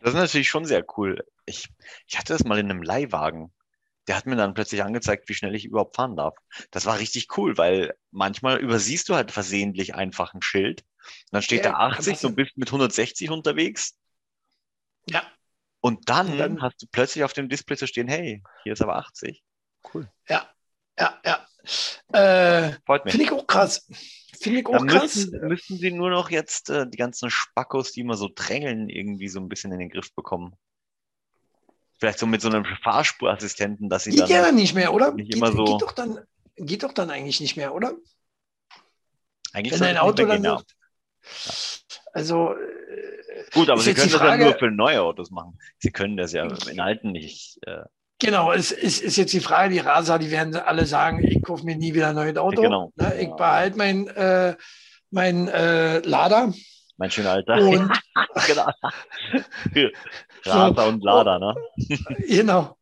Das 0.00 0.14
ist 0.14 0.20
natürlich 0.20 0.48
schon 0.48 0.64
sehr 0.64 0.84
cool. 0.96 1.24
Ich, 1.44 1.68
ich 2.06 2.18
hatte 2.18 2.32
das 2.32 2.44
mal 2.44 2.58
in 2.58 2.70
einem 2.70 2.82
Leihwagen. 2.82 3.52
Der 4.06 4.16
hat 4.16 4.26
mir 4.26 4.36
dann 4.36 4.54
plötzlich 4.54 4.82
angezeigt, 4.82 5.28
wie 5.28 5.34
schnell 5.34 5.54
ich 5.54 5.66
überhaupt 5.66 5.96
fahren 5.96 6.16
darf. 6.16 6.34
Das 6.70 6.86
war 6.86 6.98
richtig 6.98 7.36
cool, 7.36 7.58
weil 7.58 7.94
manchmal 8.10 8.58
übersiehst 8.58 9.08
du 9.08 9.14
halt 9.14 9.30
versehentlich 9.30 9.94
einfach 9.94 10.32
ein 10.32 10.42
Schild. 10.42 10.80
Und 10.80 11.32
dann 11.32 11.42
steht 11.42 11.64
ja, 11.64 11.72
da 11.72 11.78
80, 11.78 12.18
du 12.20 12.34
bist 12.34 12.56
mit 12.56 12.68
160 12.68 13.30
unterwegs. 13.30 13.96
Ja. 15.06 15.22
Und 15.80 16.08
dann, 16.08 16.32
und 16.32 16.38
dann 16.38 16.62
hast 16.62 16.82
du 16.82 16.86
plötzlich 16.90 17.24
auf 17.24 17.32
dem 17.32 17.48
Display 17.48 17.76
zu 17.76 17.86
stehen, 17.86 18.08
hey, 18.08 18.42
hier 18.62 18.72
ist 18.72 18.82
aber 18.82 18.96
80. 18.96 19.42
Cool. 19.92 20.10
Ja, 20.28 20.48
ja, 21.00 21.20
ja. 21.24 21.46
Äh, 22.12 22.72
Finde 23.10 23.24
ich 23.24 23.32
auch 23.32 23.46
krass. 23.46 23.86
Finde 24.40 24.60
ich 24.60 24.66
auch 24.66 24.86
krass. 24.86 25.16
Müssen, 25.16 25.48
müssen 25.48 25.78
sie 25.78 25.90
nur 25.90 26.10
noch 26.10 26.30
jetzt 26.30 26.70
äh, 26.70 26.88
die 26.88 26.96
ganzen 26.96 27.30
Spackos, 27.30 27.92
die 27.92 28.00
immer 28.00 28.16
so 28.16 28.30
drängeln, 28.34 28.88
irgendwie 28.88 29.28
so 29.28 29.40
ein 29.40 29.48
bisschen 29.48 29.72
in 29.72 29.78
den 29.78 29.90
Griff 29.90 30.14
bekommen. 30.14 30.54
Vielleicht 31.98 32.18
so 32.18 32.26
mit 32.26 32.40
so 32.40 32.48
einem 32.48 32.64
Fahrspurassistenten, 32.64 33.90
dass 33.90 34.04
sie 34.04 34.10
geht 34.10 34.20
dann. 34.20 34.28
Geht 34.28 34.36
ja 34.36 34.52
nicht 34.52 34.74
mehr, 34.74 34.94
oder? 34.94 35.12
Nicht 35.12 35.32
geht, 35.32 35.36
immer 35.36 35.52
so 35.52 35.64
geht, 35.64 35.82
doch 35.82 35.92
dann, 35.92 36.20
geht 36.56 36.82
doch 36.82 36.94
dann 36.94 37.10
eigentlich 37.10 37.40
nicht 37.40 37.56
mehr, 37.56 37.74
oder? 37.74 37.94
Eigentlich 39.52 39.72
Wenn 39.74 39.80
dein 39.80 39.98
Auto 39.98 40.24
dann 40.24 40.42
sagt, 40.42 40.74
ja. 40.74 41.52
Also. 42.12 42.54
Äh, 42.54 43.50
Gut, 43.52 43.68
aber 43.68 43.80
Sie 43.80 43.94
können 43.94 44.10
das 44.10 44.20
ja 44.20 44.36
nur 44.36 44.58
für 44.58 44.70
neue 44.70 45.02
Autos 45.02 45.30
machen. 45.30 45.58
Sie 45.78 45.90
können 45.90 46.16
das 46.16 46.32
ja 46.32 46.46
in 46.68 46.80
alten 46.80 47.12
nicht. 47.12 47.58
Äh, 47.66 47.82
Genau, 48.20 48.52
es 48.52 48.70
ist, 48.70 49.02
ist, 49.02 49.16
jetzt 49.16 49.32
die 49.32 49.40
Frage, 49.40 49.72
die 49.72 49.78
Raser, 49.78 50.18
die 50.18 50.30
werden 50.30 50.54
alle 50.54 50.84
sagen, 50.84 51.24
ich 51.24 51.42
kaufe 51.42 51.64
mir 51.64 51.76
nie 51.76 51.94
wieder 51.94 52.10
ein 52.10 52.14
neues 52.14 52.36
Auto. 52.36 52.62
Genau. 52.62 52.92
Ne, 52.96 53.18
ich 53.18 53.30
behalte 53.30 53.78
mein, 53.78 54.06
äh, 54.08 54.56
mein 55.10 55.48
äh, 55.48 56.00
Lader. 56.00 56.52
Mein 56.98 57.10
schöner 57.10 57.32
Alter. 57.32 57.54
Und, 57.54 57.90
genau. 58.46 58.68
Raser 60.44 60.82
so, 60.82 60.88
und 60.88 61.02
Lader, 61.02 61.38
ne? 61.38 61.54
genau. 62.28 62.76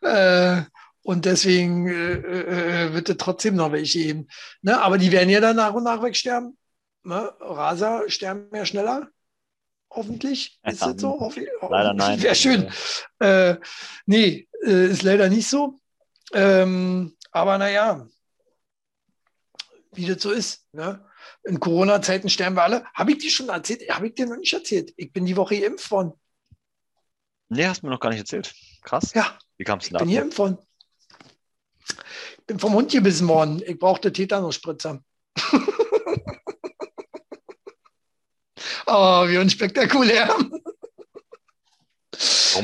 Äh, 0.00 0.62
und 1.02 1.24
deswegen 1.24 1.88
äh, 1.88 2.86
äh, 2.86 2.92
wird 2.92 3.08
es 3.08 3.16
trotzdem 3.18 3.54
noch 3.54 3.70
welche 3.70 3.98
geben. 3.98 4.28
Ne? 4.62 4.80
Aber 4.80 4.98
die 4.98 5.12
werden 5.12 5.30
ja 5.30 5.40
dann 5.40 5.56
nach 5.56 5.74
und 5.74 5.84
nach 5.84 6.02
wegsterben. 6.02 6.56
Ne? 7.04 7.32
Raser 7.40 8.02
sterben 8.08 8.48
ja 8.52 8.64
schneller. 8.64 9.08
Hoffentlich. 9.90 10.58
Ist 10.64 10.82
das 10.82 11.00
so? 11.00 11.20
Hoff 11.20 11.36
leider 11.68 11.92
nein. 11.94 12.22
Wäre 12.22 12.34
schön. 12.34 12.70
Äh, 13.18 13.56
nee, 14.06 14.48
äh, 14.62 14.86
ist 14.86 15.02
leider 15.02 15.28
nicht 15.28 15.48
so. 15.48 15.80
Ähm, 16.32 17.16
aber 17.30 17.58
naja, 17.58 18.06
wie 19.92 20.06
das 20.06 20.22
so 20.22 20.30
ist. 20.30 20.66
Ne? 20.72 21.04
In 21.44 21.60
Corona-Zeiten 21.60 22.28
sterben 22.28 22.56
wir 22.56 22.62
alle. 22.62 22.84
Habe 22.94 23.12
ich 23.12 23.18
dir 23.18 23.30
schon 23.30 23.48
erzählt? 23.48 23.88
Habe 23.90 24.08
ich 24.08 24.14
dir 24.14 24.26
noch 24.26 24.36
nicht 24.36 24.52
erzählt? 24.52 24.92
Ich 24.96 25.12
bin 25.12 25.26
die 25.26 25.36
Woche 25.36 25.60
geimpft 25.60 25.90
worden. 25.90 26.12
Nee, 27.48 27.66
hast 27.66 27.82
du 27.82 27.86
mir 27.86 27.92
noch 27.92 28.00
gar 28.00 28.10
nicht 28.10 28.20
erzählt. 28.20 28.54
Krass. 28.82 29.12
Ja. 29.14 29.38
Wie 29.58 29.64
kam 29.64 29.78
es 29.78 29.88
denn 29.88 29.98
da? 29.98 30.00
Ich 30.00 30.06
bin 30.06 30.16
geimpft 30.16 30.38
worden. 30.38 30.58
Ich 32.38 32.46
bin 32.46 32.58
vom 32.58 32.72
Hund 32.72 32.90
gebissen 32.90 33.28
worden. 33.28 33.62
Ich 33.66 33.78
brauchte 33.78 34.12
Tetanus-Spritzer. 34.12 35.02
Oh, 38.94 39.26
wie 39.26 39.38
unspektakulär. 39.38 40.28
Warum 40.28 40.60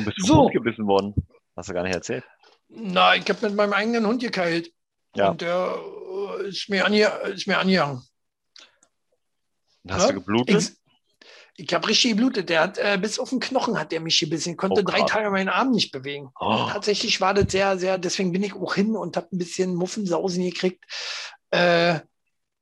bist 0.05 0.19
du 0.19 0.27
so. 0.27 0.43
Hund 0.43 0.53
gebissen 0.53 0.87
worden? 0.87 1.15
Hast 1.59 1.69
du 1.69 1.75
gar 1.75 1.83
nicht 1.83 1.95
erzählt. 1.95 2.25
Na, 2.69 3.17
ich 3.17 3.29
habe 3.29 3.49
mit 3.49 3.57
meinem 3.57 3.73
eigenen 3.73 4.07
Hund 4.07 4.23
gekeilt. 4.23 4.73
Ja. 5.17 5.31
Und 5.31 5.41
der 5.41 5.77
äh, 6.39 6.49
ist 6.49 6.69
mir, 6.69 6.87
ange 6.87 7.05
ist 7.35 7.49
mir 7.49 7.59
angegangen. 7.59 8.01
Hast 9.89 10.03
ja? 10.03 10.09
du 10.13 10.21
geblutet? 10.21 10.73
Ich, 11.57 11.67
ich 11.67 11.75
habe 11.75 11.89
richtig 11.89 12.13
geblutet. 12.13 12.49
Der 12.49 12.61
hat 12.61 12.79
äh, 12.79 12.97
bis 12.97 13.19
auf 13.19 13.31
den 13.31 13.41
Knochen 13.41 13.77
hat 13.77 13.91
der 13.91 13.99
mich 13.99 14.21
gebissen. 14.21 14.51
Ich 14.53 14.57
konnte 14.57 14.83
oh, 14.83 14.85
drei 14.85 15.03
Tage 15.03 15.31
meinen 15.31 15.49
Arm 15.49 15.73
nicht 15.73 15.91
bewegen. 15.91 16.31
Oh. 16.39 16.69
Tatsächlich 16.71 17.21
war 17.21 17.35
das 17.35 17.51
sehr, 17.51 17.77
sehr, 17.77 17.99
deswegen 17.99 18.31
bin 18.31 18.45
ich 18.45 18.55
auch 18.55 18.77
hin 18.77 18.95
und 18.95 19.17
habe 19.17 19.27
ein 19.33 19.39
bisschen 19.39 19.75
Muffensausen 19.75 20.45
gekriegt. 20.45 20.85
Äh, 21.51 21.99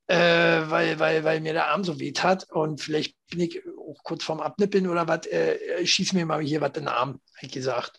äh, 0.07 0.71
weil, 0.71 0.99
weil, 1.01 1.25
weil 1.25 1.41
mir 1.43 1.53
der 1.53 1.69
Arm 1.69 1.85
so 1.85 2.01
weh 2.01 2.13
tat. 2.13 2.47
Und 2.51 2.81
vielleicht 2.81 3.15
bin 3.29 3.41
ich 3.41 3.61
auch 3.79 4.03
kurz 4.05 4.25
vorm 4.25 4.41
Abnippeln 4.41 4.89
oder 4.89 5.07
was, 5.07 5.27
äh, 5.27 5.85
schieß 5.85 6.15
mir 6.15 6.25
mal 6.25 6.41
hier 6.41 6.63
was 6.63 6.69
in 6.69 6.85
den 6.85 6.89
Arm, 6.89 7.21
habe 7.37 7.47
ich 7.47 7.53
gesagt. 7.53 7.99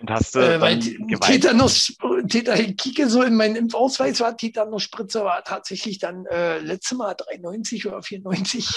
Und 0.00 0.10
hast 0.10 0.34
du 0.34 0.40
äh, 0.40 0.60
weil 0.60 0.78
Tetanus, 0.78 1.96
Tetanus, 2.28 2.60
ich 2.60 2.76
kicke 2.76 3.08
so 3.08 3.22
in 3.22 3.34
meinen 3.34 3.56
Impfausweis, 3.56 4.20
war 4.20 4.36
Tetanus-Spritze, 4.36 5.24
war 5.24 5.42
tatsächlich 5.42 5.98
dann 5.98 6.26
äh, 6.26 6.58
letztes 6.58 6.98
Mal 6.98 7.14
93 7.14 7.86
oder 7.86 8.02
94. 8.02 8.68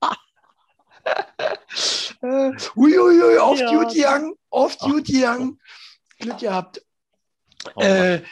äh, 2.22 2.52
uiuiui, 2.76 3.38
auf 3.38 3.58
ja. 3.58 3.70
Duty 3.70 4.04
Young, 4.04 4.34
auf 4.50 4.76
Duty 4.76 5.24
Young. 5.24 5.58
Glück 6.18 6.38
gehabt. 6.38 6.82
Oh, 7.74 7.80
äh, 7.80 8.22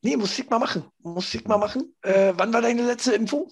Nee, 0.00 0.16
muss 0.16 0.38
ich 0.38 0.48
mal 0.48 0.58
machen. 0.58 0.90
Muss 0.98 1.34
ich 1.34 1.44
mal 1.44 1.58
machen. 1.58 1.94
Äh, 2.02 2.32
wann 2.36 2.52
war 2.52 2.62
deine 2.62 2.82
letzte 2.82 3.14
Impfung? 3.14 3.50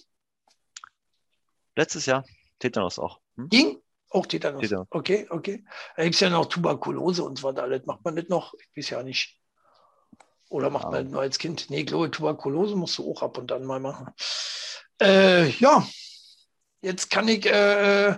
Letztes 1.74 2.06
Jahr. 2.06 2.24
Tetanus 2.58 2.98
auch. 2.98 3.20
Hm? 3.36 3.48
Ging? 3.48 3.82
Auch 4.10 4.26
Tetanus. 4.26 4.62
Tetanus. 4.62 4.86
Okay, 4.90 5.26
okay. 5.30 5.64
Da 5.96 6.04
gibt 6.04 6.14
es 6.14 6.20
ja 6.20 6.30
noch 6.30 6.46
Tuberkulose 6.46 7.24
und 7.24 7.38
so 7.38 7.48
weiter. 7.48 7.68
Das 7.68 7.84
macht 7.86 8.04
man 8.04 8.14
nicht 8.14 8.30
noch. 8.30 8.54
Ich 8.54 8.76
weiß 8.76 8.90
ja 8.90 9.02
nicht. 9.02 9.38
Oder 10.48 10.70
macht 10.70 10.90
man 10.90 11.04
das 11.04 11.12
nur 11.12 11.20
als 11.20 11.38
Kind? 11.38 11.70
Nee, 11.70 11.82
glaube, 11.82 12.10
Tuberkulose 12.10 12.76
musst 12.76 12.98
du 12.98 13.10
auch 13.10 13.22
ab 13.22 13.36
und 13.38 13.50
an 13.50 13.64
mal 13.64 13.80
machen. 13.80 14.08
Äh, 15.00 15.48
ja. 15.50 15.86
jetzt 16.80 17.10
kann 17.10 17.26
ich 17.28 17.46
äh, 17.46 18.16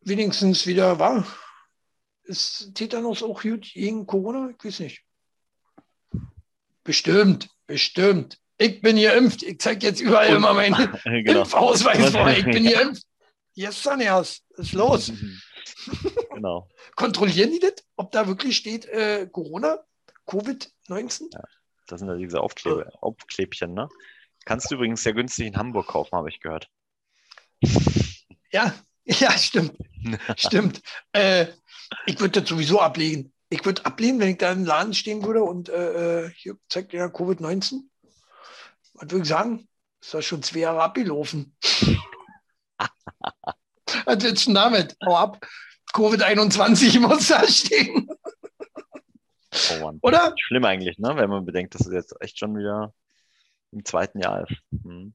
wenigstens 0.00 0.66
wieder, 0.66 0.98
war, 0.98 1.26
ist 2.24 2.74
Tetanus 2.74 3.22
auch 3.22 3.42
gut 3.42 3.72
gegen 3.72 4.06
Corona? 4.06 4.50
Ich 4.50 4.64
weiß 4.64 4.80
nicht. 4.80 5.02
Bestimmt, 6.84 7.48
bestimmt. 7.66 8.38
Ich 8.58 8.80
bin 8.80 8.96
geimpft. 8.96 9.42
Ich 9.42 9.58
zeige 9.58 9.86
jetzt 9.86 10.00
überall 10.00 10.30
Und, 10.30 10.36
immer 10.36 10.54
meinen 10.54 10.74
genau. 11.04 11.40
Impfausweis 11.40 12.12
vor. 12.12 12.30
Ich 12.30 12.44
bin 12.44 12.64
geimpft. 12.64 13.02
Yes, 13.56 13.82
Sanias, 13.82 14.42
ist 14.58 14.74
los. 14.74 15.10
genau. 16.34 16.68
Kontrollieren 16.94 17.52
die 17.52 17.58
das, 17.58 17.72
ob 17.96 18.12
da 18.12 18.26
wirklich 18.26 18.54
steht 18.54 18.84
äh, 18.84 19.26
Corona, 19.32 19.78
Covid-19? 20.26 21.32
Ja, 21.32 21.40
das 21.86 22.00
sind 22.00 22.10
ja 22.10 22.16
diese 22.16 22.42
Aufklebe, 22.42 22.86
oh. 23.00 23.08
Aufklebchen, 23.08 23.72
ne? 23.72 23.88
Kannst 24.44 24.70
du 24.70 24.74
übrigens 24.74 25.02
sehr 25.02 25.14
günstig 25.14 25.46
in 25.46 25.56
Hamburg 25.56 25.86
kaufen, 25.86 26.12
habe 26.12 26.28
ich 26.28 26.40
gehört. 26.40 26.68
Ja, 28.52 28.74
ja, 29.04 29.30
stimmt. 29.38 29.72
stimmt. 30.36 30.82
Äh, 31.12 31.46
ich 32.04 32.20
würde 32.20 32.42
das 32.42 32.50
sowieso 32.50 32.78
ablegen. 32.80 33.32
Ich 33.48 33.64
würde 33.64 33.86
ablehnen, 33.86 34.20
wenn 34.20 34.32
ich 34.32 34.38
da 34.38 34.52
im 34.52 34.66
Laden 34.66 34.92
stehen 34.92 35.24
würde 35.24 35.42
und 35.42 35.70
äh, 35.70 36.24
äh 36.24 36.30
hier 36.34 36.58
zeigt 36.68 36.92
ja 36.92 37.06
Covid-19. 37.06 37.84
Was 38.92 39.10
würde 39.10 39.22
ich 39.22 39.28
sagen? 39.28 39.66
Ist 40.02 40.12
das 40.12 40.26
schon 40.26 40.42
zwei 40.42 40.58
Jahre 40.58 40.82
abgelaufen. 40.82 41.56
Was 44.06 44.22
willst 44.22 44.46
du 44.46 44.54
damit? 44.54 44.96
Hau 45.04 45.16
ab. 45.16 45.46
Covid-21 45.92 47.00
muss 47.00 47.28
da 47.28 47.46
stehen. 47.46 48.08
Oh 49.72 49.84
Mann. 49.84 49.98
Oder? 50.02 50.34
Schlimm 50.38 50.64
eigentlich, 50.64 50.98
ne? 50.98 51.16
wenn 51.16 51.30
man 51.30 51.44
bedenkt, 51.44 51.74
dass 51.74 51.86
es 51.86 51.92
jetzt 51.92 52.14
echt 52.20 52.38
schon 52.38 52.56
wieder 52.56 52.94
im 53.72 53.84
zweiten 53.84 54.20
Jahr 54.20 54.48
ist. 54.48 54.56
Hm. 54.70 55.14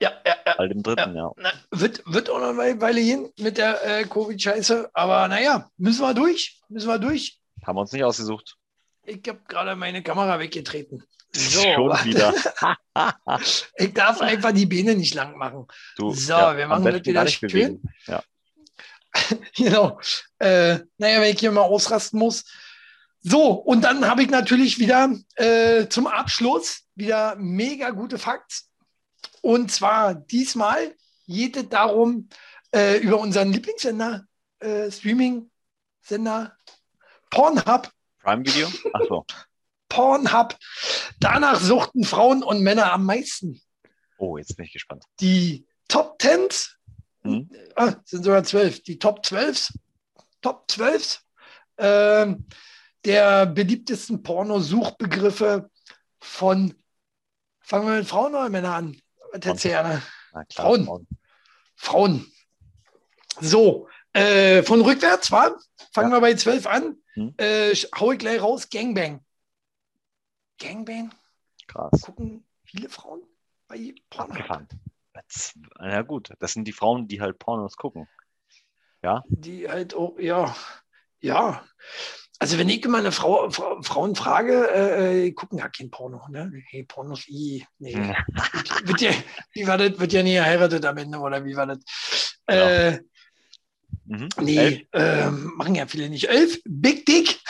Ja, 0.00 0.12
ja, 0.24 0.36
ja. 0.46 0.54
Bald 0.56 0.72
im 0.72 0.82
dritten, 0.82 1.14
ja. 1.16 1.24
ja. 1.24 1.32
Na, 1.36 1.52
wird, 1.72 2.02
wird 2.06 2.30
auch 2.30 2.38
noch 2.38 2.56
eine 2.56 2.80
Weile 2.80 3.00
hin 3.00 3.32
mit 3.38 3.58
der 3.58 3.84
äh, 3.84 4.04
Covid-Scheiße. 4.04 4.90
Aber 4.92 5.26
naja, 5.26 5.68
müssen 5.76 6.02
wir 6.02 6.14
durch. 6.14 6.60
Müssen 6.68 6.88
wir 6.88 6.98
durch. 6.98 7.40
Haben 7.66 7.76
wir 7.76 7.80
uns 7.80 7.92
nicht 7.92 8.04
ausgesucht. 8.04 8.56
Ich 9.02 9.20
habe 9.26 9.40
gerade 9.48 9.74
meine 9.74 10.02
Kamera 10.02 10.38
weggetreten. 10.38 11.02
So. 11.34 11.60
Schon 11.62 12.04
wieder. 12.04 12.34
ich 13.76 13.92
darf 13.92 14.20
einfach 14.22 14.50
die 14.52 14.66
Beine 14.66 14.94
nicht 14.94 15.14
lang 15.14 15.36
machen. 15.36 15.66
Du, 15.96 16.12
so, 16.12 16.32
ja, 16.32 16.56
wir 16.56 16.66
machen 16.66 16.84
das 16.84 17.04
wieder 17.04 17.26
schön. 17.28 17.82
Ja. 18.06 18.22
genau. 19.56 20.00
Äh, 20.38 20.78
naja, 20.96 21.20
wenn 21.20 21.34
ich 21.34 21.40
hier 21.40 21.52
mal 21.52 21.62
ausrasten 21.62 22.18
muss. 22.18 22.44
So, 23.20 23.52
und 23.52 23.82
dann 23.82 24.08
habe 24.08 24.22
ich 24.22 24.30
natürlich 24.30 24.78
wieder 24.78 25.12
äh, 25.36 25.86
zum 25.88 26.06
Abschluss 26.06 26.84
wieder 26.94 27.36
mega 27.36 27.90
gute 27.90 28.18
Facts. 28.18 28.70
Und 29.42 29.70
zwar 29.70 30.14
diesmal 30.14 30.94
geht 31.26 31.56
es 31.56 31.68
darum, 31.68 32.28
äh, 32.74 32.98
über 32.98 33.18
unseren 33.18 33.52
Lieblingssender, 33.52 34.26
äh, 34.60 34.90
Streaming-Sender 34.90 36.56
Pornhub. 37.30 37.90
Prime 38.22 38.44
Video? 38.44 38.68
Achso. 38.92 39.24
Pornhub. 39.88 40.56
Danach 41.20 41.60
suchten 41.60 42.04
Frauen 42.04 42.42
und 42.42 42.62
Männer 42.62 42.92
am 42.92 43.04
meisten. 43.04 43.60
Oh, 44.18 44.36
jetzt 44.36 44.56
bin 44.56 44.66
ich 44.66 44.72
gespannt. 44.72 45.04
Die 45.20 45.66
Top 45.88 46.20
10 46.20 46.48
hm? 47.22 47.50
ah, 47.76 47.94
sind 48.04 48.24
sogar 48.24 48.44
12. 48.44 48.82
Die 48.82 48.98
Top 48.98 49.24
12 49.24 49.72
Top 50.40 50.70
12 50.70 51.20
äh, 51.76 52.34
der 53.04 53.46
beliebtesten 53.46 54.22
Pornosuchbegriffe 54.22 55.70
von, 56.20 56.74
fangen 57.60 57.86
wir 57.86 57.98
mit 57.98 58.06
Frauen 58.06 58.34
oder 58.34 58.48
Männern 58.48 58.72
an? 58.72 59.00
Klar, 59.40 60.02
Frauen. 60.52 60.84
Frauen. 60.84 61.06
Frauen. 61.76 62.32
So, 63.40 63.88
äh, 64.12 64.62
von 64.62 64.80
rückwärts, 64.80 65.30
war? 65.30 65.56
Fangen 65.92 66.10
ja. 66.10 66.16
wir 66.16 66.20
bei 66.20 66.34
12 66.34 66.66
an. 66.66 66.96
Hm? 67.14 67.34
Äh, 67.36 67.74
hau 67.98 68.12
ich 68.12 68.18
gleich 68.18 68.42
raus, 68.42 68.68
Gangbang. 68.68 69.24
Gangbang? 70.58 71.12
Krass. 71.66 72.02
Gucken 72.02 72.44
viele 72.64 72.88
Frauen 72.88 73.22
bei 73.68 73.94
Porno. 74.10 74.34
Ja 75.80 76.02
gut, 76.02 76.32
das 76.38 76.52
sind 76.52 76.64
die 76.64 76.72
Frauen, 76.72 77.08
die 77.08 77.20
halt 77.20 77.38
Pornos 77.38 77.76
gucken. 77.76 78.08
Ja? 79.02 79.22
Die 79.28 79.68
halt 79.68 79.94
auch, 79.94 80.18
ja, 80.18 80.54
ja. 81.20 81.64
Also 82.38 82.56
wenn 82.58 82.68
ich 82.68 82.84
immer 82.84 82.98
eine 82.98 83.10
Frau, 83.10 83.50
Frau 83.50 83.82
Frauen 83.82 84.14
frage, 84.14 84.68
äh, 84.70 85.26
äh 85.26 85.32
gucken 85.32 85.58
ja 85.58 85.68
kein 85.68 85.90
Porno, 85.90 86.24
ne? 86.28 86.52
Hey, 86.66 86.84
Pornos, 86.84 87.26
wie? 87.26 87.66
Nee. 87.78 87.94
wird, 88.84 89.00
ja, 89.00 89.10
wie 89.52 89.66
war 89.66 89.76
das? 89.76 89.98
Wird 89.98 90.12
ja 90.12 90.22
nie 90.22 90.34
geheiratet 90.34 90.84
am 90.84 90.98
Ende, 90.98 91.18
oder 91.18 91.44
wie 91.44 91.56
war 91.56 91.66
das? 91.66 92.38
Äh, 92.46 93.00
mhm. 94.04 94.28
Nee, 94.40 94.86
äh, 94.92 95.30
machen 95.30 95.74
ja 95.74 95.86
viele 95.86 96.08
nicht. 96.08 96.28
Elf, 96.28 96.60
Big 96.64 97.06
Dick. 97.06 97.40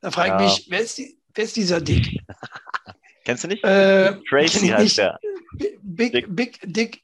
Da 0.00 0.10
frage 0.10 0.36
ich 0.36 0.40
ja. 0.40 0.46
mich, 0.46 0.66
wer 0.70 0.80
ist, 0.80 0.98
die, 0.98 1.15
wer 1.36 1.44
ist 1.44 1.56
dieser 1.56 1.80
Dick? 1.80 2.20
Kennst 3.24 3.44
du 3.44 3.48
nicht? 3.48 3.64
Äh, 3.64 4.16
Tracy 4.28 4.68
heißt 4.68 4.98
der. 4.98 5.18
Big, 5.82 6.12
Dick, 6.12 6.26
Big 6.28 6.60
Dick 6.62 7.02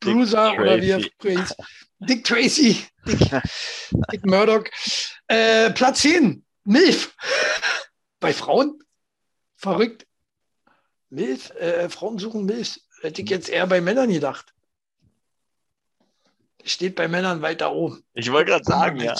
Bruiser 0.00 0.50
Dick 0.50 0.60
oder 0.60 0.80
wie 0.80 0.90
er 0.90 0.98
hieß. 0.98 1.56
Dick 2.00 2.24
Tracy, 2.24 2.84
Dick, 3.06 3.18
Dick 4.12 4.26
Murdoch. 4.26 4.64
Äh, 5.28 5.70
Platz 5.70 6.00
10, 6.00 6.44
Milf. 6.64 7.14
Bei 8.20 8.32
Frauen? 8.32 8.78
Verrückt. 9.56 10.06
Milf, 11.10 11.50
äh, 11.50 11.88
Frauen 11.88 12.18
suchen 12.18 12.46
Milf. 12.46 12.78
Hätte 13.02 13.22
ich 13.22 13.30
jetzt 13.30 13.48
eher 13.48 13.66
bei 13.66 13.80
Männern 13.80 14.10
gedacht. 14.10 14.54
Steht 16.64 16.94
bei 16.94 17.08
Männern 17.08 17.42
weiter 17.42 17.72
oben. 17.72 18.02
Ich 18.14 18.30
wollte 18.32 18.52
gerade 18.52 18.64
sagen, 18.64 19.00
ja. 19.00 19.14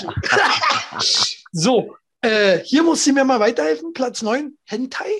so, 1.52 1.96
äh, 2.22 2.58
hier 2.60 2.82
muss 2.82 3.04
sie 3.04 3.12
mir 3.12 3.24
mal 3.24 3.40
weiterhelfen. 3.40 3.92
Platz 3.92 4.22
9, 4.22 4.56
Hentai. 4.64 5.10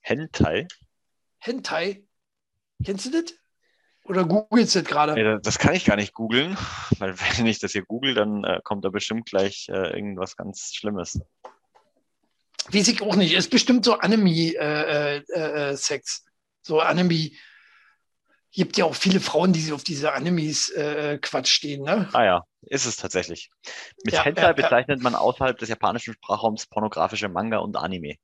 Hentai? 0.00 0.66
Hentai. 1.38 2.04
Kennst 2.84 3.06
du 3.06 3.10
das? 3.10 3.34
Oder 4.04 4.24
googelst 4.24 4.74
du 4.74 4.80
das 4.80 4.88
gerade? 4.88 5.14
Nee, 5.14 5.38
das 5.42 5.58
kann 5.58 5.74
ich 5.74 5.84
gar 5.84 5.96
nicht 5.96 6.12
googeln, 6.12 6.56
weil 6.98 7.18
wenn 7.18 7.46
ich 7.46 7.60
das 7.60 7.72
hier 7.72 7.84
google, 7.84 8.14
dann 8.14 8.44
äh, 8.44 8.60
kommt 8.64 8.84
da 8.84 8.88
bestimmt 8.88 9.26
gleich 9.26 9.68
äh, 9.68 9.94
irgendwas 9.94 10.36
ganz 10.36 10.72
Schlimmes. 10.74 11.20
Weiß 12.68 12.88
ich 12.88 13.02
auch 13.02 13.16
nicht. 13.16 13.34
Ist 13.34 13.50
bestimmt 13.50 13.84
so 13.84 13.94
Anime-Sex. 13.94 15.24
Äh, 15.28 15.76
äh, 15.76 16.00
so 16.62 16.80
Anime. 16.80 17.30
Gibt 18.52 18.76
ja 18.76 18.84
auch 18.84 18.94
viele 18.94 19.20
Frauen, 19.20 19.52
die 19.52 19.72
auf 19.72 19.82
diese 19.82 20.12
Animes 20.12 20.68
äh, 20.70 21.18
Quatsch 21.20 21.48
stehen, 21.48 21.84
ne? 21.84 22.08
Ah 22.12 22.24
ja, 22.24 22.44
ist 22.60 22.84
es 22.84 22.96
tatsächlich. 22.96 23.50
Mit 24.04 24.14
ja, 24.14 24.24
Hentai 24.24 24.52
bezeichnet 24.52 25.02
man 25.02 25.14
außerhalb 25.14 25.58
des 25.58 25.70
japanischen 25.70 26.12
Sprachraums 26.14 26.66
pornografische 26.66 27.28
Manga 27.28 27.58
und 27.58 27.76
Anime. 27.76 28.16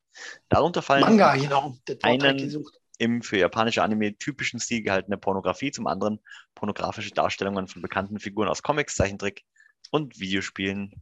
Darunter 0.51 0.83
fallen 0.83 1.01
Manga, 1.01 1.35
genau. 1.35 1.77
einen, 2.03 2.63
im 2.99 3.23
für 3.23 3.39
japanische 3.39 3.83
Anime 3.83 4.19
typischen 4.19 4.61
Stil 4.61 4.83
gehaltene 4.83 5.17
Pornografie, 5.17 5.71
zum 5.71 5.87
anderen 5.87 6.21
pornografische 6.55 7.11
Darstellungen 7.11 7.69
von 7.69 7.81
bekannten 7.81 8.19
Figuren 8.19 8.49
aus 8.49 8.63
Comics, 8.63 8.97
Zeichentrick 8.97 9.45
und 9.91 10.21
Videospielen. 10.21 10.93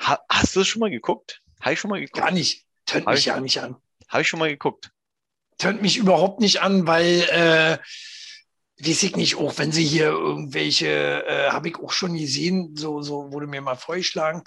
Ha 0.00 0.20
hast 0.28 0.54
du 0.54 0.60
es 0.60 0.68
schon 0.68 0.80
mal 0.80 0.90
geguckt? 0.90 1.42
Habe 1.60 1.72
ich 1.72 1.80
schon 1.80 1.90
mal 1.90 2.00
geguckt? 2.00 2.22
Gar 2.22 2.30
nicht. 2.30 2.64
Tönt 2.86 3.06
mich 3.06 3.24
ja 3.24 3.40
nicht 3.40 3.60
an. 3.60 3.76
Habe 4.08 4.22
ich 4.22 4.28
schon 4.28 4.38
mal 4.38 4.50
geguckt. 4.50 4.93
Tönt 5.64 5.80
mich 5.80 5.96
überhaupt 5.96 6.40
nicht 6.40 6.60
an, 6.60 6.86
weil, 6.86 7.22
äh, 7.30 7.78
weiß 8.86 9.02
ich 9.04 9.16
nicht, 9.16 9.36
auch 9.36 9.56
wenn 9.56 9.72
sie 9.72 9.82
hier 9.82 10.08
irgendwelche, 10.08 11.24
äh, 11.26 11.48
habe 11.52 11.70
ich 11.70 11.76
auch 11.76 11.90
schon 11.90 12.18
gesehen, 12.18 12.76
so, 12.76 13.00
so 13.00 13.32
wurde 13.32 13.46
mir 13.46 13.62
mal 13.62 13.74
vorgeschlagen, 13.74 14.42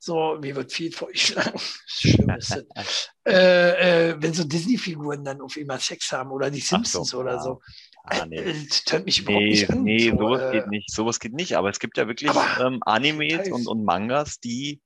so, 0.00 0.36
mir 0.40 0.56
wird 0.56 0.72
viel 0.72 0.90
vorgeschlagen. 0.90 1.56
Schlimm 1.86 2.30
ist 2.30 2.64
das. 2.74 3.10
äh, 3.28 4.10
äh, 4.10 4.16
wenn 4.18 4.34
so 4.34 4.42
Disney-Figuren 4.42 5.22
dann 5.24 5.40
auf 5.40 5.56
immer 5.56 5.78
Sex 5.78 6.10
haben 6.10 6.32
oder 6.32 6.50
die 6.50 6.58
Simpsons 6.58 7.10
so, 7.10 7.20
oder 7.20 7.34
ja. 7.34 7.42
so. 7.42 7.62
Ah, 8.02 8.26
nee. 8.26 8.36
Äh, 8.36 8.66
das 8.68 8.82
hört 8.90 9.06
mich 9.06 9.20
überhaupt 9.20 9.44
nee, 9.44 9.50
nicht 9.50 9.70
an. 9.70 9.82
Nee, 9.84 10.10
so, 10.10 10.16
sowas 10.16 10.42
äh, 10.42 10.52
geht 10.52 10.66
nicht. 10.66 10.90
Sowas 10.90 11.20
geht 11.20 11.32
nicht. 11.32 11.56
Aber 11.56 11.70
es 11.70 11.78
gibt 11.78 11.96
ja 11.96 12.08
wirklich 12.08 12.32
ähm, 12.60 12.80
Animes 12.80 13.52
und, 13.52 13.68
und 13.68 13.84
Mangas, 13.84 14.40
die 14.40 14.80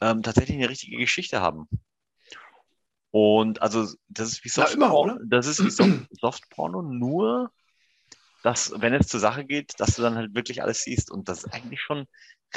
ähm, 0.00 0.22
tatsächlich 0.22 0.56
eine 0.56 0.70
richtige 0.70 0.96
Geschichte 0.96 1.42
haben. 1.42 1.68
Und 3.14 3.62
also 3.62 3.86
das 4.08 4.32
ist 4.32 4.44
wie 4.44 4.48
Soft 4.48 4.74
immer, 4.74 4.88
Porno, 4.88 5.20
das 5.24 5.46
ist 5.46 5.64
wie 5.64 5.70
Soft, 6.20 6.50
Porno, 6.50 6.82
nur 6.82 7.52
dass, 8.42 8.72
wenn 8.74 8.92
es 8.92 9.06
zur 9.06 9.20
Sache 9.20 9.44
geht, 9.44 9.78
dass 9.78 9.94
du 9.94 10.02
dann 10.02 10.16
halt 10.16 10.34
wirklich 10.34 10.62
alles 10.64 10.82
siehst. 10.82 11.12
Und 11.12 11.28
das 11.28 11.44
ist 11.44 11.54
eigentlich 11.54 11.80
schon 11.80 12.08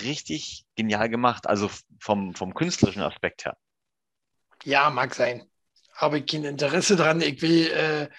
richtig 0.02 0.66
genial 0.76 1.10
gemacht, 1.10 1.46
also 1.46 1.70
vom, 2.00 2.34
vom 2.34 2.56
künstlerischen 2.56 3.04
Aspekt 3.04 3.46
her. 3.46 3.56
Ja, 4.64 4.90
mag 4.90 5.14
sein. 5.14 5.48
Habe 5.94 6.18
ich 6.18 6.26
kein 6.26 6.44
Interesse 6.44 6.96
dran. 6.96 7.22
Ich 7.22 7.40
will, 7.44 7.68
äh, 7.68 8.10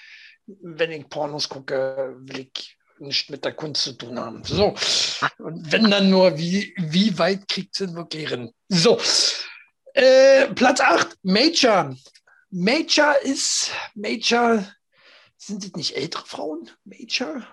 wenn 0.47 0.93
ich 0.93 1.09
Pornos 1.09 1.49
gucke, 1.49 2.15
will 2.21 2.39
ich 2.55 2.79
nicht 3.01 3.31
mit 3.31 3.45
der 3.45 3.55
Kunst 3.55 3.83
zu 3.83 3.95
tun 3.95 4.17
haben. 4.17 4.45
So. 4.45 4.77
Und 5.39 5.73
wenn 5.73 5.91
dann 5.91 6.09
nur, 6.09 6.39
wie, 6.39 6.73
wie 6.77 7.19
weit 7.19 7.49
kriegt 7.49 7.75
es 7.75 7.85
denn 7.85 7.97
wirklich 7.97 8.31
rein? 8.31 8.53
So. 8.69 9.01
Äh, 9.93 10.55
Platz 10.55 10.81
8, 10.81 11.17
Major. 11.25 11.97
Major 12.51 13.17
ist, 13.23 13.71
Major 13.95 14.65
sind 15.37 15.65
das 15.65 15.73
nicht 15.73 15.97
ältere 15.97 16.27
Frauen? 16.27 16.71
Major? 16.85 17.47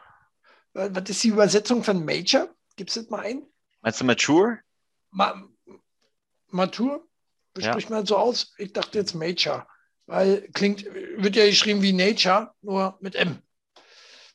Was 0.73 1.09
ist 1.09 1.23
die 1.23 1.29
Übersetzung 1.29 1.83
von 1.83 2.03
Major? 2.03 2.49
Gibt 2.75 2.89
es 2.89 2.95
das 2.95 3.09
mal 3.09 3.21
ein? 3.21 3.45
Meinst 3.81 4.01
du 4.01 4.05
mature? 4.05 4.59
Ma 5.11 5.41
mature? 6.47 7.05
Spricht 7.57 7.89
ja. 7.89 7.95
man 7.95 8.05
so 8.05 8.17
aus? 8.17 8.53
Ich 8.57 8.73
dachte 8.73 8.97
jetzt 8.97 9.13
Major. 9.13 9.67
Weil 10.07 10.49
klingt, 10.53 10.85
wird 10.85 11.35
ja 11.35 11.45
geschrieben 11.45 11.81
wie 11.81 11.93
Nature, 11.93 12.53
nur 12.61 12.97
mit 12.99 13.15
M. 13.15 13.41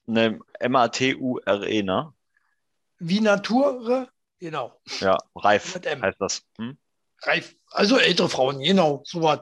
Ne, 0.07 0.41
M-A-T-U-R-E, 0.59 1.83
ne? 1.83 2.13
Wie 2.99 3.21
Natur, 3.21 4.09
genau. 4.39 4.81
Ja, 5.01 5.17
reif 5.37 5.75
mit 5.75 5.87
M. 5.87 6.03
heißt 6.03 6.21
das. 6.21 6.43
Hm? 6.59 6.77
Reif, 7.23 7.55
also 7.71 7.99
ältere 7.99 8.29
Frauen, 8.29 8.61
genau, 8.61 9.03
so 9.05 9.23
was. 9.23 9.41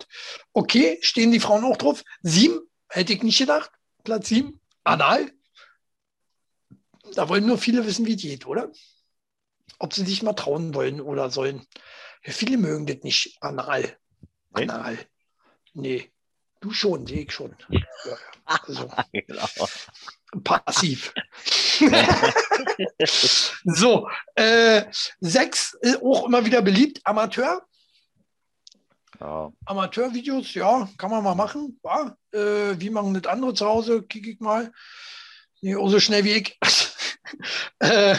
Okay, 0.53 0.99
stehen 1.03 1.31
die 1.31 1.41
Frauen 1.41 1.65
auch 1.65 1.77
drauf? 1.77 2.03
Sieben, 2.23 2.61
hätte 2.89 3.13
ich 3.13 3.23
nicht 3.23 3.39
gedacht. 3.39 3.71
Platz 4.05 4.29
sieben, 4.29 4.61
Anal. 4.85 5.31
Da 7.15 7.29
wollen 7.29 7.47
nur 7.47 7.59
viele 7.59 7.87
wissen, 7.87 8.07
wie 8.07 8.15
es 8.15 8.23
geht, 8.23 8.47
oder? 8.47 8.71
Ob 9.79 9.95
sie 9.95 10.05
sich 10.05 10.23
mal 10.23 10.33
trauen 10.33 10.75
wollen 10.75 11.01
oder 11.01 11.31
sollen. 11.31 11.67
Ja, 12.25 12.33
viele 12.33 12.59
mögen 12.59 12.87
das 12.87 12.99
nicht, 13.03 13.37
Anal. 13.41 13.97
Anal. 14.53 14.99
Nee. 15.75 16.11
Du 16.61 16.73
schon, 16.73 17.07
sehe 17.07 17.23
ich 17.23 17.33
schon. 17.33 17.55
Ja, 17.69 17.83
also, 18.45 18.91
genau. 19.13 19.49
Passiv. 20.43 21.15
so, 23.65 24.09
äh, 24.35 24.85
sechs, 25.21 25.77
äh, 25.83 25.97
auch 26.03 26.27
immer 26.27 26.45
wieder 26.45 26.63
beliebt, 26.63 27.01
Amateur. 27.05 27.68
Ja. 29.21 29.53
Amateurvideos, 29.67 30.55
ja, 30.55 30.89
kann 30.97 31.11
man 31.11 31.25
mal 31.25 31.35
machen. 31.35 31.81
Ja, 31.85 32.17
äh, 32.33 32.79
wie 32.79 32.91
machen 32.91 33.15
das 33.15 33.27
andere 33.27 33.55
zu 33.55 33.67
Hause? 33.67 34.03
Kicke 34.03 34.31
ich 34.31 34.41
mal. 34.41 34.73
Nee, 35.61 35.75
auch 35.75 35.89
so 35.89 35.99
schnell 35.99 36.25
wie 36.25 36.35
ich. 36.35 36.59
äh, 37.81 38.17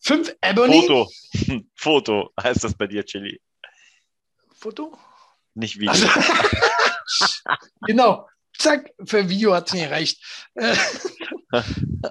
fünf 0.00 0.34
Ebony. 0.40 0.80
Foto. 0.80 1.10
Foto 1.74 2.30
heißt 2.42 2.64
das 2.64 2.74
bei 2.74 2.86
dir, 2.86 3.04
Chili. 3.04 3.40
Foto? 4.54 4.96
Nicht 5.54 5.78
Video. 5.78 5.90
Also, 5.90 6.08
genau. 7.86 8.26
Zack, 8.56 8.92
für 9.04 9.28
Video 9.28 9.54
hat 9.54 9.68
es 9.68 9.74
nicht 9.74 9.84
gereicht. 9.84 10.48
Äh, 10.54 10.74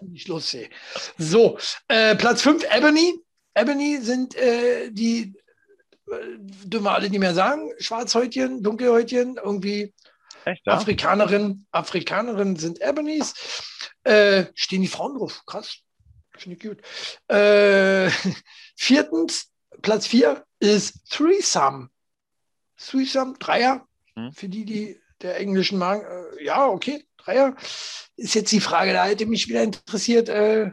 nicht 0.03 0.27
lustig. 0.27 0.69
So, 1.17 1.57
äh, 1.87 2.15
Platz 2.15 2.41
5, 2.41 2.63
Ebony. 2.71 3.19
Ebony 3.53 3.99
sind 4.01 4.35
äh, 4.35 4.89
die, 4.91 5.33
dürfen 6.07 6.85
wir 6.85 6.93
alle 6.93 7.09
nicht 7.09 7.19
mehr 7.19 7.33
sagen, 7.33 7.71
Schwarzhäutchen, 7.79 8.63
Dunkelhäutchen, 8.63 9.37
irgendwie 9.43 9.93
Echt, 10.45 10.65
ja? 10.65 10.73
Afrikanerinnen. 10.73 11.67
Afrikanerinnen 11.71 12.55
sind 12.55 12.81
Ebonies. 12.81 13.33
Äh, 14.03 14.45
stehen 14.55 14.81
die 14.81 14.87
Frauen 14.87 15.17
drauf. 15.17 15.43
Krass. 15.45 15.79
Finde 16.37 16.57
ich 16.57 16.63
gut. 16.63 16.81
Äh, 17.27 18.09
viertens, 18.75 19.51
Platz 19.81 20.07
4 20.07 20.45
ist 20.59 21.09
Threesome. 21.09 21.89
Threesome, 22.77 23.33
Dreier. 23.39 23.85
Hm. 24.15 24.31
Für 24.31 24.47
die, 24.47 24.63
die 24.65 25.01
der 25.21 25.37
englischen 25.39 25.79
Magen, 25.79 26.05
äh, 26.05 26.43
ja, 26.43 26.67
okay, 26.67 27.05
Dreier. 27.17 27.55
Ist 28.15 28.35
jetzt 28.35 28.51
die 28.51 28.61
Frage, 28.61 28.93
da 28.93 29.05
hätte 29.05 29.25
mich 29.25 29.49
wieder 29.49 29.63
interessiert, 29.63 30.29
äh, 30.29 30.71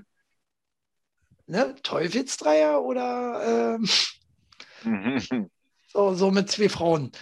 ne, 1.47 1.75
Teufelsdreier 1.83 2.83
oder 2.83 3.79
äh, 4.85 5.21
so, 5.93 6.15
so 6.15 6.31
mit 6.31 6.51
zwei 6.51 6.69
Frauen. 6.69 7.13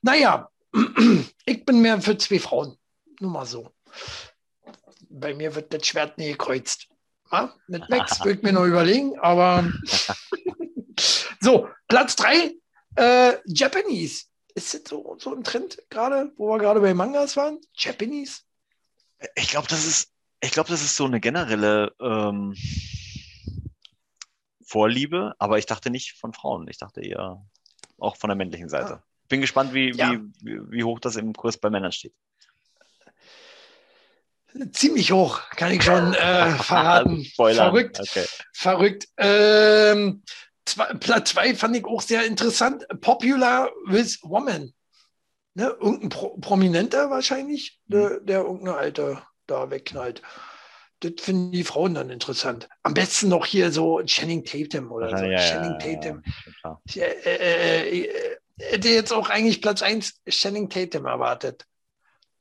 Naja, 0.00 0.48
ich 1.46 1.64
bin 1.64 1.80
mehr 1.80 2.00
für 2.00 2.16
zwei 2.16 2.38
Frauen. 2.38 2.76
Nur 3.20 3.30
mal 3.30 3.46
so. 3.46 3.70
Bei 5.08 5.34
mir 5.34 5.54
wird 5.54 5.72
das 5.72 5.86
Schwert 5.86 6.18
nie 6.18 6.32
gekreuzt. 6.32 6.88
Ja, 7.30 7.54
mit 7.66 7.88
Max 7.88 8.20
würde 8.24 8.38
ich 8.38 8.42
mir 8.42 8.52
noch 8.52 8.64
überlegen, 8.64 9.18
aber 9.18 9.70
so, 11.40 11.68
Platz 11.88 12.16
drei, 12.16 12.54
äh, 12.96 13.34
Japanese 13.46 14.24
ist 14.54 14.74
das 14.74 14.82
so, 14.86 15.16
so 15.18 15.34
ein 15.34 15.44
Trend 15.44 15.78
gerade, 15.88 16.32
wo 16.36 16.48
wir 16.50 16.58
gerade 16.58 16.80
bei 16.80 16.94
Mangas 16.94 17.36
waren? 17.36 17.58
Japanese? 17.74 18.40
Ich 19.34 19.48
glaube, 19.48 19.68
das 19.68 19.86
ist, 19.86 20.10
ich 20.40 20.50
glaube, 20.50 20.68
das 20.68 20.82
ist 20.82 20.96
so 20.96 21.04
eine 21.04 21.20
generelle 21.20 21.92
ähm, 22.00 22.54
Vorliebe, 24.72 25.34
aber 25.38 25.58
ich 25.58 25.66
dachte 25.66 25.90
nicht 25.90 26.12
von 26.12 26.32
Frauen. 26.32 26.66
Ich 26.66 26.78
dachte 26.78 27.02
eher 27.02 27.44
auch 27.98 28.16
von 28.16 28.28
der 28.28 28.36
männlichen 28.36 28.70
Seite. 28.70 28.94
Ah. 28.94 29.04
Bin 29.28 29.42
gespannt, 29.42 29.74
wie, 29.74 29.92
ja. 29.92 30.12
wie, 30.40 30.60
wie 30.70 30.82
hoch 30.82 30.98
das 30.98 31.16
im 31.16 31.34
Kurs 31.34 31.58
bei 31.58 31.68
Männern 31.68 31.92
steht. 31.92 32.14
Ziemlich 34.72 35.12
hoch, 35.12 35.42
kann 35.56 35.72
ich 35.72 35.82
schon 35.82 36.14
äh, 36.14 36.50
verraten. 36.56 37.22
Verrückt. 37.36 38.00
Okay. 38.00 38.24
Verrückt. 38.54 39.08
Ähm, 39.18 40.22
zwei, 40.64 40.94
Platz 40.94 41.30
2 41.32 41.54
fand 41.54 41.76
ich 41.76 41.84
auch 41.84 42.00
sehr 42.00 42.24
interessant. 42.24 42.86
Popular 43.02 43.70
with 43.84 44.20
Woman. 44.22 44.72
Ne? 45.52 45.66
Irgendein 45.80 46.08
Pro 46.08 46.38
Prominenter 46.38 47.10
wahrscheinlich, 47.10 47.78
mhm. 47.88 47.92
der, 47.92 48.20
der 48.20 48.40
irgendeine 48.40 48.78
Alte 48.78 49.22
da 49.46 49.70
wegknallt. 49.70 50.22
Das 51.02 51.12
finden 51.18 51.50
die 51.50 51.64
Frauen 51.64 51.94
dann 51.94 52.10
interessant. 52.10 52.68
Am 52.84 52.94
besten 52.94 53.28
noch 53.28 53.44
hier 53.44 53.72
so 53.72 54.00
Channing 54.04 54.44
Tatum 54.44 54.92
oder 54.92 55.16
so. 55.18 55.24
Ja, 55.24 55.38
Channing 55.38 55.78
ja, 55.80 56.00
Tatum. 56.00 56.22
Ja, 56.62 56.80
ich, 56.84 56.96
äh, 56.96 57.06
äh, 57.26 58.04
äh, 58.04 58.36
hätte 58.58 58.88
jetzt 58.88 59.12
auch 59.12 59.28
eigentlich 59.28 59.60
Platz 59.60 59.82
1 59.82 60.20
Channing 60.28 60.70
Tatum 60.70 61.06
erwartet. 61.06 61.66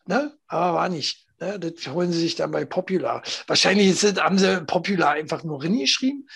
Ne? 0.06 0.38
Aber 0.48 0.76
war 0.76 0.90
nicht. 0.90 1.26
Ne? 1.40 1.60
Das 1.60 1.88
holen 1.88 2.12
sie 2.12 2.20
sich 2.20 2.36
dann 2.36 2.52
bei 2.52 2.66
Popular. 2.66 3.24
Wahrscheinlich 3.48 3.88
ist, 3.88 4.22
haben 4.22 4.38
sie 4.38 4.62
Popular 4.66 5.12
einfach 5.14 5.44
nur 5.44 5.64
reingeschrieben. 5.64 6.30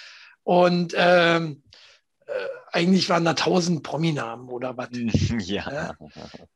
Und 0.43 0.93
ähm, 0.97 1.63
äh, 2.25 2.31
eigentlich 2.75 3.09
waren 3.09 3.23
da 3.23 3.33
tausend 3.33 3.83
Prominamen 3.83 4.49
oder 4.49 4.75
was. 4.77 4.89
Ja. 5.45 5.71
ja. 5.71 5.95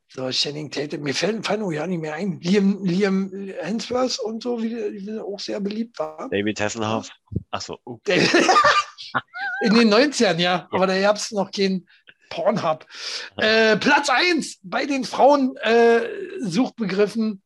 So, 0.07 0.29
Channing 0.31 0.69
Tatum, 0.69 1.01
mir 1.01 1.13
fällt, 1.13 1.45
fallen 1.45 1.63
auch 1.63 1.71
ja 1.71 1.87
nicht 1.87 2.01
mehr 2.01 2.15
ein. 2.15 2.39
Liam, 2.41 2.83
Liam 2.83 3.31
Hemsworth 3.61 4.19
und 4.19 4.43
so, 4.43 4.61
wie, 4.61 4.75
wie 4.75 5.19
auch 5.19 5.39
sehr 5.39 5.59
beliebt 5.59 5.97
war. 5.99 6.29
David 6.29 6.59
Hasselhoff. 6.59 7.09
Achso. 7.51 7.77
Uh. 7.85 7.99
In 9.61 9.73
den 9.73 9.93
90ern, 9.93 10.39
ja. 10.39 10.67
Aber 10.71 10.87
da 10.87 10.99
gab 10.99 11.17
es 11.17 11.31
noch 11.31 11.51
keinen 11.51 11.87
Pornhub. 12.29 12.85
Äh, 13.37 13.77
Platz 13.77 14.09
1 14.09 14.59
bei 14.63 14.85
den 14.85 15.05
Frauen-Suchbegriffen 15.05 17.33
äh, 17.33 17.37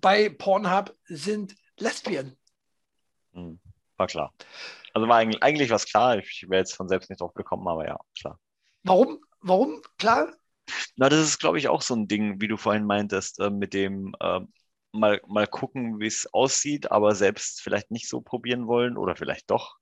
bei 0.00 0.28
Pornhub 0.28 0.94
sind 1.04 1.54
Lesbien. 1.78 2.36
Hm, 3.32 3.58
war 3.96 4.06
klar. 4.06 4.32
Also 4.98 5.08
war 5.08 5.18
eigentlich, 5.18 5.44
eigentlich 5.44 5.70
was 5.70 5.86
klar. 5.86 6.18
Ich 6.18 6.44
wäre 6.48 6.58
jetzt 6.58 6.74
von 6.74 6.88
selbst 6.88 7.08
nicht 7.08 7.20
drauf 7.20 7.32
gekommen, 7.32 7.68
aber 7.68 7.86
ja, 7.86 8.00
klar. 8.18 8.40
Warum? 8.82 9.20
Warum? 9.40 9.80
Klar? 9.96 10.34
Na, 10.96 11.08
das 11.08 11.20
ist, 11.20 11.38
glaube 11.38 11.56
ich, 11.56 11.68
auch 11.68 11.82
so 11.82 11.94
ein 11.94 12.08
Ding, 12.08 12.40
wie 12.40 12.48
du 12.48 12.56
vorhin 12.56 12.84
meintest, 12.84 13.38
äh, 13.38 13.48
mit 13.48 13.74
dem 13.74 14.12
äh, 14.18 14.40
mal, 14.90 15.20
mal 15.28 15.46
gucken, 15.46 16.00
wie 16.00 16.08
es 16.08 16.26
aussieht, 16.34 16.90
aber 16.90 17.14
selbst 17.14 17.62
vielleicht 17.62 17.92
nicht 17.92 18.08
so 18.08 18.20
probieren 18.20 18.66
wollen 18.66 18.96
oder 18.96 19.14
vielleicht 19.14 19.48
doch. 19.52 19.76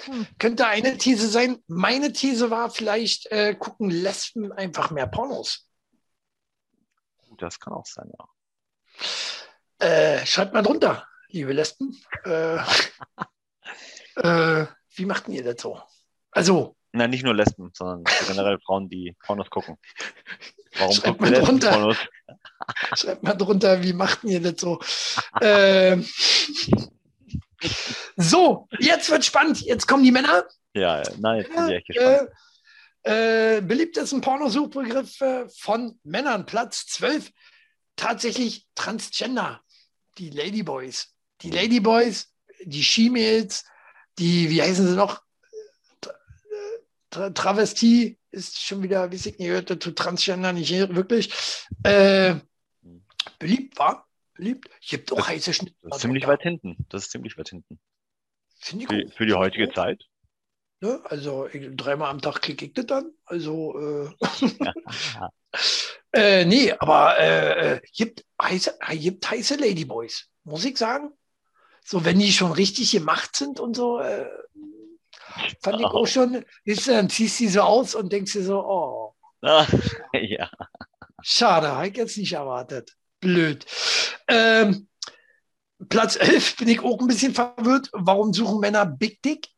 Hm. 0.00 0.26
Könnte 0.38 0.66
eine 0.66 0.98
These 0.98 1.28
sein. 1.28 1.62
Meine 1.66 2.12
These 2.12 2.50
war 2.50 2.68
vielleicht, 2.68 3.32
äh, 3.32 3.54
gucken 3.54 3.88
Lesben 3.88 4.52
einfach 4.52 4.90
mehr 4.90 5.06
Pornos. 5.06 5.66
Das 7.38 7.58
kann 7.58 7.72
auch 7.72 7.86
sein, 7.86 8.12
ja. 8.18 8.26
Äh, 9.78 10.26
schreibt 10.26 10.52
mal 10.52 10.62
drunter, 10.62 11.08
liebe 11.28 11.54
Lesben. 11.54 11.98
Äh, 12.24 12.58
Äh, 14.18 14.66
wie 14.94 15.04
machten 15.04 15.32
ihr 15.32 15.44
das 15.44 15.62
so? 15.62 15.80
Also. 16.30 16.76
Nein, 16.92 17.10
nicht 17.10 17.24
nur 17.24 17.34
Lesben, 17.34 17.70
sondern 17.74 18.02
generell 18.26 18.58
Frauen, 18.60 18.88
die 18.88 19.14
Pornos 19.24 19.50
gucken. 19.50 19.76
Warum 20.78 20.94
Schreibt 20.94 21.20
mal 21.20 21.32
drunter. 21.32 21.70
Pornos? 21.70 21.96
Schreibt 22.94 23.22
mal 23.22 23.34
drunter, 23.34 23.82
wie 23.82 23.92
machten 23.92 24.28
ihr 24.28 24.40
das 24.40 24.60
so? 24.60 24.80
äh, 25.40 25.98
so, 28.16 28.68
jetzt 28.78 29.10
wird 29.10 29.24
spannend. 29.24 29.60
Jetzt 29.60 29.86
kommen 29.86 30.02
die 30.02 30.12
Männer. 30.12 30.44
Ja, 30.74 31.02
nein, 31.18 31.40
jetzt 31.40 31.54
bin 31.54 31.68
ich 31.68 31.74
echt 31.74 31.86
gespannt. 31.88 32.30
Äh, 33.04 33.56
äh, 33.56 33.60
beliebtesten 33.60 34.20
Pornosuchbegriffe 34.20 35.48
von 35.56 35.98
Männern, 36.04 36.46
Platz 36.46 36.86
12. 36.86 37.30
Tatsächlich 37.96 38.66
Transgender, 38.74 39.60
die 40.18 40.30
Ladyboys. 40.30 41.14
Die 41.42 41.50
Ladyboys, 41.50 42.32
die 42.64 42.82
She-Mails, 42.82 43.64
die, 44.18 44.50
wie 44.50 44.62
heißen 44.62 44.86
sie 44.86 44.96
noch? 44.96 45.22
Tra 47.10 47.30
Travestie 47.30 48.18
ist 48.30 48.60
schon 48.60 48.82
wieder, 48.82 49.10
wie 49.10 49.16
ich 49.16 49.24
nicht 49.24 49.38
gehört, 49.38 49.82
zu 49.82 49.92
Transgender 49.92 50.52
nicht 50.52 50.70
wirklich. 50.70 51.32
Äh, 51.82 52.36
beliebt 53.38 53.78
war. 53.78 54.06
Beliebt. 54.34 54.68
Gibt 54.80 55.12
auch 55.12 55.26
heiße 55.26 55.54
Schnitte. 55.54 55.76
Das 55.82 55.96
ist 55.96 56.02
ziemlich 56.02 56.26
weit 56.26 56.42
hinten. 56.42 56.76
Das 56.88 57.04
ist 57.04 57.10
ziemlich 57.10 57.38
weit 57.38 57.48
hinten. 57.48 57.80
Ich 58.60 58.86
für, 58.86 59.08
für 59.08 59.26
die 59.26 59.34
heutige 59.34 59.72
Zeit. 59.72 60.04
Ne? 60.80 61.00
Also 61.04 61.48
ich, 61.48 61.76
dreimal 61.76 62.10
am 62.10 62.20
Tag 62.20 62.40
klicke 62.42 62.66
ich 62.66 62.74
das 62.74 62.86
dann. 62.86 63.12
Also 63.24 63.78
äh, 63.78 64.10
äh, 66.12 66.44
nee, 66.44 66.72
aber 66.72 67.18
äh, 67.18 67.80
gibt, 67.92 68.24
heiße, 68.40 68.78
gibt 68.92 69.30
heiße 69.30 69.56
Ladyboys. 69.56 70.28
muss 70.44 70.64
ich 70.64 70.76
sagen. 70.76 71.12
So, 71.90 72.04
wenn 72.04 72.18
die 72.18 72.32
schon 72.32 72.52
richtig 72.52 72.90
gemacht 72.90 73.34
sind 73.34 73.60
und 73.60 73.74
so, 73.74 73.98
äh, 73.98 74.28
fand 75.62 75.80
ich 75.80 75.86
auch 75.86 76.06
schon, 76.06 76.44
ist, 76.64 76.86
dann 76.86 77.08
ziehst 77.08 77.40
du 77.40 77.44
die 77.44 77.48
so 77.48 77.62
aus 77.62 77.94
und 77.94 78.12
denkst 78.12 78.34
dir 78.34 78.44
so, 78.44 78.62
oh. 78.62 79.14
ja. 80.12 80.50
Schade, 81.22 81.68
habe 81.68 81.88
ich 81.88 81.96
jetzt 81.96 82.18
nicht 82.18 82.34
erwartet. 82.34 82.94
Blöd. 83.20 83.64
Ähm, 84.28 84.86
Platz 85.88 86.16
11 86.16 86.56
bin 86.58 86.68
ich 86.68 86.80
auch 86.80 87.00
ein 87.00 87.06
bisschen 87.06 87.32
verwirrt. 87.32 87.88
Warum 87.94 88.34
suchen 88.34 88.60
Männer 88.60 88.84
Big 88.84 89.22
Dick? 89.22 89.48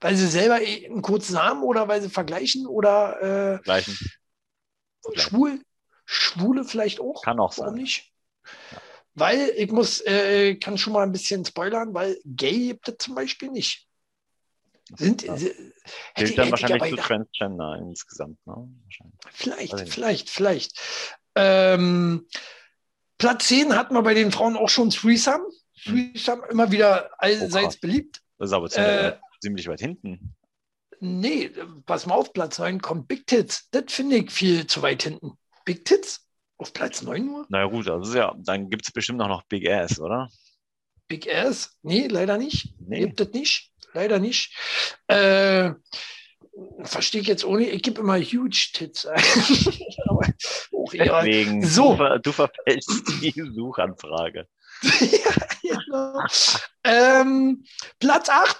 Weil 0.00 0.16
sie 0.16 0.26
selber 0.26 0.56
einen 0.56 1.02
kurzen 1.02 1.40
haben 1.40 1.62
oder 1.62 1.86
weil 1.86 2.02
sie 2.02 2.10
vergleichen 2.10 2.66
oder 2.66 3.58
äh, 3.58 3.62
Gleichen. 3.62 3.96
schwul? 5.14 5.62
Schwule 6.04 6.64
vielleicht 6.64 6.98
auch? 6.98 7.22
Kann 7.22 7.38
auch 7.38 7.56
Warum 7.58 7.74
sein. 7.74 7.82
nicht? 7.82 8.12
Ja. 8.72 8.81
Weil 9.14 9.52
ich 9.56 9.70
muss, 9.70 10.00
äh, 10.06 10.56
kann 10.56 10.78
schon 10.78 10.94
mal 10.94 11.02
ein 11.02 11.12
bisschen 11.12 11.44
spoilern, 11.44 11.92
weil 11.92 12.18
gay 12.24 12.68
gibt 12.68 12.88
es 12.88 12.96
zum 12.98 13.14
Beispiel 13.14 13.50
nicht. 13.50 13.86
Sind, 14.96 15.22
ja. 15.22 15.36
hätte, 16.14 16.34
dann 16.34 16.50
wahrscheinlich 16.50 16.90
zu 16.90 16.96
Transgender 16.96 17.76
insgesamt. 17.78 18.38
Ne? 18.46 18.68
Vielleicht, 19.30 19.88
vielleicht, 19.88 20.30
vielleicht. 20.30 20.78
Ähm, 21.34 22.26
Platz 23.18 23.48
10 23.48 23.76
hatten 23.76 23.94
wir 23.94 24.02
bei 24.02 24.14
den 24.14 24.32
Frauen 24.32 24.56
auch 24.56 24.68
schon 24.68 24.90
Threesome. 24.90 25.44
Hm. 25.84 26.12
Threesome 26.12 26.42
immer 26.50 26.70
wieder 26.70 27.10
allseits 27.18 27.76
oh, 27.76 27.80
beliebt. 27.80 28.20
Das 28.38 28.50
ist 28.50 28.54
aber 28.54 28.68
ziemlich, 28.68 28.92
äh, 28.92 29.18
ziemlich 29.40 29.68
weit 29.68 29.80
hinten. 29.80 30.34
Nee, 31.00 31.50
pass 31.86 32.06
mal 32.06 32.14
auf, 32.14 32.32
Platz 32.32 32.58
9 32.58 32.80
kommt 32.80 33.08
Big 33.08 33.26
Tits. 33.26 33.68
Das 33.70 33.84
finde 33.88 34.16
ich 34.16 34.30
viel 34.30 34.66
zu 34.66 34.82
weit 34.82 35.02
hinten. 35.02 35.32
Big 35.64 35.84
Tits? 35.84 36.28
Auf 36.62 36.72
Platz 36.72 37.02
9 37.02 37.26
nur? 37.26 37.44
Na 37.48 37.64
gut, 37.66 37.88
also 37.88 38.16
ja, 38.16 38.36
dann 38.38 38.70
gibt 38.70 38.86
es 38.86 38.92
bestimmt 38.92 39.20
auch 39.20 39.26
noch 39.26 39.42
Big 39.42 39.68
Ass, 39.68 39.98
oder? 39.98 40.30
Big 41.08 41.28
Ass? 41.28 41.76
Nee, 41.82 42.06
leider 42.06 42.38
nicht. 42.38 42.72
Nee. 42.78 43.00
Gibt 43.00 43.20
es 43.20 43.32
nicht. 43.32 43.72
Leider 43.94 44.20
nicht. 44.20 44.56
Äh, 45.08 45.72
verstehe 46.84 47.20
ich 47.20 47.26
jetzt 47.26 47.44
ohne, 47.44 47.68
ich 47.68 47.82
gebe 47.82 48.00
immer 48.00 48.16
Huge 48.16 48.70
Tits 48.74 49.06
ein. 49.06 49.20
Deswegen, 50.92 51.66
so. 51.66 51.96
du, 51.96 52.20
du 52.20 52.30
verfällst 52.30 52.90
die 53.20 53.32
Suchanfrage. 53.32 54.46
ja, 55.62 55.78
genau. 55.84 56.24
ähm, 56.84 57.64
Platz 57.98 58.28
8, 58.28 58.56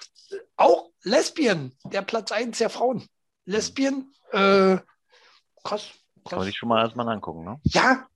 auch 0.57 0.90
Lesbien, 1.05 1.78
der 1.84 2.03
Platz 2.03 2.32
1 2.32 2.59
der 2.59 2.68
Frauen. 2.68 3.07
Lesbien, 3.44 4.12
äh, 4.32 4.78
krass, 5.62 5.92
kann 6.29 6.39
man 6.39 6.47
sich 6.47 6.57
schon 6.57 6.68
mal 6.68 6.83
erstmal 6.83 7.09
angucken, 7.09 7.45
ne? 7.45 7.61
Ja, 7.64 8.07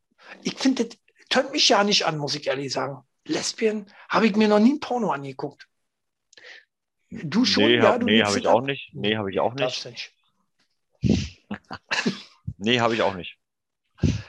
ich 0.43 0.55
finde, 0.55 0.85
das 0.85 0.99
tönt 1.29 1.53
mich 1.53 1.69
ja 1.69 1.85
nicht 1.85 2.07
an, 2.07 2.19
muss 2.19 2.35
ich 2.35 2.47
ehrlich 2.47 2.73
sagen. 2.73 3.03
Lesbien 3.25 3.87
habe 4.09 4.27
ich 4.27 4.37
mir 4.37 4.49
noch 4.49 4.59
nie 4.59 4.75
ein 4.75 4.81
Porno 4.81 5.11
angeguckt. 5.11 5.69
Du 7.11 7.45
schon? 7.45 7.65
Nee, 7.65 7.77
ja, 7.77 7.99
nee 7.99 8.23
habe 8.23 8.39
ich 8.39 8.47
auch 8.47 8.61
nicht. 8.61 8.91
Nee, 8.95 9.17
habe 9.17 9.31
ich 9.31 9.41
auch 9.41 9.55
nicht. 9.55 9.85
nicht. 9.87 10.13
nee, 12.59 12.81
habe 12.81 12.95
ich 12.95 13.03
auch 13.03 13.15
nicht. 13.15 13.39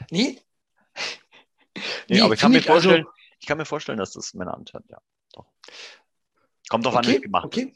Nee? 0.09 0.39
Nee, 1.75 1.81
nee 2.07 2.21
aber 2.21 2.33
ich 2.33 2.39
kann, 2.39 2.51
mir 2.51 2.57
also 2.59 2.69
vorstellen, 2.71 3.05
also, 3.05 3.11
ich 3.39 3.47
kann 3.47 3.57
mir 3.57 3.65
vorstellen, 3.65 3.97
dass 3.97 4.13
das 4.13 4.33
Männer 4.33 4.53
antört, 4.53 4.85
ja. 4.89 4.99
Doch. 5.33 5.45
Kommt 6.69 6.85
doch 6.85 6.95
okay, 6.95 7.07
an, 7.07 7.13
wie 7.15 7.21
gemacht 7.21 7.45
okay. 7.45 7.73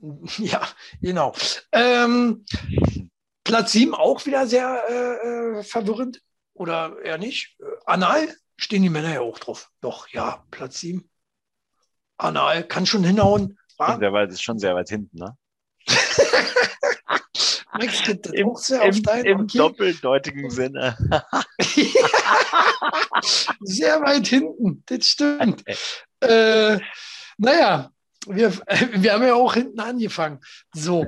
Ja, 0.38 0.66
genau. 1.00 1.34
Ähm, 1.72 2.44
Platz 3.50 3.72
7 3.72 3.94
auch 3.94 4.24
wieder 4.26 4.46
sehr 4.46 4.84
äh, 4.88 5.58
äh, 5.58 5.64
verwirrend. 5.64 6.22
Oder 6.54 6.96
eher 7.02 7.18
nicht. 7.18 7.56
Anal 7.84 8.32
stehen 8.56 8.84
die 8.84 8.90
Männer 8.90 9.14
ja 9.14 9.20
auch 9.22 9.40
drauf. 9.40 9.70
Doch, 9.80 10.06
ja, 10.08 10.44
Platz 10.52 10.78
7. 10.78 11.10
Anal 12.16 12.62
kann 12.62 12.86
schon 12.86 13.02
hinhauen. 13.02 13.58
Schon 13.76 13.98
sehr 13.98 14.12
weit, 14.12 14.30
ist 14.30 14.42
schon 14.42 14.60
sehr 14.60 14.76
weit 14.76 14.88
hinten, 14.88 15.18
ne? 15.18 15.36
Max 17.72 18.04
geht 18.04 18.24
das 18.26 18.32
Im, 18.34 18.50
auch 18.50 18.58
sehr 18.58 18.82
im, 18.82 18.90
auf 18.90 19.00
deinen, 19.02 19.24
Im 19.24 19.40
okay. 19.40 19.58
doppeldeutigen 19.58 20.50
Sinne. 20.50 20.96
sehr 23.62 24.00
weit 24.02 24.28
hinten, 24.28 24.84
das 24.86 25.06
stimmt. 25.06 25.64
äh, 26.20 26.78
naja, 27.36 27.90
wir, 28.26 28.52
wir 28.52 29.12
haben 29.12 29.22
ja 29.24 29.34
auch 29.34 29.54
hinten 29.54 29.80
angefangen. 29.80 30.38
So. 30.72 31.04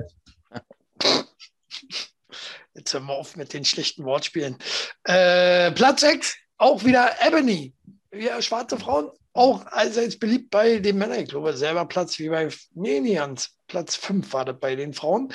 Jetzt 2.75 2.93
hören 2.93 3.05
wir 3.05 3.13
auf 3.13 3.35
mit 3.35 3.53
den 3.53 3.65
schlechten 3.65 4.03
Wortspielen. 4.03 4.57
Äh, 5.03 5.71
Platz 5.71 6.01
6, 6.01 6.35
auch 6.57 6.83
wieder 6.83 7.11
Ebony. 7.25 7.73
Ja, 8.11 8.41
schwarze 8.41 8.77
Frauen, 8.77 9.11
auch 9.33 9.65
allseits 9.67 10.17
beliebt 10.17 10.49
bei 10.49 10.79
den 10.79 10.97
Männern. 10.97 11.19
Ich 11.19 11.29
glaube, 11.29 11.55
selber 11.55 11.85
Platz 11.85 12.17
wie 12.17 12.29
bei 12.29 12.49
Nenians. 12.73 13.57
Platz 13.67 13.95
5 13.95 14.33
war 14.33 14.45
das 14.45 14.59
bei 14.59 14.75
den 14.75 14.93
Frauen. 14.93 15.31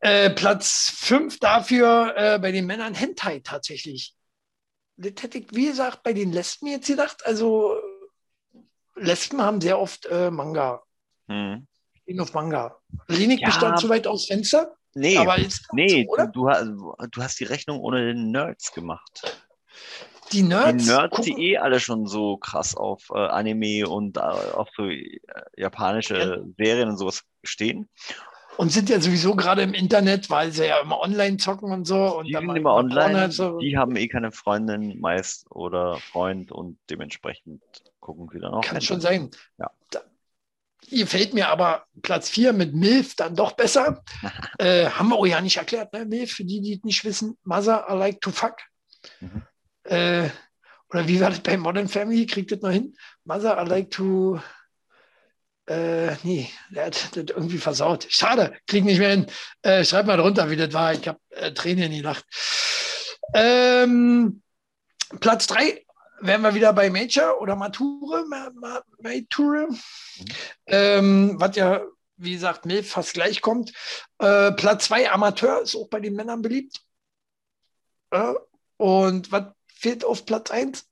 Äh, 0.00 0.30
Platz 0.30 0.92
5 0.96 1.38
dafür 1.38 2.14
äh, 2.16 2.38
bei 2.40 2.50
den 2.50 2.66
Männern 2.66 2.94
Hentai 2.94 3.40
tatsächlich. 3.40 4.14
Das 4.96 5.12
hätte 5.22 5.38
ich, 5.38 5.46
wie 5.52 5.66
gesagt, 5.66 6.02
bei 6.02 6.12
den 6.12 6.32
Lesben 6.32 6.66
jetzt 6.66 6.88
gedacht. 6.88 7.24
Also 7.24 7.76
Lesben 8.96 9.40
haben 9.40 9.60
sehr 9.60 9.78
oft 9.78 10.06
äh, 10.06 10.30
Manga. 10.30 10.82
Hm. 11.28 11.66
auf 12.18 12.34
Manga. 12.34 12.78
Ich 13.06 13.18
ja. 13.54 13.60
dann 13.60 13.78
zu 13.78 13.88
weit 13.88 14.08
aus 14.08 14.26
Fenster? 14.26 14.76
Nee, 14.94 15.16
aber 15.16 15.36
nee 15.72 16.06
so, 16.08 16.26
du, 16.26 16.50
du, 17.10 17.22
hast 17.22 17.40
die 17.40 17.44
Rechnung 17.44 17.80
ohne 17.80 18.06
den 18.06 18.30
Nerds 18.30 18.72
gemacht. 18.72 19.40
Die 20.32 20.42
Nerds? 20.42 20.84
Die 20.84 20.90
Nerds, 20.90 21.16
gucken. 21.16 21.34
die 21.36 21.50
eh 21.50 21.58
alle 21.58 21.80
schon 21.80 22.06
so 22.06 22.36
krass 22.36 22.74
auf 22.76 23.10
äh, 23.10 23.18
Anime 23.18 23.88
und 23.88 24.16
äh, 24.16 24.20
auf 24.20 24.68
so 24.76 24.86
äh, 24.86 25.20
japanische 25.56 26.16
ja. 26.16 26.36
Serien 26.58 26.90
und 26.90 26.98
sowas 26.98 27.22
stehen. 27.42 27.88
Und 28.58 28.70
sind 28.70 28.90
ja 28.90 29.00
sowieso 29.00 29.34
gerade 29.34 29.62
im 29.62 29.72
Internet, 29.72 30.28
weil 30.28 30.52
sie 30.52 30.66
ja 30.66 30.80
immer 30.80 31.00
online 31.00 31.38
zocken 31.38 31.72
und 31.72 31.86
so. 31.86 32.18
Und 32.18 32.26
die 32.26 32.34
sind 32.34 32.54
immer 32.54 32.74
online, 32.74 33.30
so. 33.30 33.58
die 33.58 33.78
haben 33.78 33.96
eh 33.96 34.08
keine 34.08 34.30
Freundin 34.30 35.00
meist 35.00 35.50
oder 35.50 35.96
Freund 35.96 36.52
und 36.52 36.78
dementsprechend 36.90 37.62
gucken 38.00 38.28
sie 38.30 38.40
dann 38.40 38.52
auch. 38.52 38.62
Kann 38.62 38.80
schon 38.82 39.00
sein. 39.00 39.30
Ja. 39.58 39.70
Da, 39.90 40.00
gefällt 40.90 41.34
mir 41.34 41.48
aber 41.48 41.86
Platz 42.02 42.28
4 42.28 42.52
mit 42.52 42.74
MILF 42.74 43.14
dann 43.16 43.36
doch 43.36 43.52
besser. 43.52 44.02
äh, 44.58 44.86
haben 44.86 45.08
wir 45.08 45.16
auch 45.16 45.26
ja 45.26 45.40
nicht 45.40 45.56
erklärt, 45.56 45.92
ne? 45.92 46.04
MILF, 46.04 46.32
für 46.32 46.44
die, 46.44 46.60
die 46.60 46.74
es 46.74 46.84
nicht 46.84 47.04
wissen, 47.04 47.38
Mother 47.44 47.86
I 47.88 47.94
like 47.94 48.20
to 48.20 48.30
fuck. 48.30 48.56
Mhm. 49.20 49.42
Äh, 49.84 50.30
oder 50.90 51.08
wie 51.08 51.20
war 51.20 51.30
das 51.30 51.40
bei 51.40 51.56
Modern 51.56 51.88
Family? 51.88 52.26
Kriegt 52.26 52.52
das 52.52 52.60
noch 52.60 52.70
hin? 52.70 52.94
Mother 53.24 53.62
I 53.62 53.68
like 53.68 53.90
to. 53.90 54.40
Äh, 55.66 56.16
nee, 56.24 56.50
der 56.70 56.86
hat 56.86 57.16
das 57.16 57.24
irgendwie 57.28 57.58
versaut. 57.58 58.06
Schade, 58.10 58.54
krieg 58.66 58.84
nicht 58.84 58.98
mehr 58.98 59.10
hin. 59.10 59.26
Äh, 59.62 59.84
schreib 59.84 60.06
mal 60.06 60.16
drunter, 60.16 60.50
wie 60.50 60.56
das 60.56 60.72
war. 60.72 60.92
Ich 60.92 61.06
habe 61.06 61.18
äh, 61.30 61.52
Tränen 61.52 61.84
in 61.84 61.92
die 61.92 62.02
Nacht. 62.02 62.24
Ähm, 63.34 64.42
Platz 65.20 65.46
3 65.46 65.84
wären 66.22 66.42
wir 66.42 66.54
wieder 66.54 66.72
bei 66.72 66.88
Major 66.88 67.40
oder 67.40 67.56
Mature, 67.56 68.24
Mature, 69.02 69.68
mhm. 69.68 70.26
ähm, 70.66 71.40
was 71.40 71.56
ja, 71.56 71.84
wie 72.16 72.32
gesagt, 72.32 72.64
Milf 72.64 72.90
fast 72.90 73.14
gleich 73.14 73.40
kommt. 73.40 73.72
Äh, 74.18 74.52
Platz 74.52 74.86
2 74.86 75.10
Amateur 75.10 75.60
ist 75.60 75.74
auch 75.74 75.88
bei 75.88 76.00
den 76.00 76.14
Männern 76.14 76.42
beliebt. 76.42 76.80
Äh, 78.10 78.34
und 78.76 79.32
was 79.32 79.46
fehlt 79.66 80.04
auf 80.04 80.24
Platz 80.24 80.50
1? 80.50 80.88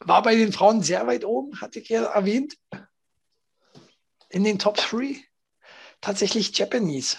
War 0.00 0.22
bei 0.22 0.34
den 0.34 0.52
Frauen 0.52 0.82
sehr 0.82 1.06
weit 1.06 1.24
oben, 1.24 1.60
hatte 1.60 1.78
ich 1.78 1.88
ja 1.88 2.04
erwähnt. 2.04 2.58
In 4.28 4.44
den 4.44 4.58
Top 4.58 4.76
3 4.76 5.16
tatsächlich 6.02 6.56
Japanese. 6.58 7.16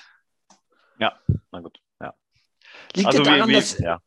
Ja, 0.99 1.19
na 1.51 1.61
gut. 1.61 1.79
Liegt 2.95 3.07
also 3.07 3.21
es 3.21 3.27
daran, 3.27 3.49
wie, 3.49 3.51
wie, 3.51 3.55
dass, 3.55 3.77
ja. 3.79 3.99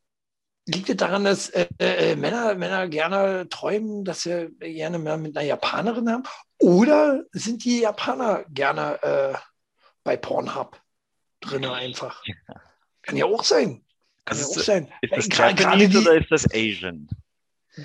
liegt 0.67 0.89
es 0.89 0.97
daran, 0.97 1.25
dass 1.25 1.49
äh, 1.51 1.67
äh, 1.79 2.17
Männer, 2.17 2.55
Männer 2.55 2.89
gerne 2.89 3.49
träumen, 3.49 4.05
dass 4.05 4.23
sie 4.23 4.51
gerne 4.59 4.99
mehr 4.99 5.17
mit 5.17 5.37
einer 5.37 5.47
Japanerin 5.47 6.11
haben? 6.11 6.23
Oder 6.59 7.25
sind 7.33 7.65
die 7.65 7.81
Japaner 7.81 8.45
gerne 8.49 9.03
äh, 9.03 9.39
bei 10.05 10.17
Pornhub 10.17 10.81
drin 11.41 11.65
einfach? 11.67 12.23
Kann 13.03 13.17
ja 13.17 13.27
auch 13.27 13.45
sein. 13.45 13.85
Kann 14.25 14.39
ja 14.39 14.45
auch 14.45 14.59
sein. 14.59 14.93
Ist 15.01 15.31
das 15.31 15.39
Japanese 15.39 16.01
oder 16.01 16.15
ist 16.15 16.31
das 16.31 16.47
Asian? 16.53 17.09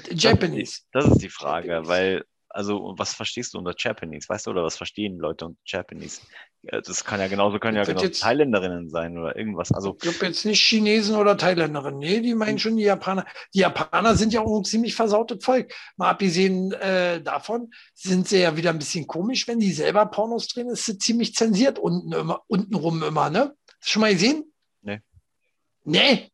Japanese. 0.09 0.81
Das 0.91 1.05
ist 1.05 1.21
die 1.21 1.29
Frage, 1.29 1.67
Japanese. 1.67 1.89
weil 1.89 2.25
also 2.53 2.93
was 2.97 3.13
verstehst 3.13 3.53
du 3.53 3.57
unter 3.57 3.73
Japanese? 3.77 4.29
Weißt 4.29 4.45
du, 4.45 4.51
oder 4.51 4.63
was 4.63 4.77
verstehen 4.77 5.17
Leute 5.17 5.45
unter 5.45 5.59
Japanese? 5.65 6.21
Das 6.61 7.03
kann 7.03 7.19
ja 7.19 7.27
genauso, 7.27 7.59
können 7.59 7.75
ja 7.75 7.83
genau 7.83 8.01
Thailänderinnen 8.01 8.89
sein 8.89 9.17
oder 9.17 9.35
irgendwas. 9.35 9.71
Also, 9.73 9.93
ich 9.95 9.99
glaube 9.99 10.25
jetzt 10.27 10.45
nicht 10.45 10.61
Chinesen 10.61 11.15
oder 11.15 11.35
Thailänderinnen. 11.35 11.99
Nee, 11.99 12.21
die 12.21 12.35
meinen 12.35 12.59
schon 12.59 12.77
die 12.77 12.83
Japaner. 12.83 13.25
Die 13.53 13.59
Japaner 13.59 14.15
sind 14.15 14.31
ja 14.31 14.41
auch 14.41 14.59
ein 14.59 14.63
ziemlich 14.63 14.95
versautes 14.95 15.43
Volk. 15.43 15.73
Mal 15.97 16.11
abgesehen 16.11 16.71
äh, 16.73 17.21
davon 17.21 17.73
sind 17.93 18.27
sie 18.27 18.39
ja 18.39 18.55
wieder 18.55 18.69
ein 18.69 18.79
bisschen 18.79 19.07
komisch, 19.07 19.47
wenn 19.47 19.59
die 19.59 19.73
selber 19.73 20.05
Pornos 20.05 20.47
drehen, 20.47 20.69
ist 20.69 20.85
sie 20.85 20.97
ziemlich 20.97 21.33
zensiert 21.35 21.79
unten 21.79 22.13
immer, 22.13 22.43
untenrum 22.47 23.03
immer, 23.03 23.29
ne? 23.29 23.55
Hast 23.79 23.87
du 23.87 23.91
schon 23.91 24.01
mal 24.01 24.13
gesehen? 24.13 24.53
Nee. 24.81 25.01
Nee. 25.83 26.32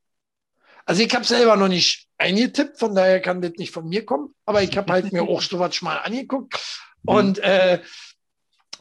Also 0.89 1.03
ich 1.03 1.13
habe 1.13 1.23
selber 1.23 1.55
noch 1.55 1.67
nicht 1.67 2.07
eingetippt, 2.17 2.79
von 2.79 2.95
daher 2.95 3.21
kann 3.21 3.43
das 3.43 3.51
nicht 3.57 3.71
von 3.71 3.87
mir 3.87 4.07
kommen, 4.07 4.33
aber 4.47 4.63
ich 4.63 4.75
habe 4.75 4.91
halt 4.91 5.13
mir 5.13 5.21
auch 5.21 5.39
sowas 5.39 5.83
mal 5.83 5.97
angeguckt. 5.97 6.59
Mhm. 7.03 7.13
Und 7.13 7.37
äh, 7.43 7.79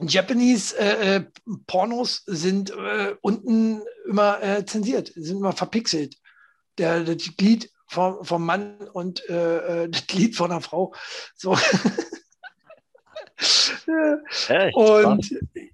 Japanese 0.01 0.75
äh, 0.79 1.17
äh, 1.17 1.25
Pornos 1.67 2.23
sind 2.25 2.71
äh, 2.71 3.15
unten 3.21 3.83
immer 4.07 4.43
äh, 4.43 4.65
zensiert, 4.65 5.13
sind 5.17 5.37
immer 5.37 5.53
verpixelt. 5.53 6.17
Der, 6.79 7.05
das 7.05 7.37
Glied 7.37 7.71
vom, 7.87 8.25
vom 8.25 8.47
Mann 8.47 8.79
und 8.95 9.29
äh, 9.29 9.83
äh 9.85 9.91
das 9.91 10.07
Glied 10.07 10.35
von 10.35 10.49
der 10.49 10.63
Frau. 10.63 10.95
So. 11.37 11.59
Echt? 14.49 14.75
und 14.75 15.31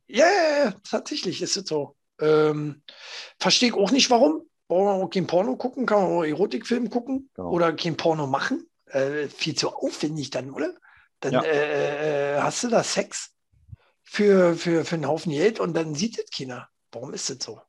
ja, 0.09 0.27
ja, 0.27 0.75
tatsächlich 0.83 1.41
ist 1.43 1.57
es 1.57 1.69
so. 1.69 1.95
Ähm, 2.21 2.83
Verstehe 3.39 3.69
ich 3.69 3.77
auch 3.77 3.93
nicht, 3.93 4.11
warum. 4.11 4.49
Brauchen 4.69 4.87
wir 4.87 5.05
auch 5.05 5.11
kein 5.11 5.27
Porno 5.27 5.57
gucken, 5.57 5.87
kann 5.87 6.03
man 6.03 6.13
auch 6.13 6.25
Erotikfilm 6.25 6.91
gucken 6.91 7.31
genau. 7.35 7.51
oder 7.51 7.73
kein 7.73 7.97
Porno 7.97 8.27
machen. 8.27 8.67
Äh, 8.87 9.29
viel 9.29 9.55
zu 9.55 9.71
aufwendig 9.71 10.31
dann, 10.31 10.51
oder? 10.51 10.75
Dann 11.21 11.33
ja. 11.33 11.45
äh, 11.45 12.41
hast 12.41 12.65
du 12.65 12.69
da 12.69 12.83
Sex 12.83 13.31
für, 14.03 14.55
für, 14.55 14.85
für 14.85 14.95
einen 14.95 15.09
Haufen 15.09 15.33
Geld 15.33 15.59
und 15.61 15.75
dann 15.75 15.95
sieht 15.95 16.19
es 16.19 16.31
keiner. 16.31 16.69
Warum 16.93 17.13
ist 17.13 17.31
das 17.31 17.39
so? 17.41 17.61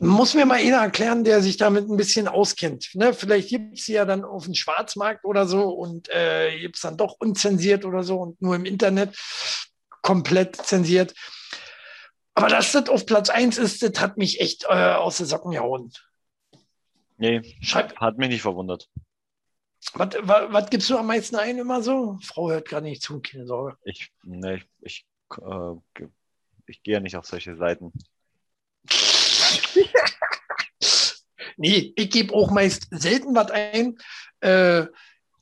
Muss 0.00 0.34
mir 0.34 0.46
mal 0.46 0.58
einer 0.58 0.78
erklären, 0.78 1.22
der 1.22 1.40
sich 1.40 1.56
damit 1.56 1.88
ein 1.88 1.96
bisschen 1.96 2.26
auskennt. 2.26 2.90
Ne? 2.94 3.14
Vielleicht 3.14 3.50
gibt 3.50 3.78
es 3.78 3.84
sie 3.84 3.92
ja 3.92 4.04
dann 4.04 4.24
auf 4.24 4.46
dem 4.46 4.54
Schwarzmarkt 4.54 5.24
oder 5.24 5.46
so 5.46 5.68
und 5.68 6.08
äh, 6.08 6.58
gibt 6.58 6.76
es 6.76 6.82
dann 6.82 6.96
doch 6.96 7.16
unzensiert 7.20 7.84
oder 7.84 8.02
so 8.02 8.18
und 8.18 8.42
nur 8.42 8.56
im 8.56 8.64
Internet 8.64 9.16
komplett 10.02 10.56
zensiert. 10.56 11.14
Aber 12.34 12.48
dass 12.48 12.72
das 12.72 12.88
auf 12.88 13.06
Platz 13.06 13.28
1 13.28 13.58
ist, 13.58 13.82
das 13.82 14.00
hat 14.00 14.16
mich 14.16 14.40
echt 14.40 14.64
äh, 14.64 14.94
aus 14.94 15.18
den 15.18 15.26
Socken 15.26 15.52
gehauen. 15.52 15.92
Nee, 17.18 17.42
Schreib, 17.60 17.96
hat 17.96 18.18
mich 18.18 18.30
nicht 18.30 18.42
verwundert. 18.42 18.88
Was, 19.94 20.14
was, 20.20 20.52
was 20.52 20.70
gibst 20.70 20.88
du 20.90 20.96
am 20.96 21.06
meisten 21.06 21.36
ein 21.36 21.58
immer 21.58 21.82
so? 21.82 22.18
Frau 22.22 22.50
hört 22.50 22.68
gerade 22.68 22.86
nicht 22.86 23.02
zu, 23.02 23.20
keine 23.20 23.46
Sorge. 23.46 23.76
Ich, 23.84 24.12
nee, 24.22 24.54
ich, 24.54 24.66
ich, 24.80 25.06
äh, 25.42 26.06
ich 26.66 26.82
gehe 26.82 26.94
ja 26.94 27.00
nicht 27.00 27.16
auf 27.16 27.26
solche 27.26 27.56
Seiten. 27.56 27.92
nee, 31.56 31.92
ich 31.96 32.10
gebe 32.10 32.34
auch 32.34 32.50
meist 32.50 32.88
selten 32.90 33.34
was 33.34 33.50
ein. 33.50 33.98
Äh, 34.40 34.86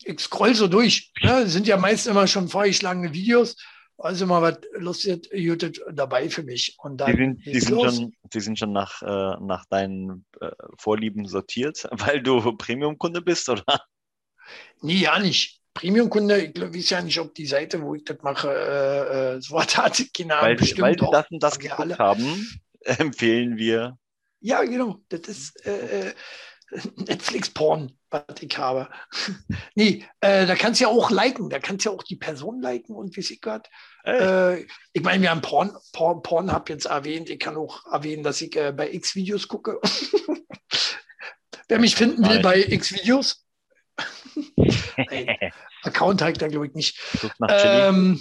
ich 0.03 0.21
scroll 0.21 0.55
so 0.55 0.67
durch. 0.69 1.13
Ne? 1.23 1.47
Sind 1.47 1.67
ja 1.67 1.77
meist 1.77 2.07
immer 2.07 2.27
schon 2.27 2.49
vorgeschlagene 2.49 3.13
Videos. 3.13 3.57
Also 4.03 4.27
mal 4.27 4.41
was 4.41 4.59
Lustiges 4.79 5.81
dabei 5.93 6.31
für 6.31 6.43
mich. 6.43 6.75
Und 6.79 6.99
dann 6.99 7.11
die 7.11 7.17
sind, 7.17 7.45
die 7.45 7.61
sind 7.61 7.81
schon, 7.81 8.13
die 8.23 8.41
sind 8.41 8.59
schon 8.59 8.73
nach, 8.73 9.03
äh, 9.03 9.37
nach 9.41 9.67
deinen 9.67 10.25
äh, 10.41 10.51
Vorlieben 10.79 11.27
sortiert, 11.27 11.87
weil 11.93 12.23
du 12.23 12.41
Premium-Kunde 12.57 13.21
bist, 13.21 13.49
oder? 13.51 13.85
Nee, 14.81 14.95
ja 14.95 15.19
nicht. 15.19 15.61
Premium-Kunde, 15.75 16.45
ich 16.45 16.61
weiß 16.61 16.91
ja 16.91 17.03
nicht, 17.03 17.21
ob 17.21 17.35
die 17.35 17.47
Seite, 17.47 17.83
wo 17.83 17.95
ich 17.95 18.05
das 18.05 18.23
mache, 18.23 18.49
äh, 18.49 19.37
äh 19.37 19.41
so 19.41 19.55
was 19.55 19.77
hat. 19.77 20.03
Keine 20.17 20.35
Ahnung, 20.35 20.49
weil, 20.49 20.57
bestimmt 20.57 20.81
weil 20.81 20.97
die 20.97 21.07
das 21.11 21.31
und 21.31 21.43
das 21.43 21.59
geguckt 21.59 21.99
haben, 21.99 22.49
empfehlen 22.81 23.59
wir. 23.59 23.99
Ja, 24.41 24.63
genau. 24.65 25.01
Das 25.11 25.21
ist 25.29 25.67
äh, 25.67 26.09
äh 26.09 26.15
Netflix-Porn, 26.97 27.93
was 28.11 28.25
ich 28.41 28.57
habe. 28.59 28.89
nee, 29.75 30.05
äh, 30.21 30.47
da 30.47 30.55
kannst 30.55 30.81
du 30.81 30.85
ja 30.85 30.91
auch 30.91 31.11
liken. 31.11 31.51
Da 31.51 31.59
kannst 31.59 31.85
du 31.85 31.91
ja 31.91 31.97
auch 31.97 32.03
die 32.03 32.17
Person 32.17 32.61
liken 32.61 32.95
und 32.95 33.17
wie 33.17 33.23
sie 33.23 33.41
gerade. 33.41 33.69
Äh, 34.05 34.63
ich 34.93 35.03
meine, 35.03 35.23
wir 35.23 35.31
haben 35.31 35.43
Porn, 35.43 35.77
Porn, 35.93 36.23
Porn 36.23 36.53
hab 36.53 36.69
jetzt 36.69 36.87
erwähnt. 36.87 37.31
Ich 37.31 37.39
kann 37.39 37.57
auch 37.57 37.87
erwähnen, 37.93 38.23
dass 38.23 38.41
ich 38.41 38.57
äh, 38.57 38.73
bei 38.73 38.93
X-Videos 38.93 39.49
gucke. 39.49 39.81
Wer 41.69 41.79
mich 41.79 41.95
finden 41.95 42.29
will 42.29 42.41
bei 42.41 42.61
X-Videos. 42.61 43.47
Account 45.83 46.23
halt 46.23 46.43
da 46.43 46.49
glaube 46.49 46.67
ich 46.67 46.75
nicht. 46.75 46.99
Ähm, 47.49 48.21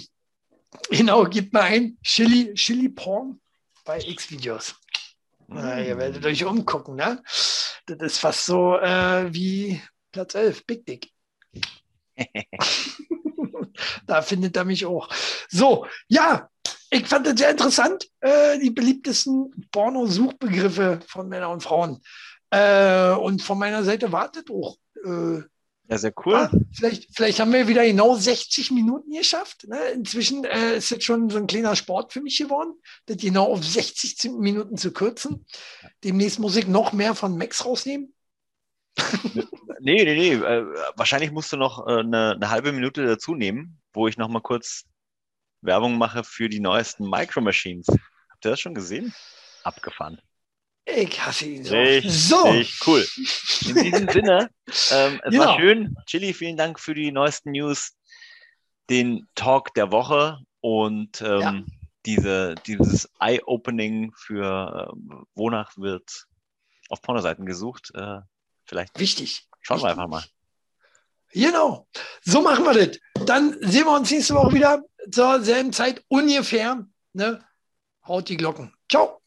genau, 0.88 1.24
gib 1.24 1.52
mal 1.52 1.62
ein. 1.62 1.98
Chili, 2.02 2.54
Chili 2.54 2.88
Porn 2.88 3.40
bei 3.84 3.98
X-Videos. 3.98 4.79
Na, 5.52 5.82
ihr 5.82 5.98
werdet 5.98 6.24
euch 6.24 6.44
umgucken, 6.44 6.94
ne? 6.94 7.20
Das 7.86 7.98
ist 8.00 8.18
fast 8.18 8.46
so 8.46 8.76
äh, 8.78 9.34
wie 9.34 9.82
Platz 10.12 10.36
11, 10.36 10.64
Big 10.64 10.86
Dick. 10.86 11.10
da 14.06 14.22
findet 14.22 14.56
er 14.56 14.64
mich 14.64 14.86
auch. 14.86 15.08
So, 15.48 15.86
ja, 16.06 16.48
ich 16.90 17.06
fand 17.06 17.26
das 17.26 17.36
sehr 17.36 17.50
interessant. 17.50 18.08
Äh, 18.20 18.60
die 18.60 18.70
beliebtesten 18.70 19.68
Porno-Suchbegriffe 19.72 21.00
von 21.08 21.28
Männern 21.28 21.50
und 21.50 21.64
Frauen. 21.64 22.00
Äh, 22.50 23.10
und 23.10 23.42
von 23.42 23.58
meiner 23.58 23.82
Seite 23.82 24.12
wartet 24.12 24.50
auch. 24.50 24.76
Äh, 25.04 25.42
ja, 25.90 25.98
sehr 25.98 26.12
cool. 26.24 26.36
Ah, 26.36 26.50
vielleicht, 26.72 27.08
vielleicht 27.16 27.40
haben 27.40 27.52
wir 27.52 27.66
wieder 27.66 27.84
genau 27.84 28.14
60 28.14 28.70
Minuten 28.70 29.10
geschafft. 29.10 29.66
Ne? 29.66 29.76
Inzwischen 29.88 30.44
äh, 30.44 30.76
ist 30.76 30.90
jetzt 30.90 31.04
schon 31.04 31.28
so 31.28 31.38
ein 31.38 31.48
kleiner 31.48 31.74
Sport 31.74 32.12
für 32.12 32.20
mich 32.20 32.38
geworden, 32.38 32.74
das 33.06 33.16
genau 33.16 33.46
auf 33.46 33.64
60 33.64 34.30
Minuten 34.38 34.76
zu 34.76 34.92
kürzen. 34.92 35.44
Demnächst 36.04 36.38
muss 36.38 36.54
ich 36.54 36.68
noch 36.68 36.92
mehr 36.92 37.16
von 37.16 37.36
Max 37.36 37.64
rausnehmen. 37.64 38.14
nee, 39.80 40.04
nee, 40.04 40.04
nee. 40.04 40.34
Äh, 40.34 40.64
wahrscheinlich 40.94 41.32
musst 41.32 41.52
du 41.52 41.56
noch 41.56 41.84
äh, 41.88 41.98
eine, 42.00 42.32
eine, 42.36 42.50
halbe 42.50 42.70
Minute 42.70 43.04
dazu 43.04 43.34
nehmen, 43.34 43.80
wo 43.92 44.06
ich 44.06 44.16
noch 44.16 44.28
mal 44.28 44.42
kurz 44.42 44.84
Werbung 45.60 45.98
mache 45.98 46.22
für 46.22 46.48
die 46.48 46.60
neuesten 46.60 47.10
Micro 47.10 47.40
Machines. 47.40 47.88
Habt 47.88 48.44
ihr 48.44 48.52
das 48.52 48.60
schon 48.60 48.74
gesehen? 48.74 49.12
Abgefahren. 49.64 50.20
Ich 50.84 51.24
hasse 51.24 51.46
ihn 51.46 51.64
so. 51.64 51.74
Richtig 51.74 52.12
so. 52.12 52.44
cool. 52.86 53.06
In 53.66 53.74
diesem 53.84 54.08
Sinne, 54.08 54.50
ähm, 54.90 55.20
es 55.24 55.30
genau. 55.30 55.44
war 55.44 55.58
schön. 55.58 55.94
Chili, 56.06 56.32
vielen 56.32 56.56
Dank 56.56 56.80
für 56.80 56.94
die 56.94 57.12
neuesten 57.12 57.52
News, 57.52 57.96
den 58.88 59.28
Talk 59.34 59.74
der 59.74 59.92
Woche 59.92 60.38
und 60.60 61.20
ähm, 61.20 61.40
ja. 61.40 61.62
diese, 62.06 62.54
dieses 62.66 63.08
Eye-Opening 63.20 64.12
für 64.16 64.90
ähm, 64.92 65.26
wonach 65.34 65.76
wird 65.76 66.26
auf 66.88 67.02
Pornoseiten 67.02 67.46
gesucht. 67.46 67.92
Äh, 67.94 68.20
vielleicht. 68.64 68.98
Wichtig. 68.98 69.48
Schauen 69.60 69.76
Wichtig. 69.76 69.86
wir 69.86 69.90
einfach 69.90 70.08
mal. 70.08 70.24
Genau. 71.32 71.88
So 72.22 72.42
machen 72.42 72.64
wir 72.64 72.74
das. 72.74 72.98
Dann 73.26 73.56
sehen 73.60 73.84
wir 73.84 73.96
uns 73.96 74.10
nächste 74.10 74.34
Woche 74.34 74.54
wieder 74.54 74.82
zur 75.10 75.40
selben 75.42 75.72
Zeit 75.72 76.04
ungefähr. 76.08 76.84
Ne? 77.12 77.44
Haut 78.06 78.28
die 78.28 78.36
Glocken. 78.36 78.74
Ciao. 78.90 79.19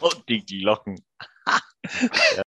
Und 0.02 0.28
die 0.28 0.44
Glocken. 0.44 1.04
ja. 2.36 2.42